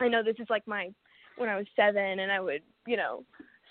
I 0.00 0.08
know 0.08 0.22
this 0.22 0.38
is 0.38 0.48
like 0.48 0.66
my 0.66 0.92
when 1.36 1.48
I 1.48 1.56
was 1.56 1.66
seven 1.76 2.20
and 2.20 2.32
I 2.32 2.40
would, 2.40 2.62
you 2.86 2.96
know, 2.96 3.24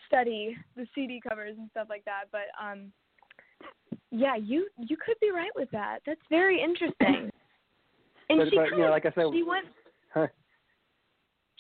study 0.06 0.58
the 0.76 0.88
CD 0.94 1.20
covers 1.20 1.58
and 1.58 1.70
stuff 1.72 1.88
like 1.90 2.06
that. 2.06 2.26
But 2.32 2.48
um 2.60 2.92
yeah, 4.12 4.36
you 4.36 4.70
you 4.78 4.96
could 4.98 5.20
be 5.20 5.32
right 5.32 5.54
with 5.56 5.70
that. 5.72 6.02
That's 6.06 6.26
very 6.30 6.62
interesting. 6.62 7.32
And 8.30 8.40
But- 8.40 8.50
she 8.50 8.56
but, 8.58 8.72
you 8.72 8.80
know, 8.80 8.90
like 8.90 9.06
I 9.06 9.12
said- 9.12 9.32
she 9.32 9.42
went 9.44 9.68
Huh. 10.14 10.28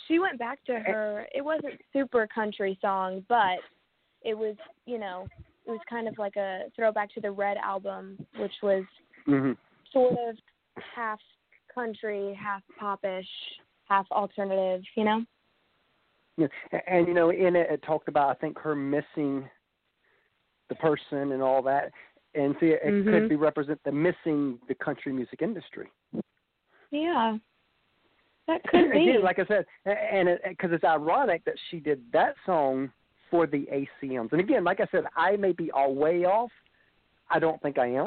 She 0.07 0.19
went 0.19 0.39
back 0.39 0.63
to 0.65 0.79
her 0.79 1.27
it 1.33 1.43
wasn't 1.43 1.79
super 1.93 2.27
country 2.27 2.77
song, 2.81 3.23
but 3.27 3.59
it 4.23 4.37
was, 4.37 4.55
you 4.85 4.97
know, 4.97 5.27
it 5.65 5.71
was 5.71 5.79
kind 5.89 6.07
of 6.07 6.17
like 6.17 6.35
a 6.35 6.63
throwback 6.75 7.13
to 7.13 7.21
the 7.21 7.31
Red 7.31 7.57
album, 7.57 8.17
which 8.37 8.53
was 8.63 8.83
hmm 9.25 9.53
sort 9.91 10.17
of 10.27 10.35
half 10.95 11.19
country, 11.73 12.37
half 12.41 12.61
popish, 12.79 13.27
half 13.85 14.05
alternative, 14.11 14.83
you 14.95 15.03
know? 15.03 15.23
Yeah, 16.37 16.47
and 16.87 17.07
you 17.07 17.13
know, 17.13 17.29
in 17.29 17.55
it, 17.55 17.69
it 17.69 17.83
talked 17.83 18.07
about 18.07 18.29
I 18.29 18.33
think 18.35 18.59
her 18.59 18.75
missing 18.75 19.49
the 20.69 20.75
person 20.75 21.31
and 21.31 21.41
all 21.41 21.61
that, 21.63 21.91
and 22.35 22.55
see, 22.59 22.67
it 22.67 22.83
Mhm. 22.83 23.09
could 23.09 23.29
be 23.29 23.35
represent 23.35 23.81
the 23.83 23.91
missing 23.91 24.59
the 24.67 24.75
country 24.75 25.13
music 25.13 25.41
industry. 25.41 25.89
Yeah. 26.91 27.37
That 28.47 28.63
could 28.67 28.91
be. 28.91 29.09
Again, 29.09 29.23
like 29.23 29.39
I 29.39 29.45
said, 29.45 29.65
and 29.85 30.29
because 30.47 30.71
it's 30.71 30.83
ironic 30.83 31.43
that 31.45 31.55
she 31.69 31.79
did 31.79 32.01
that 32.13 32.35
song 32.45 32.91
for 33.29 33.45
the 33.45 33.67
ACMs. 33.73 34.31
And 34.31 34.39
again, 34.39 34.63
like 34.63 34.79
I 34.79 34.87
said, 34.91 35.03
I 35.15 35.35
may 35.35 35.51
be 35.51 35.69
all 35.71 35.93
way 35.93 36.25
off. 36.25 36.51
I 37.29 37.39
don't 37.39 37.61
think 37.61 37.77
I 37.77 37.87
am, 37.87 38.05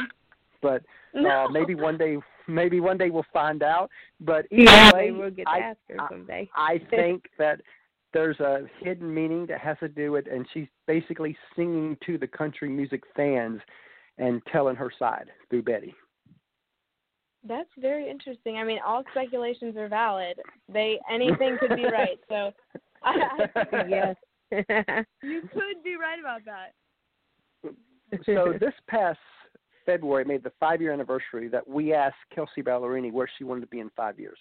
but 0.63 0.83
no. 1.15 1.29
uh, 1.45 1.49
maybe 1.49 1.75
one 1.75 1.99
day, 1.99 2.17
maybe 2.49 2.81
one 2.81 2.97
day 2.97 3.11
we'll 3.11 3.27
find 3.33 3.63
out. 3.63 3.91
But 4.21 4.47
either 4.51 4.63
Yeah, 4.63 4.91
way, 4.95 5.11
we'll 5.11 5.31
get 5.31 5.45
to 5.45 5.51
I, 5.51 5.59
ask 5.59 5.79
her 5.91 6.01
I- 6.01 6.09
someday. 6.09 6.51
I 6.57 6.81
think 6.91 7.27
that 7.39 7.61
there's 8.15 8.41
a 8.41 8.63
hidden 8.81 9.13
meaning 9.15 9.45
that 9.47 9.61
has 9.61 9.77
to 9.81 9.89
do 9.89 10.11
with, 10.13 10.25
and 10.27 10.47
she's 10.55 10.67
basically 10.87 11.37
singing 11.55 11.97
to 12.07 12.17
the 12.19 12.27
country 12.27 12.69
music 12.71 13.03
fans 13.15 13.61
and 14.19 14.41
telling 14.51 14.75
her 14.77 14.91
side 14.99 15.27
through 15.51 15.63
Betty. 15.63 15.95
That's 17.47 17.69
very 17.79 18.11
interesting. 18.11 18.57
I 18.59 18.65
mean, 18.65 18.79
all 18.85 19.03
speculations 19.13 19.77
are 19.77 19.89
valid. 19.89 20.39
They 20.73 20.99
anything 21.11 21.57
could 21.59 21.77
be 21.77 21.85
right. 21.85 22.19
So 22.29 22.53
I, 23.03 23.49
I, 23.55 23.85
yes. 23.89 24.17
you 25.23 25.43
could 25.53 25.83
be 25.83 25.97
right 25.97 26.19
about 26.19 26.43
that. 26.45 26.73
so 28.27 28.53
this 28.59 28.75
past 28.89 29.19
February 29.87 30.25
made 30.25 30.43
the 30.43 30.53
five 30.61 30.81
year 30.81 30.93
anniversary 30.93 31.49
that 31.49 31.67
we 31.67 31.95
asked 31.95 32.17
Kelsea 32.35 32.63
Ballerini 32.63 33.13
where 33.13 33.29
she 33.39 33.45
wanted 33.45 33.63
to 33.63 33.67
be 33.69 33.81
in 33.81 33.91
five 33.97 34.19
years. 34.19 34.39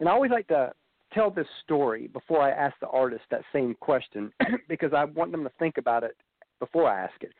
And 0.00 0.08
I 0.08 0.12
always 0.12 0.30
like 0.30 0.48
to 0.48 0.72
tell 1.12 1.30
this 1.30 1.46
story 1.62 2.08
before 2.08 2.40
I 2.40 2.50
ask 2.50 2.74
the 2.80 2.88
artist 2.88 3.24
that 3.30 3.42
same 3.52 3.74
question 3.80 4.32
because 4.68 4.92
I 4.96 5.04
want 5.04 5.32
them 5.32 5.44
to 5.44 5.52
think 5.58 5.76
about 5.76 6.02
it 6.02 6.16
before 6.60 6.88
I 6.88 7.02
ask 7.02 7.22
it. 7.22 7.32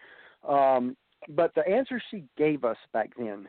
Um, 0.46 0.96
but 1.30 1.54
the 1.54 1.66
answer 1.66 2.02
she 2.10 2.24
gave 2.36 2.64
us 2.64 2.76
back 2.92 3.10
then 3.16 3.48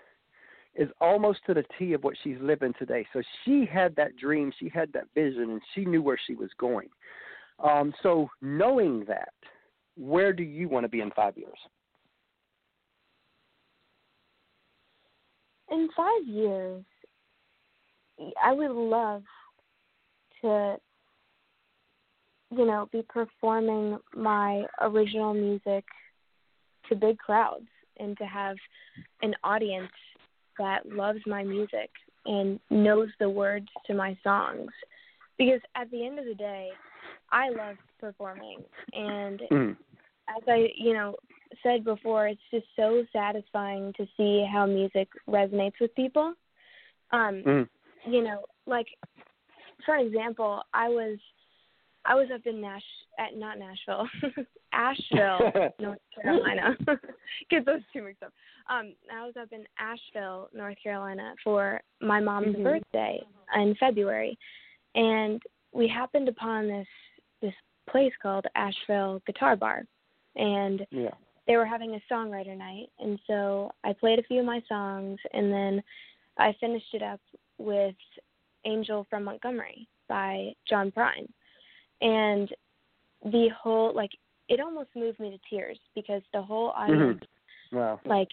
is 0.75 0.89
almost 0.99 1.39
to 1.45 1.53
the 1.53 1.63
T 1.77 1.93
of 1.93 2.03
what 2.03 2.15
she's 2.23 2.37
living 2.41 2.73
today. 2.79 3.05
So 3.13 3.21
she 3.43 3.65
had 3.71 3.95
that 3.95 4.15
dream, 4.17 4.51
she 4.59 4.69
had 4.69 4.91
that 4.93 5.05
vision, 5.13 5.51
and 5.51 5.61
she 5.73 5.85
knew 5.85 6.01
where 6.01 6.19
she 6.25 6.35
was 6.35 6.49
going. 6.57 6.89
Um, 7.63 7.93
so 8.01 8.29
knowing 8.41 9.05
that, 9.07 9.33
where 9.95 10.33
do 10.33 10.43
you 10.43 10.67
want 10.67 10.85
to 10.85 10.89
be 10.89 11.01
in 11.01 11.11
five 11.11 11.37
years? 11.37 11.57
In 15.71 15.87
five 15.95 16.27
years, 16.27 16.83
I 18.43 18.51
would 18.51 18.71
love 18.71 19.23
to, 20.41 20.77
you 22.51 22.65
know, 22.65 22.89
be 22.91 23.03
performing 23.07 23.97
my 24.15 24.63
original 24.81 25.33
music 25.33 25.85
to 26.89 26.95
big 26.95 27.17
crowds 27.17 27.67
and 27.97 28.17
to 28.17 28.25
have 28.25 28.55
an 29.21 29.33
audience 29.43 29.91
that 30.57 30.85
loves 30.85 31.19
my 31.25 31.43
music 31.43 31.89
and 32.25 32.59
knows 32.69 33.09
the 33.19 33.29
words 33.29 33.67
to 33.87 33.93
my 33.93 34.17
songs. 34.23 34.71
Because 35.37 35.61
at 35.75 35.89
the 35.91 36.05
end 36.05 36.19
of 36.19 36.25
the 36.25 36.35
day, 36.35 36.71
I 37.31 37.49
love 37.49 37.77
performing 37.99 38.63
and 38.93 39.41
Mm. 39.51 39.77
as 40.29 40.43
I, 40.47 40.69
you 40.75 40.93
know, 40.93 41.15
said 41.61 41.83
before, 41.83 42.27
it's 42.27 42.41
just 42.49 42.65
so 42.75 43.05
satisfying 43.11 43.93
to 43.93 44.07
see 44.17 44.45
how 44.51 44.65
music 44.65 45.09
resonates 45.27 45.79
with 45.79 45.93
people. 45.95 46.33
Um, 47.11 47.43
Mm. 47.43 47.69
you 48.05 48.21
know, 48.23 48.45
like 48.65 48.87
for 49.85 49.95
an 49.95 50.05
example, 50.05 50.63
I 50.73 50.89
was 50.89 51.19
I 52.05 52.15
was 52.15 52.29
up 52.33 52.45
in 52.45 52.61
Nash 52.61 52.83
at 53.17 53.35
not 53.35 53.57
Nashville, 53.57 54.07
Asheville, 54.73 55.51
North 55.79 55.99
Carolina. 56.21 56.75
Get 57.49 57.65
those 57.65 57.81
two 57.91 58.03
mixed 58.03 58.23
up. 58.23 58.33
Um, 58.69 58.93
I 59.13 59.25
was 59.25 59.35
up 59.39 59.49
in 59.51 59.63
Asheville, 59.79 60.49
North 60.53 60.77
Carolina 60.81 61.33
for 61.43 61.81
my 62.01 62.19
mom's 62.19 62.55
Mhm. 62.55 62.63
birthday 62.63 63.21
in 63.55 63.75
February, 63.75 64.37
and 64.95 65.41
we 65.71 65.87
happened 65.87 66.27
upon 66.27 66.67
this 66.67 66.87
this 67.41 67.53
place 67.89 68.13
called 68.21 68.45
Asheville 68.55 69.21
Guitar 69.27 69.55
Bar, 69.55 69.83
and 70.35 70.85
yeah. 70.91 71.11
they 71.47 71.57
were 71.57 71.65
having 71.65 71.95
a 71.95 72.13
songwriter 72.13 72.57
night 72.57 72.89
and 72.99 73.19
so 73.27 73.71
I 73.83 73.93
played 73.93 74.19
a 74.19 74.23
few 74.23 74.39
of 74.39 74.45
my 74.45 74.61
songs 74.69 75.19
and 75.33 75.51
then 75.51 75.83
I 76.37 76.53
finished 76.59 76.93
it 76.93 77.03
up 77.03 77.19
with 77.57 77.95
Angel 78.65 79.05
from 79.09 79.25
Montgomery 79.25 79.87
by 80.07 80.53
John 80.67 80.91
Prine. 80.91 81.27
And 82.01 82.49
the 83.25 83.49
whole 83.49 83.93
like 83.93 84.11
it 84.53 84.59
almost 84.59 84.89
moved 84.95 85.19
me 85.19 85.31
to 85.31 85.39
tears 85.49 85.77
because 85.95 86.21
the 86.33 86.41
whole 86.41 86.69
audience 86.69 87.21
Wow. 87.71 87.99
like 88.05 88.29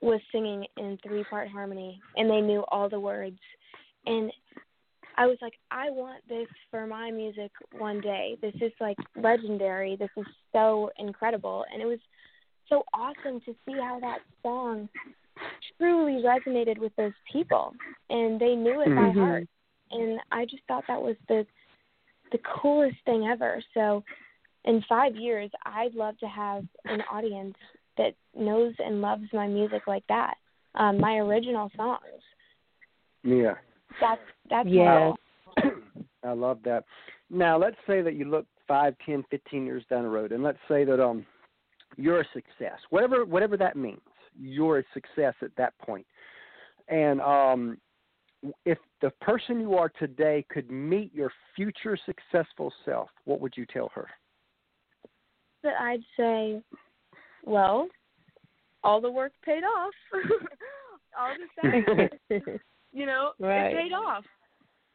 was 0.00 0.20
singing 0.30 0.66
in 0.76 0.98
three 1.06 1.24
part 1.24 1.48
harmony 1.48 2.02
and 2.16 2.28
they 2.28 2.40
knew 2.40 2.64
all 2.68 2.88
the 2.88 3.00
words 3.00 3.38
and 4.06 4.30
I 5.16 5.26
was 5.26 5.36
like, 5.42 5.52
I 5.70 5.90
want 5.90 6.26
this 6.28 6.48
for 6.70 6.86
my 6.86 7.10
music 7.10 7.50
one 7.72 8.00
day. 8.00 8.38
This 8.40 8.54
is 8.62 8.72
like 8.80 8.96
legendary. 9.14 9.94
This 9.94 10.08
is 10.16 10.24
so 10.52 10.90
incredible. 10.98 11.66
And 11.70 11.82
it 11.82 11.86
was 11.86 11.98
so 12.68 12.82
awesome 12.94 13.40
to 13.40 13.54
see 13.66 13.78
how 13.78 13.98
that 14.00 14.20
song 14.42 14.88
truly 15.78 16.22
resonated 16.22 16.78
with 16.78 16.96
those 16.96 17.12
people 17.30 17.74
and 18.08 18.40
they 18.40 18.54
knew 18.54 18.80
it 18.80 18.88
by 18.96 19.10
Mhm. 19.10 19.14
heart. 19.18 19.48
And 19.90 20.18
I 20.30 20.46
just 20.46 20.62
thought 20.66 20.84
that 20.88 21.00
was 21.00 21.16
the 21.28 21.46
the 22.30 22.38
coolest 22.38 22.96
thing 23.04 23.26
ever. 23.26 23.62
So 23.74 24.02
in 24.64 24.82
five 24.88 25.16
years 25.16 25.50
I'd 25.64 25.94
love 25.94 26.18
to 26.18 26.26
have 26.26 26.64
an 26.84 27.02
audience 27.10 27.54
that 27.98 28.14
knows 28.34 28.74
and 28.78 29.00
loves 29.00 29.24
my 29.32 29.46
music 29.46 29.82
like 29.86 30.04
that. 30.08 30.34
Um, 30.74 30.98
my 30.98 31.16
original 31.16 31.70
songs. 31.76 32.00
Yeah. 33.22 33.54
That's 34.00 34.20
that's 34.48 34.68
yeah. 34.68 35.12
how 35.56 35.70
I 36.24 36.32
love 36.32 36.58
that. 36.64 36.84
Now, 37.30 37.58
let's 37.58 37.76
say 37.86 38.02
that 38.02 38.14
you 38.14 38.24
look 38.24 38.46
five, 38.66 38.94
ten, 39.04 39.24
fifteen 39.30 39.66
years 39.66 39.84
down 39.90 40.04
the 40.04 40.08
road, 40.08 40.32
and 40.32 40.42
let's 40.42 40.58
say 40.68 40.84
that 40.84 41.02
um, 41.02 41.26
you're 41.96 42.20
a 42.20 42.26
success, 42.32 42.78
whatever 42.90 43.24
whatever 43.24 43.56
that 43.56 43.76
means. 43.76 44.00
You're 44.38 44.78
a 44.78 44.84
success 44.94 45.34
at 45.42 45.54
that 45.56 45.76
point. 45.78 46.06
point, 46.88 46.98
and 47.00 47.20
um, 47.20 47.78
if 48.64 48.78
the 49.00 49.10
person 49.20 49.60
you 49.60 49.74
are 49.74 49.90
today 49.98 50.44
could 50.48 50.70
meet 50.70 51.14
your 51.14 51.30
future 51.54 51.98
successful 52.06 52.72
self, 52.84 53.10
what 53.24 53.40
would 53.40 53.54
you 53.56 53.66
tell 53.66 53.90
her? 53.94 54.08
That 55.62 55.80
I'd 55.80 56.04
say, 56.16 56.62
well, 57.44 57.88
all 58.84 59.00
the 59.00 59.10
work 59.10 59.32
paid 59.44 59.62
off. 59.64 59.94
all 61.18 61.34
the 61.34 61.60
sacrifice, 61.60 62.60
you 62.92 63.06
know, 63.06 63.32
Right. 63.38 63.66
it 63.66 63.76
paid 63.76 63.92
off. 63.92 64.24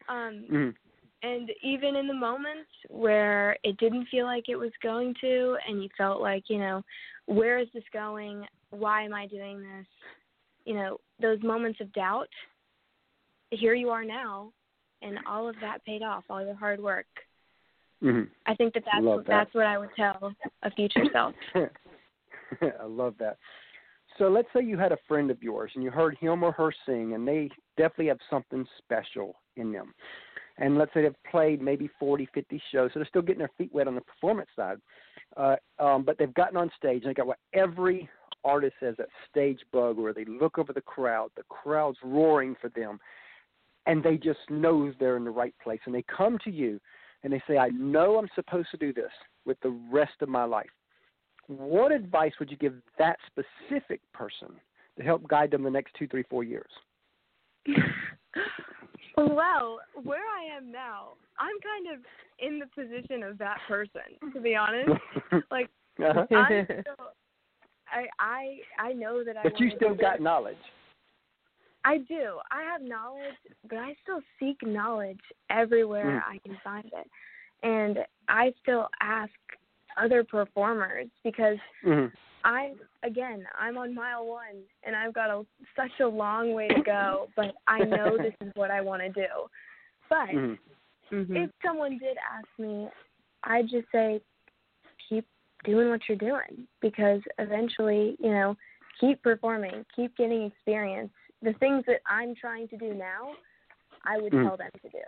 Um, 0.10 0.46
Mhm. 0.50 0.76
and 1.24 1.52
even 1.62 1.96
in 1.96 2.08
the 2.08 2.14
moments 2.14 2.70
where 2.90 3.58
it 3.64 3.78
didn't 3.78 4.06
feel 4.06 4.26
like 4.26 4.50
it 4.50 4.56
was 4.56 4.72
going 4.82 5.14
to, 5.22 5.58
and 5.68 5.84
you 5.84 5.90
felt 5.98 6.22
like, 6.22 6.50
you 6.50 6.58
know, 6.60 6.84
where 7.26 7.60
is 7.60 7.68
this 7.74 7.84
going? 7.92 8.48
Why 8.70 9.04
am 9.04 9.14
I 9.14 9.28
doing 9.28 9.62
this? 9.62 9.88
You 10.66 10.76
know, 10.76 11.00
those 11.20 11.42
moments 11.44 11.80
of 11.82 11.92
doubt. 11.94 12.30
Here 13.52 13.74
you 13.74 13.90
are 13.90 14.04
now, 14.04 14.52
and 15.02 15.20
all 15.26 15.48
of 15.48 15.56
that 15.62 15.84
paid 15.86 16.04
off. 16.04 16.26
All 16.30 16.44
your 16.44 16.56
hard 16.56 16.82
work. 16.82 17.08
Hmm 18.02 18.24
I 18.46 18.56
think 18.56 18.74
that 18.74 18.84
that's 18.86 19.06
that. 19.06 19.26
that's 19.28 19.54
what 19.54 19.66
I 19.66 19.78
would 19.78 19.90
tell 19.96 20.34
a 20.64 20.72
future 20.72 21.04
self. 21.14 21.34
I 21.56 22.86
love 22.86 23.16
that. 23.20 23.38
So 24.18 24.30
let's 24.30 24.48
say 24.54 24.64
you 24.64 24.78
had 24.78 24.92
a 24.92 24.98
friend 25.08 25.30
of 25.30 25.42
yours 25.44 25.72
and 25.76 25.84
you 25.84 25.92
heard 25.92 26.18
him 26.18 26.44
or 26.44 26.52
her 26.54 26.72
sing, 26.86 27.14
and 27.14 27.28
they 27.28 27.50
definitely 27.78 28.08
have 28.08 28.20
something 28.30 28.66
special 28.78 29.36
in 29.58 29.72
them. 29.72 29.94
And 30.58 30.78
let's 30.78 30.92
say 30.94 31.04
they've 31.04 31.24
played 31.30 31.62
maybe 31.62 31.90
40, 32.00 32.28
50 32.34 32.62
shows, 32.72 32.90
so 32.94 33.00
they're 33.00 33.08
still 33.08 33.22
getting 33.22 33.40
their 33.40 33.52
feet 33.58 33.72
wet 33.74 33.88
on 33.88 33.94
the 33.94 34.02
performance 34.02 34.50
side. 34.56 34.78
Uh, 35.36 35.56
um, 35.78 36.04
but 36.04 36.18
they've 36.18 36.34
gotten 36.34 36.58
on 36.58 36.72
stage 36.76 37.04
and 37.04 37.12
they 37.12 37.14
got 37.14 37.28
what 37.28 37.38
every 37.54 38.10
artist 38.44 38.76
has 38.82 38.96
that 38.98 39.10
stage 39.30 39.60
bug 39.72 39.98
where 39.98 40.14
they 40.14 40.26
look 40.26 40.58
over 40.58 40.74
the 40.74 40.82
crowd, 40.82 41.30
the 41.36 41.44
crowd's 41.44 41.98
roaring 42.04 42.56
for 42.60 42.70
them, 42.70 43.00
and 43.86 44.04
they 44.04 44.18
just 44.18 44.40
know 44.50 44.92
they're 45.00 45.18
in 45.18 45.26
the 45.26 45.30
right 45.30 45.54
place. 45.64 45.80
And 45.86 45.94
they 45.94 46.04
come 46.04 46.40
to 46.44 46.52
you 46.52 46.80
and 47.24 47.34
they 47.34 47.42
say, 47.48 47.58
I 47.58 47.70
know 47.70 48.18
I'm 48.18 48.30
supposed 48.36 48.70
to 48.72 48.78
do 48.78 48.94
this 48.94 49.12
with 49.46 49.60
the 49.62 49.78
rest 49.92 50.14
of 50.22 50.30
my 50.30 50.44
life 50.44 50.70
what 51.48 51.92
advice 51.92 52.34
would 52.40 52.52
you 52.52 52.58
give 52.58 52.74
that 53.00 53.18
specific 53.26 54.02
person 54.14 54.50
to 54.98 55.04
help 55.04 55.28
guide 55.28 55.52
them 55.52 55.64
the 55.64 55.70
next 55.70 55.94
two, 55.98 56.08
three, 56.08 56.24
four 56.30 56.44
years? 56.44 56.70
well, 59.18 59.80
where 60.04 60.20
I 60.20 60.58
am 60.58 60.72
now, 60.72 61.14
I'm 61.40 61.56
kind 61.62 61.98
of 61.98 62.06
in 62.40 62.60
the 62.60 62.68
position 62.68 63.24
of 63.24 63.38
that 63.38 63.58
person, 63.68 64.02
to 64.34 64.40
be 64.40 64.56
honest. 64.56 64.90
Like 65.52 65.70
uh-huh. 66.00 66.26
Still, 66.30 67.12
I 67.92 68.06
I 68.20 68.58
I 68.80 68.94
know 68.94 69.24
that 69.24 69.38
I. 69.38 69.44
But 69.44 69.60
you 69.60 69.72
still 69.76 69.96
got 69.96 70.22
knowledge. 70.22 70.58
I 71.84 72.00
do. 72.00 72.40
I 72.52 72.64
have 72.64 72.82
knowledge, 72.82 73.36
but 73.70 73.78
I 73.78 73.96
still 74.04 74.22
seek 74.40 74.58
knowledge 74.66 75.22
everywhere 75.50 76.24
Mm. 76.26 76.34
I 76.34 76.38
can 76.40 76.58
find 76.64 76.86
it, 76.86 77.10
and 77.64 78.06
I 78.28 78.54
still 78.62 78.90
ask 79.00 79.32
other 79.96 80.24
performers 80.24 81.08
because 81.24 81.58
Mhm. 81.84 82.12
I 82.44 82.76
again 83.04 83.48
I'm 83.58 83.78
on 83.78 83.96
mile 83.96 84.26
one 84.26 84.64
and 84.84 84.96
I've 84.96 85.14
got 85.14 85.30
a 85.30 85.46
such 85.76 86.00
a 86.00 86.08
long 86.08 86.54
way 86.54 86.68
to 86.68 86.82
go, 86.82 87.30
but 87.36 87.56
I 87.68 87.80
know 87.80 88.18
this 88.18 88.34
is 88.42 88.52
what 88.56 88.70
I 88.70 88.82
want 88.82 89.02
to 89.02 89.10
do. 89.10 89.50
But 90.10 90.30
Mhm. 90.30 90.60
Mhm. 91.12 91.36
if 91.36 91.52
someone 91.64 91.98
did 91.98 92.18
ask 92.18 92.48
me, 92.60 92.90
I'd 93.44 93.70
just 93.70 93.90
say 93.92 94.22
keep 95.10 95.26
doing 95.64 95.90
what 95.90 96.08
you're 96.08 96.18
doing 96.18 96.68
because 96.80 97.22
eventually, 97.40 98.16
you 98.20 98.30
know, 98.30 98.56
keep 99.00 99.22
performing, 99.24 99.86
keep 99.96 100.16
getting 100.16 100.44
experience. 100.44 101.14
The 101.42 101.54
things 101.54 101.84
that 101.88 102.02
I'm 102.08 102.34
trying 102.36 102.68
to 102.70 102.78
do 102.78 102.94
now, 102.94 103.36
I 104.04 104.18
would 104.18 104.34
Mm. 104.34 104.44
tell 104.44 104.58
them 104.58 104.72
to 104.82 104.90
do. 104.90 105.04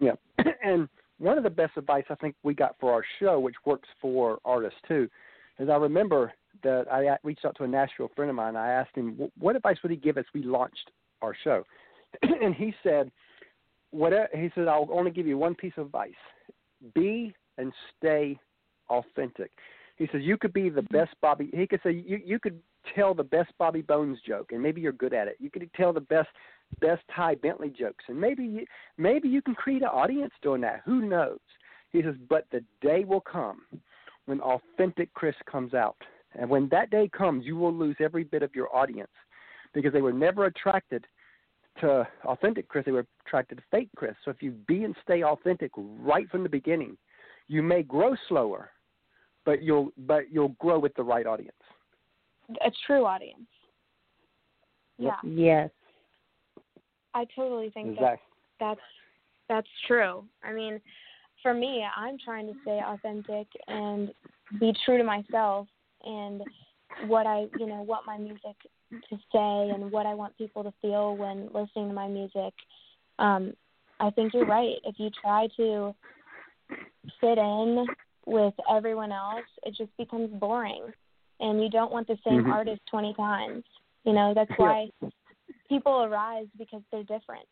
Yeah. 0.00 0.14
and 0.62 0.88
one 1.18 1.36
of 1.36 1.44
the 1.44 1.50
best 1.50 1.76
advice 1.76 2.04
I 2.10 2.14
think 2.14 2.36
we 2.42 2.54
got 2.54 2.78
for 2.78 2.92
our 2.92 3.04
show, 3.18 3.40
which 3.40 3.56
works 3.64 3.88
for 4.00 4.38
artists 4.44 4.78
too, 4.86 5.10
is 5.58 5.68
I 5.68 5.76
remember 5.76 6.32
that 6.62 6.90
I 6.92 7.18
reached 7.22 7.44
out 7.44 7.56
to 7.56 7.64
a 7.64 7.68
Nashville 7.68 8.10
friend 8.14 8.30
of 8.30 8.36
mine. 8.36 8.56
I 8.56 8.70
asked 8.72 8.94
him 8.94 9.30
what 9.38 9.56
advice 9.56 9.76
would 9.82 9.90
he 9.90 9.96
give 9.96 10.16
us. 10.16 10.24
We 10.32 10.42
launched 10.42 10.90
our 11.22 11.34
show, 11.42 11.64
and 12.22 12.54
he 12.54 12.74
said, 12.82 13.10
"Whatever." 13.90 14.28
He 14.34 14.50
said, 14.54 14.68
"I'll 14.68 14.88
only 14.92 15.10
give 15.10 15.26
you 15.26 15.36
one 15.38 15.54
piece 15.54 15.72
of 15.76 15.86
advice: 15.86 16.12
be 16.94 17.34
and 17.58 17.72
stay 17.96 18.38
authentic." 18.88 19.50
He 19.96 20.06
says 20.12 20.22
you 20.22 20.36
could 20.36 20.52
be 20.52 20.68
the 20.68 20.82
best 20.82 21.10
Bobby. 21.20 21.50
He 21.52 21.66
could 21.66 21.80
say 21.82 21.90
you 21.90 22.20
you 22.24 22.38
could 22.38 22.60
tell 22.94 23.14
the 23.14 23.24
best 23.24 23.50
Bobby 23.58 23.82
Bones 23.82 24.18
joke, 24.26 24.52
and 24.52 24.62
maybe 24.62 24.80
you're 24.80 24.92
good 24.92 25.14
at 25.14 25.28
it. 25.28 25.36
You 25.38 25.50
could 25.50 25.68
tell 25.74 25.92
the 25.92 26.00
best 26.00 26.28
best 26.80 27.02
Ty 27.14 27.36
Bentli 27.36 27.74
jokes, 27.74 28.04
and 28.08 28.20
maybe 28.20 28.44
you, 28.44 28.66
maybe 28.98 29.28
you 29.28 29.40
can 29.40 29.54
create 29.54 29.82
an 29.82 29.88
audience 29.88 30.32
doing 30.42 30.60
that. 30.60 30.82
Who 30.84 31.00
knows? 31.00 31.38
He 31.92 32.02
says, 32.02 32.14
but 32.28 32.44
the 32.52 32.62
day 32.82 33.04
will 33.04 33.22
come 33.22 33.62
when 34.26 34.40
authentic 34.40 35.12
Chris 35.14 35.34
comes 35.50 35.72
out, 35.72 35.96
and 36.38 36.50
when 36.50 36.68
that 36.68 36.90
day 36.90 37.08
comes, 37.08 37.46
you 37.46 37.56
will 37.56 37.72
lose 37.72 37.96
every 38.00 38.24
bit 38.24 38.42
of 38.42 38.54
your 38.54 38.74
audience 38.76 39.10
because 39.72 39.92
they 39.92 40.02
were 40.02 40.12
never 40.12 40.44
attracted 40.44 41.06
to 41.80 42.06
authentic 42.24 42.68
Chris. 42.68 42.84
They 42.84 42.92
were 42.92 43.06
attracted 43.26 43.58
to 43.58 43.64
fake 43.70 43.88
Chris. 43.96 44.14
So 44.24 44.30
if 44.30 44.42
you 44.42 44.52
be 44.66 44.84
and 44.84 44.94
stay 45.02 45.22
authentic 45.22 45.70
right 45.76 46.28
from 46.28 46.42
the 46.42 46.48
beginning, 46.48 46.96
you 47.46 47.62
may 47.62 47.82
grow 47.82 48.14
slower, 48.28 48.70
but 49.46 49.62
you'll 49.62 49.90
but 50.06 50.30
you'll 50.30 50.54
grow 50.60 50.78
with 50.78 50.94
the 50.96 51.02
right 51.02 51.26
audience. 51.26 51.56
A 52.50 52.70
true 52.86 53.04
audience. 53.04 53.46
Yeah, 54.98 55.16
Yes. 55.24 55.70
I 57.14 57.26
totally 57.36 57.70
think 57.70 57.98
that 57.98 58.18
that's 58.58 58.80
that's 59.48 59.68
true. 59.86 60.24
I 60.42 60.52
mean, 60.52 60.80
for 61.42 61.54
me, 61.54 61.84
I'm 61.96 62.16
trying 62.22 62.46
to 62.46 62.54
stay 62.62 62.80
authentic 62.84 63.46
and 63.66 64.10
be 64.60 64.74
true 64.84 64.98
to 64.98 65.04
myself 65.04 65.68
and 66.04 66.42
what 67.06 67.26
I, 67.26 67.46
you 67.58 67.66
know, 67.66 67.82
what 67.82 68.06
my 68.06 68.18
music 68.18 68.56
to 68.90 69.16
say 69.32 69.70
and 69.74 69.90
what 69.90 70.06
I 70.06 70.14
want 70.14 70.36
people 70.36 70.62
to 70.64 70.72
feel 70.80 71.16
when 71.16 71.46
listening 71.46 71.88
to 71.88 71.94
my 71.94 72.08
music. 72.08 72.54
Um, 73.18 73.52
I 74.00 74.10
think 74.10 74.34
you're 74.34 74.46
right. 74.46 74.76
If 74.84 74.96
you 74.98 75.10
try 75.22 75.48
to 75.56 75.94
fit 77.20 77.38
in 77.38 77.86
with 78.26 78.54
everyone 78.70 79.12
else, 79.12 79.44
it 79.64 79.74
just 79.76 79.96
becomes 79.96 80.30
boring, 80.38 80.92
and 81.40 81.62
you 81.62 81.68
don't 81.70 81.92
want 81.92 82.06
the 82.06 82.18
same 82.24 82.44
Mhm. 82.44 82.52
artist 82.52 82.80
20 82.86 83.14
times. 83.14 83.64
You 84.04 84.12
know, 84.12 84.34
that's 84.34 84.50
Yeah. 84.50 84.56
why 84.56 84.90
people 85.68 86.04
arise 86.04 86.46
because 86.56 86.82
they're 86.90 87.04
different. 87.04 87.48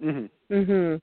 Mhm. 0.00 0.30
Mhm. 0.50 1.00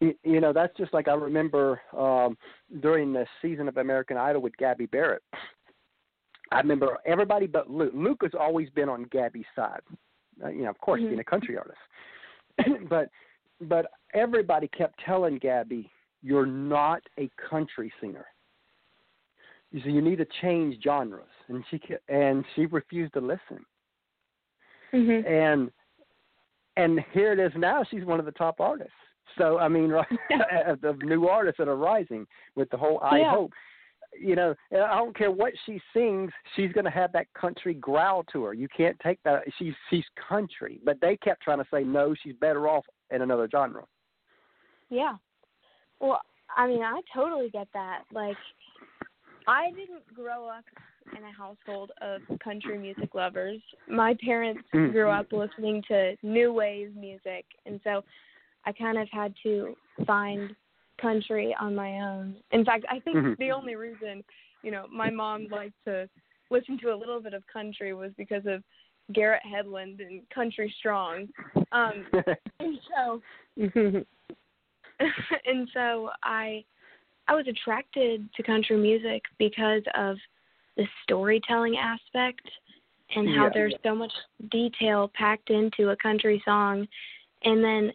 you, 0.00 0.18
you 0.24 0.40
know 0.40 0.52
that's 0.52 0.76
just 0.76 0.92
like 0.92 1.06
I 1.06 1.14
remember 1.14 1.80
um 1.96 2.36
during 2.80 3.12
the 3.12 3.24
season 3.40 3.68
of 3.68 3.76
American 3.76 4.16
Idol 4.16 4.42
with 4.42 4.56
Gabby 4.56 4.86
Barrett. 4.86 5.22
I 6.50 6.58
remember 6.58 6.98
everybody 7.06 7.46
but 7.46 7.70
Luke. 7.70 7.92
Luke 7.94 8.18
has 8.22 8.34
always 8.34 8.68
been 8.70 8.88
on 8.88 9.04
Gabby's 9.04 9.46
side. 9.54 9.80
Uh, 10.42 10.48
you 10.48 10.62
know, 10.64 10.70
of 10.70 10.78
course, 10.80 11.00
Mhm. 11.00 11.08
being 11.08 11.20
a 11.20 11.24
country 11.24 11.56
artist. 11.56 11.78
but 12.88 13.10
but 13.60 13.92
everybody 14.12 14.66
kept 14.68 14.98
telling 14.98 15.38
Gabby, 15.38 15.88
"You're 16.20 16.46
not 16.46 17.02
a 17.16 17.28
country 17.48 17.92
singer. 18.00 18.26
You 19.72 19.82
see, 19.82 19.90
you 19.90 20.02
need 20.02 20.18
to 20.18 20.26
change 20.40 20.82
genres." 20.82 21.24
And 21.48 21.64
she 21.70 21.80
and 22.08 22.44
she 22.54 22.66
refused 22.66 23.14
to 23.14 23.20
listen. 23.20 23.64
Mhm. 24.92 25.26
And 25.26 25.72
and 26.76 27.00
here 27.12 27.32
it 27.32 27.38
is 27.38 27.52
now. 27.56 27.84
She's 27.84 28.04
one 28.04 28.18
of 28.20 28.26
the 28.26 28.32
top 28.32 28.60
artists. 28.60 28.92
So 29.38 29.58
I 29.58 29.68
mean, 29.68 29.90
right, 29.90 30.06
of 30.84 31.02
new 31.02 31.26
artists 31.28 31.58
that 31.58 31.68
are 31.68 31.76
rising 31.76 32.26
with 32.54 32.70
the 32.70 32.76
whole 32.76 33.00
I 33.02 33.20
Yeah. 33.20 33.30
hope. 33.30 33.52
You 34.20 34.36
know, 34.36 34.54
I 34.72 34.98
don't 34.98 35.16
care 35.16 35.30
what 35.30 35.54
she 35.64 35.80
sings, 35.94 36.30
she's 36.54 36.70
going 36.72 36.84
to 36.84 36.90
have 36.90 37.12
that 37.12 37.32
country 37.32 37.72
growl 37.72 38.24
to 38.24 38.44
her. 38.44 38.52
You 38.52 38.68
can't 38.68 38.98
take 39.00 39.18
that. 39.22 39.42
She's 39.58 39.72
she's 39.88 40.04
country, 40.28 40.80
but 40.84 41.00
they 41.00 41.16
kept 41.16 41.42
trying 41.42 41.60
to 41.60 41.66
say 41.72 41.82
no. 41.82 42.14
She's 42.22 42.34
better 42.34 42.68
off 42.68 42.84
in 43.10 43.22
another 43.22 43.48
genre. 43.50 43.84
Yeah. 44.90 45.16
Well, 45.98 46.20
I 46.54 46.66
mean, 46.66 46.82
I 46.82 47.00
totally 47.14 47.48
get 47.48 47.68
that. 47.72 48.02
Like, 48.12 48.36
I 49.46 49.70
didn't 49.70 50.12
grow 50.14 50.46
up 50.46 50.64
in 51.16 51.24
a 51.24 51.32
household 51.32 51.92
of 52.00 52.22
country 52.42 52.78
music 52.78 53.14
lovers. 53.14 53.60
My 53.86 54.14
parents 54.14 54.62
Mm. 54.72 54.92
grew 54.92 55.10
up 55.10 55.32
listening 55.32 55.82
to 55.88 56.16
new 56.22 56.52
wave 56.52 56.94
music, 56.94 57.44
and 57.66 57.80
so 57.82 58.04
I 58.64 58.72
kind 58.72 58.98
of 58.98 59.08
had 59.10 59.34
to 59.42 59.76
find 60.06 60.54
country 60.98 61.54
on 61.56 61.74
my 61.74 62.00
own. 62.00 62.36
In 62.52 62.64
fact, 62.64 62.84
I 62.88 63.00
think 63.00 63.16
Mhm. 63.16 63.36
the 63.38 63.50
only 63.50 63.74
reason, 63.74 64.24
you 64.62 64.70
know, 64.70 64.86
my 64.88 65.10
mom 65.10 65.48
liked 65.48 65.82
to 65.84 66.08
listen 66.50 66.78
to 66.78 66.92
a 66.92 66.94
little 66.94 67.20
bit 67.20 67.34
of 67.34 67.46
country 67.48 67.92
was 67.92 68.12
because 68.14 68.46
of 68.46 68.62
Garrett 69.12 69.42
Hedlund 69.42 70.00
and 70.00 70.28
Country 70.30 70.70
Strong. 70.70 71.28
Um, 71.72 72.06
and 72.60 72.80
so 72.94 73.22
and 75.44 75.68
so 75.70 76.10
I 76.22 76.64
I 77.32 77.34
was 77.34 77.46
attracted 77.48 78.28
to 78.34 78.42
country 78.42 78.76
music 78.76 79.22
because 79.38 79.82
of 79.94 80.18
the 80.76 80.86
storytelling 81.02 81.78
aspect 81.78 82.46
and 83.16 83.26
how 83.26 83.44
Yeah. 83.44 83.48
there's 83.54 83.74
so 83.82 83.94
much 83.94 84.12
detail 84.50 85.08
packed 85.14 85.48
into 85.48 85.90
a 85.90 85.96
country 85.96 86.42
song 86.44 86.86
and 87.42 87.64
then 87.64 87.94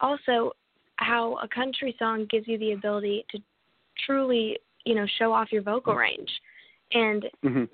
also 0.00 0.52
how 0.96 1.36
a 1.36 1.48
country 1.48 1.96
song 1.98 2.26
gives 2.26 2.46
you 2.46 2.58
the 2.58 2.72
ability 2.72 3.24
to 3.30 3.42
truly, 4.04 4.58
you 4.84 4.94
know, 4.94 5.06
show 5.18 5.32
off 5.32 5.50
your 5.50 5.62
vocal 5.62 5.94
range. 5.94 6.30
And 6.92 7.30
hmm 7.42 7.64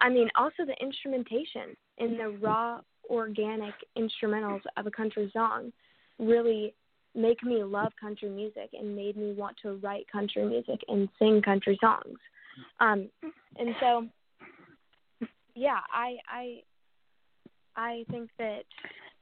I 0.00 0.08
mean, 0.08 0.30
also 0.36 0.64
the 0.64 0.80
instrumentation 0.80 1.76
and 1.98 2.16
the 2.20 2.28
raw, 2.28 2.80
organic 3.10 3.74
instrumentals 3.98 4.62
of 4.76 4.86
a 4.86 4.92
country 4.92 5.28
song 5.32 5.72
really 6.20 6.72
make 7.14 7.42
me 7.42 7.62
love 7.62 7.92
country 8.00 8.28
music 8.28 8.70
and 8.72 8.94
made 8.94 9.16
me 9.16 9.32
want 9.32 9.56
to 9.62 9.74
write 9.76 10.06
country 10.10 10.44
music 10.44 10.80
and 10.88 11.08
sing 11.18 11.40
country 11.42 11.78
songs. 11.80 12.18
Um, 12.80 13.08
and 13.58 13.74
so, 13.80 14.06
yeah, 15.54 15.78
I 15.92 16.16
I 16.28 16.62
I 17.76 18.04
think 18.10 18.30
that 18.38 18.62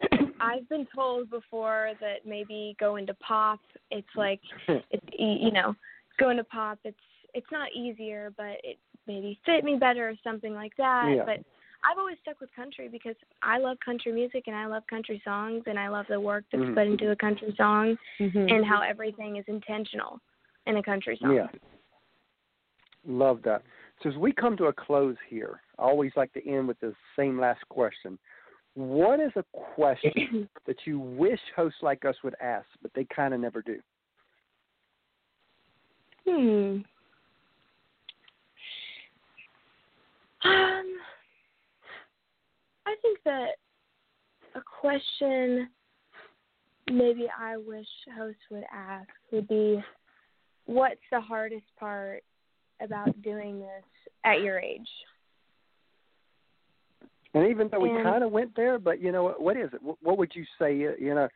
I've 0.40 0.68
been 0.68 0.86
told 0.94 1.30
before 1.30 1.92
that 2.00 2.26
maybe 2.26 2.76
go 2.80 2.96
into 2.96 3.14
pop. 3.14 3.60
It's 3.90 4.06
like 4.16 4.40
it's 4.68 5.06
you 5.18 5.52
know 5.52 5.74
going 6.18 6.36
to 6.36 6.44
pop. 6.44 6.78
It's 6.84 6.96
it's 7.34 7.46
not 7.50 7.68
easier, 7.74 8.32
but 8.36 8.56
it 8.62 8.78
maybe 9.06 9.38
fit 9.44 9.64
me 9.64 9.76
better 9.76 10.08
or 10.08 10.14
something 10.22 10.54
like 10.54 10.72
that. 10.78 11.14
Yeah. 11.16 11.24
But 11.24 11.44
I've 11.84 11.98
always 11.98 12.16
stuck 12.22 12.40
with 12.40 12.50
country 12.54 12.88
because 12.88 13.16
I 13.42 13.58
love 13.58 13.76
country 13.84 14.12
music 14.12 14.44
and 14.46 14.54
I 14.54 14.66
love 14.66 14.86
country 14.88 15.20
songs 15.24 15.64
and 15.66 15.78
I 15.78 15.88
love 15.88 16.06
the 16.08 16.20
work 16.20 16.44
that's 16.52 16.62
Mhm. 16.62 16.74
put 16.74 16.86
into 16.86 17.10
a 17.10 17.16
country 17.16 17.54
song 17.56 17.98
Mhm. 18.20 18.50
and 18.50 18.64
how 18.64 18.80
everything 18.82 19.36
is 19.36 19.44
intentional 19.48 20.20
in 20.66 20.76
a 20.76 20.82
country 20.82 21.16
song. 21.16 21.34
Yeah. 21.34 21.48
Love 23.04 23.42
that. 23.42 23.62
So 24.00 24.10
as 24.10 24.16
we 24.16 24.32
come 24.32 24.56
to 24.58 24.66
a 24.66 24.72
close 24.72 25.16
here, 25.28 25.60
I 25.78 25.82
always 25.82 26.12
like 26.16 26.32
to 26.34 26.48
end 26.48 26.68
with 26.68 26.78
the 26.78 26.94
same 27.16 27.38
last 27.38 27.68
question. 27.68 28.18
What 28.74 29.20
is 29.20 29.32
a 29.36 29.42
question 29.42 30.48
that 30.66 30.86
you 30.86 31.00
wish 31.00 31.40
hosts 31.56 31.82
like 31.82 32.04
us 32.04 32.22
would 32.22 32.36
ask, 32.40 32.66
but 32.80 32.92
they 32.94 33.04
kind 33.04 33.34
of 33.34 33.40
never 33.40 33.60
do? 33.60 33.82
Hmm. 36.24 36.82
Um, 40.44 41.00
I 42.92 42.96
think 43.00 43.18
that 43.24 43.52
a 44.54 44.60
question 44.60 45.70
maybe 46.90 47.26
I 47.38 47.56
wish 47.56 47.86
hosts 48.14 48.40
would 48.50 48.64
ask 48.70 49.08
would 49.30 49.48
be, 49.48 49.82
"What's 50.66 51.00
the 51.10 51.20
hardest 51.20 51.64
part 51.78 52.22
about 52.80 53.22
doing 53.22 53.60
this 53.60 53.84
at 54.24 54.42
your 54.42 54.60
age?" 54.60 54.90
And 57.32 57.48
even 57.48 57.68
though 57.68 57.80
we 57.80 57.88
kind 58.02 58.22
of 58.22 58.30
went 58.30 58.54
there, 58.54 58.78
but 58.78 59.00
you 59.00 59.10
know 59.10 59.34
what, 59.38 59.56
is 59.56 59.72
it? 59.72 59.80
What, 59.82 60.18
would 60.18 60.34
you 60.34 60.44
say? 60.58 60.86
uh, 60.86 60.92
You 60.98 61.14
know, 61.14 61.28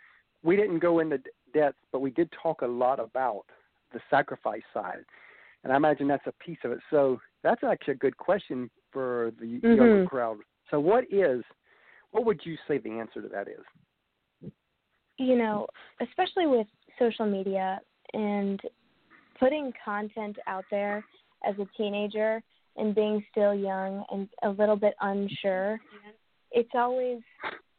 we 0.43 0.55
didn't 0.57 0.81
go 0.81 0.99
into 0.99 1.19
depth, 1.55 1.79
but 1.91 2.01
we 2.01 2.11
did 2.11 2.31
talk 2.43 2.61
a 2.61 2.67
lot 2.67 3.01
about 3.01 3.47
the 3.95 4.01
sacrifice 4.11 4.63
side, 4.75 5.07
and 5.65 5.73
I 5.73 5.77
imagine 5.77 6.07
that's 6.07 6.27
a 6.27 6.33
piece 6.33 6.59
of 6.65 6.73
it. 6.73 6.81
So 6.91 7.19
that's 7.43 7.65
actually 7.65 7.95
a 7.95 7.97
good 7.97 8.19
question 8.19 8.71
for 8.91 9.33
the 9.41 9.47
younger 9.63 10.05
Mhm. 10.05 10.07
crowd. 10.07 10.39
So 10.71 10.81
what 10.81 11.05
is, 11.11 11.43
what 12.11 12.25
would 12.25 12.41
you 12.45 12.57
say 12.67 12.79
the 12.79 12.91
answer 12.91 13.23
to 13.23 13.29
that 13.29 13.49
is? 13.49 13.65
you 15.19 15.37
know, 15.37 15.67
especially 16.01 16.47
with 16.47 16.67
social 16.99 17.27
media 17.27 17.81
and 18.13 18.61
putting 19.39 19.73
content 19.85 20.37
out 20.47 20.65
there 20.71 21.05
as 21.47 21.55
a 21.59 21.67
teenager 21.77 22.43
and 22.77 22.95
being 22.95 23.25
still 23.31 23.55
young 23.55 24.05
and 24.11 24.29
a 24.43 24.51
little 24.51 24.77
bit 24.77 24.95
unsure, 25.01 25.81
it's 26.53 26.71
always 26.75 27.21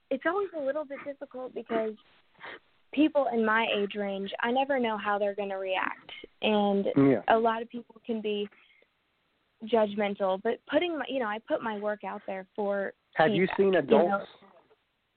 it's 0.10 0.24
always 0.26 0.48
a 0.58 0.62
little 0.62 0.86
bit 0.86 1.00
difficult 1.06 1.54
because 1.54 1.92
people 2.94 3.28
in 3.34 3.46
my 3.46 3.68
age 3.76 3.96
range, 3.96 4.32
I 4.42 4.52
never 4.52 4.80
know 4.80 4.98
how 4.98 5.20
they're 5.20 5.36
going 5.36 5.50
to 5.50 5.58
react. 5.58 6.10
And 6.42 6.88
Yeah. 6.96 7.22
a 7.28 7.38
lot 7.38 7.62
of 7.62 7.70
people 7.70 8.02
can 8.06 8.22
be 8.22 8.50
judgmental, 9.66 10.39
but 10.43 10.60
putting 10.72 10.97
my, 10.97 11.05
you 11.08 11.20
know, 11.20 11.26
I 11.26 11.39
put 11.47 11.62
my 11.64 11.78
work 11.78 12.03
out 12.03 12.22
there 12.28 12.45
for 12.55 12.93
Have 13.14 13.32
you 13.32 13.41
feedback, 13.47 13.58
seen 13.58 13.72
know? 13.72 13.80
adults? 13.80 14.26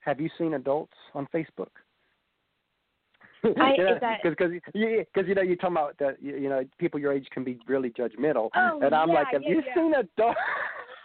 Have 0.01 0.21
you 0.21 0.31
seen 0.39 0.55
adults 0.55 0.95
on 1.15 1.27
Facebook? 1.35 1.69
I- 3.45 3.75
You 3.77 3.85
know, 3.85 3.95
is 3.95 4.01
that- 4.01 4.23
because 4.23 4.53
you, 4.53 5.05
cause, 5.15 5.25
you 5.27 5.35
know 5.35 5.43
you're 5.43 5.57
talking 5.57 5.77
about 5.77 5.97
that 5.99 6.23
you, 6.23 6.37
you 6.37 6.49
know 6.49 6.63
people 6.79 7.01
your 7.01 7.13
age 7.13 7.27
can 7.33 7.45
be 7.45 7.59
really 7.67 7.91
judgmental, 7.91 8.51
Oh, 8.55 8.81
and 8.83 8.95
I'm 8.95 9.09
yeah, 9.09 9.15
like, 9.15 9.29
have 9.33 9.43
yeah, 9.43 9.51
you 9.51 9.63
yeah. 9.67 9.75
seen 9.75 9.95
adults? 9.95 10.39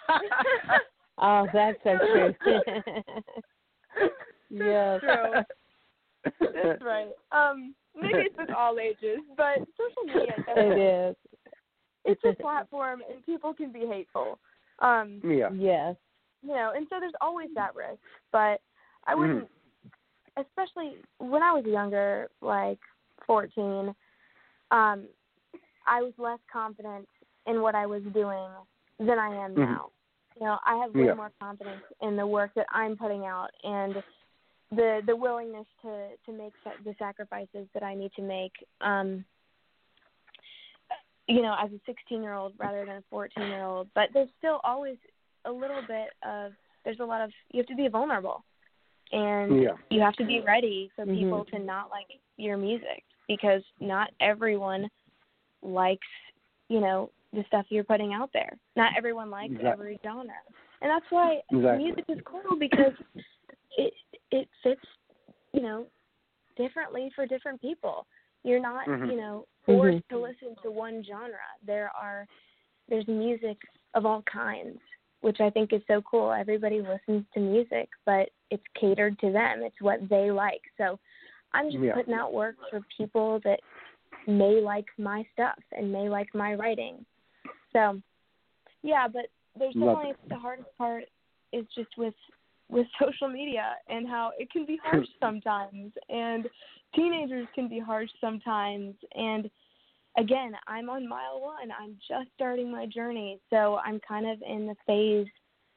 Oh, 1.18 1.48
that's 1.54 1.78
so 1.86 1.98
true. 2.12 2.36
yes. 4.50 5.00
True. 5.00 5.44
That's 6.42 6.82
right. 6.82 7.12
Um, 7.32 7.74
maybe 7.96 8.18
it's 8.18 8.38
with 8.38 8.50
all 8.52 8.78
ages, 8.80 9.20
but 9.38 9.60
social 9.78 10.04
media 10.06 10.34
It 10.38 10.46
definitely 10.46 10.84
is. 10.84 11.16
It's 12.06 12.22
a 12.24 12.34
platform 12.42 13.02
and 13.12 13.26
people 13.26 13.54
can 13.54 13.72
be 13.72 13.86
hateful. 13.86 14.40
Um, 14.80 15.22
yeah. 15.24 15.50
Yes. 15.54 15.96
you 16.42 16.54
know, 16.54 16.74
and 16.76 16.86
so 16.90 16.98
there's 17.00 17.14
always 17.22 17.50
that 17.56 17.76
risk. 17.76 18.00
But 18.32 18.62
I 19.08 19.16
wouldn't 19.16 19.50
especially 20.38 20.98
when 21.20 21.42
I 21.42 21.52
was 21.54 21.66
younger, 21.66 22.30
like 22.42 22.80
fourteen, 23.26 23.96
um, 24.72 25.08
I 25.88 26.02
was 26.02 26.14
less 26.18 26.40
confident 26.52 27.08
in 27.48 27.62
what 27.62 27.76
I 27.76 27.86
was 27.86 28.02
doing 28.14 28.50
than 29.00 29.20
I 29.20 29.30
am 29.30 29.56
Mhm. 29.56 29.68
now. 29.68 29.92
You 30.36 30.46
know, 30.46 30.60
I 30.66 30.76
have 30.78 30.94
way 30.94 31.06
Yeah. 31.06 31.14
more 31.14 31.32
confidence 31.40 31.84
in 32.02 32.16
the 32.18 32.28
work 32.28 32.54
that 32.56 32.68
I'm 32.72 32.98
putting 32.98 33.26
out 33.26 33.52
and 33.64 34.04
the 34.72 35.02
the 35.06 35.16
willingness 35.16 35.68
to 35.84 36.18
to 36.26 36.32
make 36.32 36.54
the 36.84 36.94
sacrifices 36.96 37.68
that 37.74 37.84
I 37.84 37.96
need 37.96 38.12
to 38.14 38.22
make. 38.22 38.54
Um, 38.82 39.24
you 41.28 41.42
know, 41.42 41.56
as 41.60 41.72
a 41.72 41.80
16 41.86 42.22
year 42.22 42.34
old 42.34 42.54
rather 42.58 42.86
than 42.86 42.98
a 42.98 43.04
14 43.10 43.48
year 43.48 43.64
old, 43.64 43.88
but 43.96 44.10
there's 44.14 44.30
still 44.38 44.60
always 44.64 44.98
a 45.46 45.52
little 45.52 45.82
bit 45.82 46.10
of 46.24 46.54
there's 46.84 47.00
a 47.00 47.06
lot 47.06 47.22
of 47.22 47.32
you 47.52 47.60
have 47.60 47.68
to 47.68 47.76
be 47.76 47.88
vulnerable 47.88 48.44
and 49.12 49.62
Yeah. 49.62 49.78
you 49.90 50.02
have 50.02 50.16
to 50.16 50.26
be 50.26 50.42
ready 50.42 50.92
for 50.96 51.06
Mhm. 51.06 51.14
people 51.16 51.46
to 51.46 51.60
not 51.60 51.90
like 51.90 52.20
your 52.38 52.58
music 52.58 53.04
because 53.28 53.64
not 53.80 54.12
everyone 54.20 54.90
likes 55.62 56.08
you 56.70 56.80
know 56.80 57.12
the 57.34 57.44
stuff 57.46 57.66
you're 57.70 57.84
putting 57.84 58.14
out 58.14 58.32
there 58.34 58.58
not 58.76 58.96
everyone 58.98 59.30
likes 59.30 59.54
Exactly. 59.54 59.72
every 59.72 60.00
genre 60.04 60.34
and 60.82 60.90
that's 60.92 61.10
why 61.10 61.42
Exactly. 61.50 61.86
music 61.86 62.06
is 62.10 62.22
cool 62.26 62.56
because 62.58 62.94
it 63.78 63.94
it 64.32 64.50
fits 64.64 64.86
you 65.54 65.62
know 65.62 65.88
differently 66.56 67.12
for 67.16 67.26
different 67.26 67.62
people 67.62 68.08
you're 68.46 68.60
not 68.62 68.88
Mhm. 68.88 69.10
you 69.10 69.18
know 69.18 69.46
forced 69.66 69.98
Mhm. 69.98 70.08
to 70.10 70.18
listen 70.20 70.56
to 70.62 70.70
one 70.72 71.04
genre. 71.04 71.48
There 71.64 71.92
are 71.96 72.28
there's 72.88 73.08
music 73.08 73.58
of 73.96 74.06
all 74.06 74.22
kinds 74.24 74.80
which 75.22 75.42
i 75.42 75.50
think 75.50 75.74
is 75.74 75.82
so 75.88 76.02
cool. 76.04 76.32
Everybody 76.32 76.82
listens 76.82 77.26
to 77.34 77.40
music 77.40 77.90
but 78.06 78.30
it's 78.52 78.68
catered 78.76 79.18
to 79.20 79.32
them. 79.32 79.64
It's 79.64 79.82
what 79.82 80.08
they 80.08 80.32
like. 80.32 80.62
So 80.78 81.00
i'm 81.54 81.72
just 81.72 81.84
Yeah. 81.84 81.96
putting 81.96 82.14
out 82.14 82.34
work 82.34 82.56
for 82.70 82.82
people 82.96 83.40
that 83.40 83.60
may 84.28 84.62
like 84.62 84.88
my 84.98 85.26
stuff 85.34 85.60
and 85.72 85.92
may 85.92 86.10
like 86.10 86.34
my 86.36 86.54
writing. 86.54 87.06
So 87.74 88.00
yeah 88.84 89.08
but 89.08 89.28
there's 89.58 89.74
definitely 89.74 90.14
the 90.30 90.38
hardest 90.38 90.70
part 90.78 91.06
is 91.52 91.66
just 91.74 91.98
with 91.98 92.14
with 92.70 92.88
social 93.02 93.30
media 93.30 93.76
and 93.88 94.08
how 94.08 94.32
it 94.38 94.52
can 94.52 94.66
be 94.66 94.78
harsh 94.84 95.08
sometimes. 95.20 95.92
And 96.10 96.48
teenagers 96.96 97.48
can 97.54 97.68
be 97.68 97.80
harsh 97.80 98.10
sometimes 98.22 98.96
and 99.16 99.50
again 100.18 100.54
i'm 100.68 100.90
on 100.90 101.08
mile 101.08 101.42
one 101.42 101.70
i'm 101.80 101.98
just 102.08 102.30
starting 102.36 102.72
my 102.72 102.86
journey 102.86 103.40
so 103.50 103.78
i'm 103.86 104.00
kind 104.08 104.28
of 104.28 104.38
in 104.48 104.66
the 104.68 104.76
phase 104.88 105.28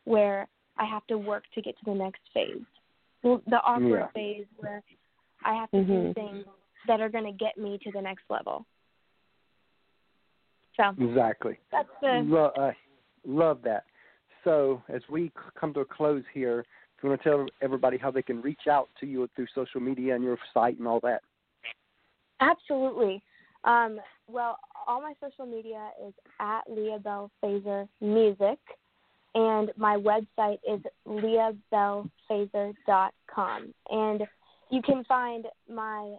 where 0.04 0.46
i 0.78 0.84
have 0.84 1.06
to 1.06 1.18
work 1.18 1.44
to 1.54 1.60
get 1.62 1.76
to 1.78 1.84
the 1.86 1.94
next 1.94 2.20
phase 2.32 2.62
Well, 3.22 3.42
the 3.48 3.60
awkward 3.62 4.00
Yeah. 4.00 4.06
phase 4.14 4.46
where 4.56 4.82
i 5.44 5.54
have 5.54 5.70
to 5.72 5.84
do 5.84 5.92
Mhm. 5.92 6.14
things 6.14 6.44
that 6.86 7.00
are 7.00 7.08
going 7.08 7.24
to 7.24 7.32
get 7.32 7.58
me 7.58 7.78
to 7.78 7.90
the 7.90 8.00
next 8.00 8.24
level 8.30 8.64
so 10.76 10.94
Exactly. 10.98 11.58
that's 11.72 11.88
the 12.00 12.22
Lo- 12.24 12.52
uh, 12.56 12.72
love 13.26 13.62
that. 13.62 13.84
So 14.44 14.80
as 14.88 15.02
we 15.08 15.32
come 15.58 15.74
to 15.74 15.80
a 15.80 15.84
close 15.84 16.22
here, 16.32 16.64
you 17.03 17.11
want 17.11 17.22
to 17.22 17.28
tell 17.28 17.46
everybody 17.62 17.96
how 17.96 18.11
they 18.11 18.22
can 18.22 18.42
reach 18.42 18.66
out 18.70 18.88
to 19.01 19.07
you 19.07 19.28
through 19.36 19.46
social 19.55 19.80
media 19.80 20.14
and 20.14 20.24
your 20.24 20.38
site 20.53 20.78
and 20.78 20.88
all 20.88 21.01
that. 21.01 21.22
Absolutely. 22.40 23.22
Um, 23.64 24.01
well, 24.28 24.59
all 24.86 25.03
my 25.03 25.14
social 25.20 25.46
media 25.46 25.90
is 26.07 26.14
at 26.40 26.62
Leah 26.68 26.99
Belle 26.99 27.30
Faser 27.42 27.88
Music. 28.01 28.59
and 29.34 29.70
my 29.76 29.96
website 29.96 30.59
is 30.68 30.80
leahbellefaser.com. 31.07 33.74
And 33.90 34.22
you 34.70 34.82
can 34.82 35.05
find 35.05 35.46
my 35.72 36.16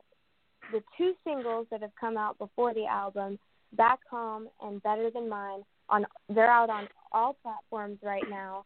the 0.71 0.81
two 0.97 1.13
singles 1.23 1.67
that 1.71 1.81
have 1.81 1.91
come 1.99 2.17
out 2.17 2.37
before 2.37 2.73
the 2.73 2.85
album, 2.85 3.39
Back 3.73 3.99
Home 4.11 4.47
and 4.61 4.81
Better 4.83 5.09
Than 5.09 5.27
Mine, 5.27 5.63
on 5.89 6.05
they're 6.29 6.51
out 6.51 6.69
on 6.69 6.87
all 7.11 7.35
platforms 7.41 7.97
right 8.03 8.23
now. 8.29 8.65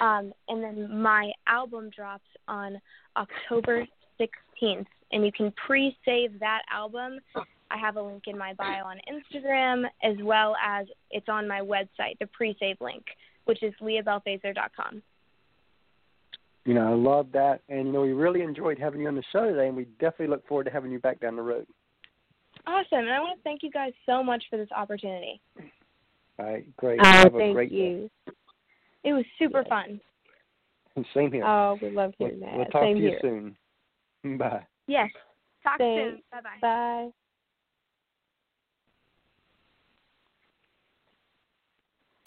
Um, 0.00 0.32
and 0.48 0.62
then 0.62 1.00
my 1.00 1.30
album 1.46 1.90
drops 1.94 2.24
on 2.48 2.80
October 3.16 3.86
16th, 4.20 4.86
and 5.12 5.24
you 5.24 5.32
can 5.32 5.52
pre-save 5.66 6.38
that 6.40 6.62
album. 6.72 7.18
I 7.70 7.78
have 7.78 7.96
a 7.96 8.02
link 8.02 8.24
in 8.26 8.36
my 8.36 8.54
bio 8.54 8.84
on 8.84 8.98
Instagram, 9.10 9.84
as 10.02 10.16
well 10.22 10.56
as 10.64 10.86
it's 11.10 11.28
on 11.28 11.48
my 11.48 11.60
website, 11.60 12.18
the 12.20 12.26
pre-save 12.26 12.76
link, 12.80 13.04
which 13.44 13.62
is 13.62 13.72
leahbellefaser.com. 13.80 15.02
You 16.64 16.74
know, 16.74 16.90
I 16.90 16.94
love 16.94 17.26
that, 17.32 17.60
and 17.68 17.86
you 17.86 17.92
know, 17.92 18.00
we 18.00 18.12
really 18.12 18.40
enjoyed 18.40 18.78
having 18.78 19.02
you 19.02 19.08
on 19.08 19.16
the 19.16 19.24
show 19.32 19.44
today, 19.44 19.68
and 19.68 19.76
we 19.76 19.84
definitely 20.00 20.28
look 20.28 20.46
forward 20.48 20.64
to 20.64 20.70
having 20.70 20.90
you 20.90 20.98
back 20.98 21.20
down 21.20 21.36
the 21.36 21.42
road. 21.42 21.66
Awesome, 22.66 23.00
and 23.00 23.10
I 23.10 23.20
want 23.20 23.38
to 23.38 23.42
thank 23.42 23.62
you 23.62 23.70
guys 23.70 23.92
so 24.06 24.22
much 24.22 24.44
for 24.48 24.56
this 24.56 24.70
opportunity. 24.74 25.40
All 26.38 26.46
right, 26.46 26.76
great. 26.76 27.00
Oh, 27.02 27.04
Have 27.04 27.34
a 27.34 27.38
thank 27.38 27.54
great 27.54 27.70
you. 27.70 28.10
It 29.04 29.12
was 29.12 29.24
super 29.38 29.64
fun. 29.64 30.00
Day. 30.96 31.04
Same 31.14 31.32
here. 31.32 31.44
Oh, 31.46 31.78
we 31.80 31.90
love 31.90 32.12
we'll, 32.18 32.30
hearing 32.30 32.40
that. 32.40 32.56
we'll 32.56 32.66
talk 32.66 32.82
Same 32.84 32.96
to 32.96 33.02
you 33.02 33.10
here. 33.10 33.18
soon. 34.22 34.38
Bye. 34.38 34.66
Yes. 34.86 35.10
Talk 35.62 35.78
Thanks. 35.78 36.00
soon. 36.00 36.22
Bye 36.32 36.40
bye. 36.40 36.58
Bye. 36.60 37.10